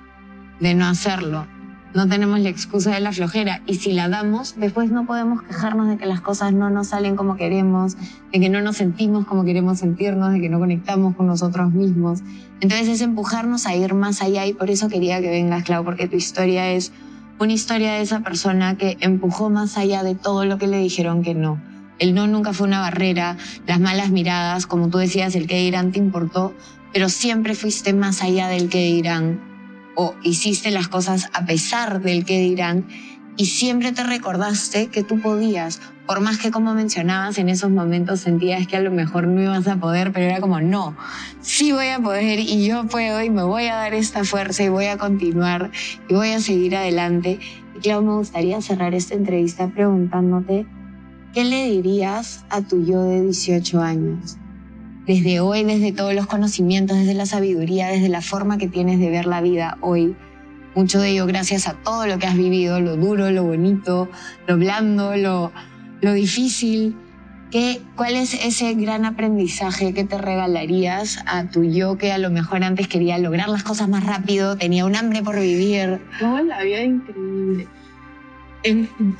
de 0.60 0.74
no 0.74 0.86
hacerlo 0.86 1.46
no 1.94 2.08
tenemos 2.08 2.40
la 2.40 2.48
excusa 2.48 2.92
de 2.94 3.00
la 3.00 3.12
flojera 3.12 3.62
y 3.66 3.74
si 3.74 3.92
la 3.92 4.08
damos, 4.08 4.54
después 4.56 4.90
no 4.90 5.06
podemos 5.06 5.42
quejarnos 5.42 5.88
de 5.88 5.98
que 5.98 6.06
las 6.06 6.20
cosas 6.20 6.52
no 6.52 6.70
nos 6.70 6.88
salen 6.88 7.16
como 7.16 7.36
queremos, 7.36 7.96
de 8.32 8.40
que 8.40 8.48
no 8.48 8.62
nos 8.62 8.78
sentimos 8.78 9.26
como 9.26 9.44
queremos 9.44 9.80
sentirnos, 9.80 10.32
de 10.32 10.40
que 10.40 10.48
no 10.48 10.58
conectamos 10.58 11.14
con 11.14 11.26
nosotros 11.26 11.72
mismos. 11.72 12.20
Entonces 12.60 12.88
es 12.88 13.00
empujarnos 13.02 13.66
a 13.66 13.74
ir 13.74 13.92
más 13.92 14.22
allá 14.22 14.46
y 14.46 14.54
por 14.54 14.70
eso 14.70 14.88
quería 14.88 15.20
que 15.20 15.28
vengas, 15.28 15.64
Clau, 15.64 15.84
porque 15.84 16.08
tu 16.08 16.16
historia 16.16 16.70
es 16.72 16.92
una 17.38 17.52
historia 17.52 17.92
de 17.92 18.02
esa 18.02 18.20
persona 18.20 18.76
que 18.78 18.96
empujó 19.00 19.50
más 19.50 19.76
allá 19.76 20.02
de 20.02 20.14
todo 20.14 20.44
lo 20.46 20.58
que 20.58 20.68
le 20.68 20.78
dijeron 20.78 21.22
que 21.22 21.34
no. 21.34 21.60
El 21.98 22.14
no 22.14 22.26
nunca 22.26 22.52
fue 22.52 22.66
una 22.66 22.80
barrera, 22.80 23.36
las 23.66 23.80
malas 23.80 24.10
miradas, 24.10 24.66
como 24.66 24.88
tú 24.88 24.98
decías, 24.98 25.34
el 25.34 25.46
que 25.46 25.58
dirán 25.58 25.92
te 25.92 25.98
importó, 25.98 26.54
pero 26.92 27.08
siempre 27.10 27.54
fuiste 27.54 27.92
más 27.92 28.22
allá 28.22 28.48
del 28.48 28.68
que 28.68 28.78
dirán 28.78 29.51
o 29.94 30.14
hiciste 30.22 30.70
las 30.70 30.88
cosas 30.88 31.28
a 31.32 31.44
pesar 31.44 32.00
del 32.00 32.24
que 32.24 32.40
dirán 32.40 32.86
y 33.36 33.46
siempre 33.46 33.92
te 33.92 34.04
recordaste 34.04 34.88
que 34.88 35.02
tú 35.02 35.20
podías, 35.20 35.80
por 36.06 36.20
más 36.20 36.38
que 36.38 36.50
como 36.50 36.74
mencionabas 36.74 37.38
en 37.38 37.48
esos 37.48 37.70
momentos 37.70 38.20
sentías 38.20 38.66
que 38.66 38.76
a 38.76 38.80
lo 38.80 38.90
mejor 38.90 39.26
no 39.26 39.42
ibas 39.42 39.66
a 39.68 39.76
poder, 39.76 40.12
pero 40.12 40.26
era 40.26 40.40
como 40.40 40.60
no, 40.60 40.96
sí 41.40 41.72
voy 41.72 41.88
a 41.88 41.98
poder 41.98 42.38
y 42.40 42.66
yo 42.66 42.86
puedo 42.86 43.22
y 43.22 43.30
me 43.30 43.42
voy 43.42 43.66
a 43.66 43.76
dar 43.76 43.94
esta 43.94 44.24
fuerza 44.24 44.62
y 44.64 44.68
voy 44.68 44.86
a 44.86 44.98
continuar 44.98 45.70
y 46.08 46.14
voy 46.14 46.30
a 46.30 46.40
seguir 46.40 46.76
adelante. 46.76 47.38
Y 47.76 47.80
claro, 47.80 48.02
me 48.02 48.14
gustaría 48.14 48.60
cerrar 48.60 48.94
esta 48.94 49.14
entrevista 49.14 49.68
preguntándote, 49.68 50.66
¿qué 51.32 51.44
le 51.44 51.70
dirías 51.70 52.44
a 52.50 52.60
tu 52.60 52.84
yo 52.84 53.02
de 53.04 53.22
18 53.22 53.80
años? 53.80 54.36
Desde 55.06 55.40
hoy, 55.40 55.64
desde 55.64 55.92
todos 55.92 56.14
los 56.14 56.26
conocimientos, 56.26 56.96
desde 56.96 57.14
la 57.14 57.26
sabiduría, 57.26 57.88
desde 57.88 58.08
la 58.08 58.20
forma 58.20 58.58
que 58.58 58.68
tienes 58.68 59.00
de 59.00 59.10
ver 59.10 59.26
la 59.26 59.40
vida 59.40 59.78
hoy. 59.80 60.14
Mucho 60.74 61.00
de 61.00 61.10
ello 61.10 61.26
gracias 61.26 61.68
a 61.68 61.74
todo 61.74 62.06
lo 62.06 62.18
que 62.18 62.26
has 62.26 62.36
vivido, 62.36 62.80
lo 62.80 62.96
duro, 62.96 63.30
lo 63.30 63.44
bonito, 63.44 64.08
lo 64.46 64.56
blando, 64.56 65.16
lo, 65.16 65.52
lo 66.00 66.12
difícil. 66.12 66.96
¿Qué, 67.50 67.82
¿Cuál 67.96 68.16
es 68.16 68.32
ese 68.32 68.72
gran 68.74 69.04
aprendizaje 69.04 69.92
que 69.92 70.04
te 70.04 70.16
regalarías 70.16 71.18
a 71.26 71.44
tu 71.50 71.64
yo 71.64 71.98
que 71.98 72.10
a 72.10 72.16
lo 72.16 72.30
mejor 72.30 72.64
antes 72.64 72.88
quería 72.88 73.18
lograr 73.18 73.50
las 73.50 73.62
cosas 73.62 73.90
más 73.90 74.06
rápido, 74.06 74.56
tenía 74.56 74.86
un 74.86 74.96
hambre 74.96 75.22
por 75.22 75.38
vivir? 75.38 76.00
Toda 76.18 76.42
la 76.42 76.62
vida 76.62 76.82
increíble. 76.82 77.68
En, 78.62 78.88
en 78.98 79.16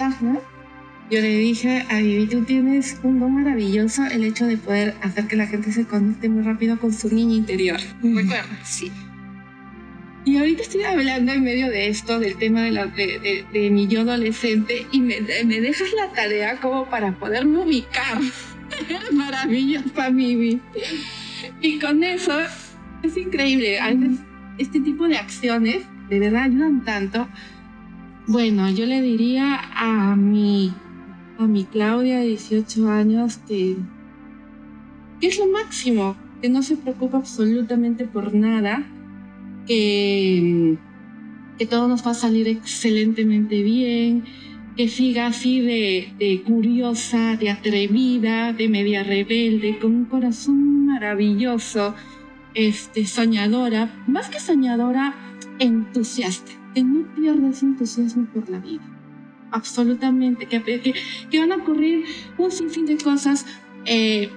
yo 1.10 1.20
le 1.20 1.28
dije 1.28 1.84
a 1.90 1.98
Vivi, 1.98 2.26
tú 2.26 2.44
tienes 2.44 2.98
un 3.02 3.20
don 3.20 3.34
maravilloso, 3.34 4.04
el 4.04 4.24
hecho 4.24 4.46
de 4.46 4.56
poder 4.56 4.94
hacer 5.02 5.26
que 5.26 5.36
la 5.36 5.46
gente 5.46 5.72
se 5.72 5.84
conecte 5.84 6.28
muy 6.28 6.42
rápido 6.42 6.78
con 6.78 6.92
su 6.92 7.14
niño 7.14 7.34
interior. 7.36 7.78
¿Recuerdas? 8.02 8.46
Sí. 8.64 8.90
Y 10.24 10.36
ahorita 10.36 10.62
estoy 10.62 10.84
hablando 10.84 11.32
en 11.32 11.42
medio 11.42 11.68
de 11.68 11.88
esto, 11.88 12.20
del 12.20 12.36
tema 12.36 12.62
de, 12.62 12.70
la, 12.70 12.86
de, 12.86 13.44
de, 13.52 13.70
mi 13.70 13.88
yo 13.88 14.02
adolescente, 14.02 14.86
y 14.92 15.00
me, 15.00 15.20
me, 15.20 15.60
dejas 15.60 15.88
la 15.94 16.12
tarea 16.12 16.60
como 16.60 16.88
para 16.88 17.12
poderme 17.12 17.58
ubicar. 17.58 18.18
Maravillosa, 19.12 20.10
Vivi. 20.10 20.60
Y 21.60 21.79
con 21.81 22.04
eso 22.04 22.38
es 23.02 23.16
increíble. 23.16 23.81
A 23.81 23.92
veces 23.92 24.20
este 24.58 24.81
tipo 24.81 25.08
de 25.08 25.16
acciones 25.16 25.85
de 26.08 26.20
verdad 26.20 26.44
ayudan 26.44 26.85
tanto. 26.85 27.29
Bueno, 28.29 28.70
yo 28.70 28.87
le 28.87 29.02
diría 29.02 29.60
a 29.74 30.14
mi 30.14 30.72
a 31.42 31.48
mi 31.48 31.64
Claudia 31.64 32.18
de 32.18 32.26
18 32.26 32.88
años 32.88 33.38
que, 33.48 33.76
es 35.20 35.38
lo 35.38 35.46
máximo, 35.48 36.16
que 36.40 36.48
no 36.48 36.62
se 36.62 36.76
preocupa 36.76 37.18
absolutamente 37.18 38.04
por 38.06 38.34
nada, 38.34 38.84
que, 39.66 40.76
que 41.58 41.66
todo 41.66 41.88
nos 41.88 42.06
va 42.06 42.12
a 42.12 42.14
salir 42.14 42.48
excelentemente 42.48 43.62
bien, 43.62 44.24
que 44.76 44.88
siga 44.88 45.26
así 45.26 45.60
de, 45.60 46.12
de, 46.18 46.42
curiosa, 46.42 47.36
de 47.36 47.50
atrevida, 47.50 48.52
de 48.52 48.68
media 48.68 49.04
rebelde, 49.04 49.78
con 49.78 49.94
un 49.94 50.04
corazón 50.06 50.86
maravilloso, 50.86 51.94
este, 52.54 53.06
soñadora, 53.06 54.04
más 54.06 54.28
que 54.28 54.40
soñadora, 54.40 55.14
entusiasta, 55.58 56.52
que 56.74 56.82
no 56.82 57.06
pierda 57.14 57.50
ese 57.50 57.66
entusiasmo 57.66 58.26
por 58.32 58.48
la 58.48 58.58
vida. 58.58 59.02
Absolutamente, 59.53 60.46
que, 60.46 60.94
que, 61.31 61.38
van 61.38 61.53
a 61.53 61.57
ocurrir 61.57 62.05
un 62.38 62.50
sinfín 62.50 62.87
de 62.87 62.96
cosas, 62.96 63.44
eh, 63.85 64.31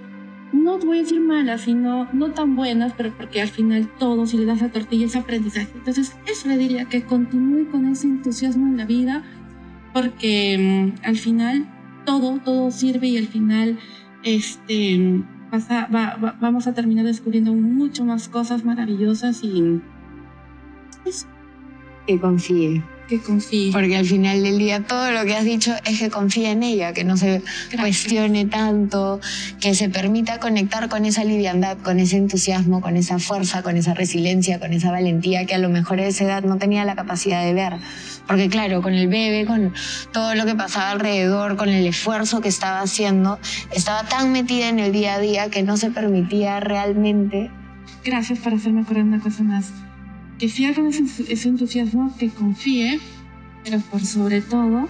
no 0.51 0.77
voy 0.77 0.99
a 0.99 1.01
decir 1.01 1.21
malas, 1.21 1.61
sino 1.61 2.07
no 2.11 2.31
tan 2.31 2.55
buenas, 2.55 2.93
pero 2.97 3.13
porque 3.15 3.41
al 3.41 3.47
final 3.47 3.89
todo, 3.97 4.27
si 4.27 4.37
le 4.37 4.45
das 4.45 4.61
la 4.61 4.69
tortilla, 4.69 5.05
es 5.05 5.15
aprendizaje. 5.15 5.69
Entonces, 5.73 6.15
eso 6.27 6.49
le 6.49 6.57
diría, 6.57 6.85
que 6.85 7.03
continúe 7.03 7.69
con 7.71 7.87
ese 7.87 8.07
entusiasmo 8.07 8.67
en 8.67 8.77
la 8.77 8.85
vida, 8.85 9.23
porque 9.93 10.91
mm, 10.93 11.05
al 11.05 11.17
final 11.17 11.65
todo, 12.05 12.39
todo 12.43 12.69
sirve 12.71 13.07
y 13.07 13.17
al 13.17 13.27
final 13.27 13.79
este, 14.23 15.23
vamos 16.41 16.67
a 16.67 16.73
terminar 16.73 17.05
descubriendo 17.05 17.53
mucho 17.53 18.03
más 18.03 18.27
cosas 18.27 18.65
maravillosas 18.65 19.43
y 19.43 19.79
eso. 21.05 21.27
Que 22.05 22.19
confíe 22.19 22.83
que 23.07 23.19
confíe. 23.19 23.71
Porque 23.71 23.95
al 23.95 24.05
final 24.05 24.43
del 24.43 24.57
día 24.57 24.81
todo 24.81 25.11
lo 25.11 25.25
que 25.25 25.35
has 25.35 25.43
dicho 25.43 25.73
es 25.85 25.99
que 25.99 26.09
confíe 26.09 26.51
en 26.51 26.63
ella, 26.63 26.93
que 26.93 27.03
no 27.03 27.17
se 27.17 27.41
cuestione 27.79 28.45
tanto, 28.45 29.19
que 29.59 29.75
se 29.75 29.89
permita 29.89 30.39
conectar 30.39 30.89
con 30.89 31.05
esa 31.05 31.23
liviandad, 31.23 31.77
con 31.77 31.99
ese 31.99 32.17
entusiasmo, 32.17 32.81
con 32.81 32.97
esa 32.97 33.19
fuerza, 33.19 33.61
con 33.63 33.77
esa 33.77 33.93
resiliencia, 33.93 34.59
con 34.59 34.73
esa 34.73 34.91
valentía 34.91 35.45
que 35.45 35.55
a 35.55 35.59
lo 35.59 35.69
mejor 35.69 35.99
a 35.99 36.07
esa 36.07 36.25
edad 36.25 36.43
no 36.43 36.57
tenía 36.57 36.85
la 36.85 36.95
capacidad 36.95 37.43
de 37.43 37.53
ver. 37.53 37.73
Porque 38.27 38.49
claro, 38.49 38.81
con 38.81 38.93
el 38.93 39.07
bebé, 39.07 39.45
con 39.45 39.73
todo 40.11 40.33
lo 40.35 40.45
que 40.45 40.55
pasaba 40.55 40.91
alrededor, 40.91 41.57
con 41.57 41.69
el 41.69 41.85
esfuerzo 41.85 42.41
que 42.41 42.49
estaba 42.49 42.81
haciendo, 42.81 43.39
estaba 43.71 44.03
tan 44.03 44.31
metida 44.31 44.69
en 44.69 44.79
el 44.79 44.91
día 44.91 45.15
a 45.15 45.19
día 45.19 45.49
que 45.49 45.63
no 45.63 45.77
se 45.77 45.91
permitía 45.91 46.59
realmente. 46.59 47.51
Gracias 48.03 48.39
por 48.39 48.53
hacerme 48.53 48.81
acordar 48.81 49.03
una 49.03 49.19
cosa 49.19 49.43
más 49.43 49.71
que 50.39 50.49
siga 50.49 50.73
con 50.73 50.87
ese, 50.87 51.47
entusiasmo, 51.47 52.15
que 52.17 52.29
confíe, 52.29 52.99
pero 53.63 53.79
por 53.79 54.01
sobre 54.01 54.41
todo, 54.41 54.87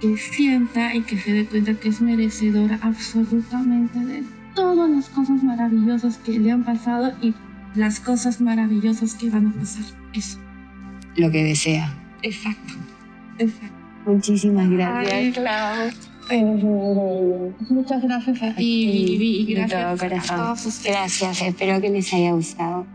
que 0.00 0.16
sienta 0.16 0.94
y 0.94 1.02
que 1.02 1.18
se 1.18 1.32
dé 1.32 1.46
cuenta 1.46 1.74
que 1.74 1.88
es 1.88 2.00
merecedora 2.00 2.78
absolutamente 2.82 3.98
de 3.98 4.22
todas 4.54 4.90
las 4.90 5.08
cosas 5.08 5.42
maravillosas 5.42 6.18
que 6.18 6.38
le 6.38 6.50
han 6.50 6.64
pasado 6.64 7.12
y 7.20 7.34
las 7.74 8.00
cosas 8.00 8.40
maravillosas 8.40 9.14
que 9.14 9.30
van 9.30 9.48
a 9.48 9.52
pasar. 9.52 9.84
Eso. 10.12 10.38
Lo 11.16 11.30
que 11.30 11.44
desea. 11.44 11.92
Exacto. 12.22 12.74
Exacto. 13.38 13.74
Muchísimas 14.06 14.70
gracias. 14.70 15.38
Muchas 17.68 18.02
gracias 18.02 18.42
a 18.42 18.54
ti, 18.54 19.44
y 19.46 19.54
gracias 19.54 20.30
a 20.30 20.36
todos 20.36 20.82
Gracias, 20.84 21.42
espero 21.42 21.80
que 21.80 21.90
les 21.90 22.12
haya 22.12 22.32
gustado. 22.32 22.86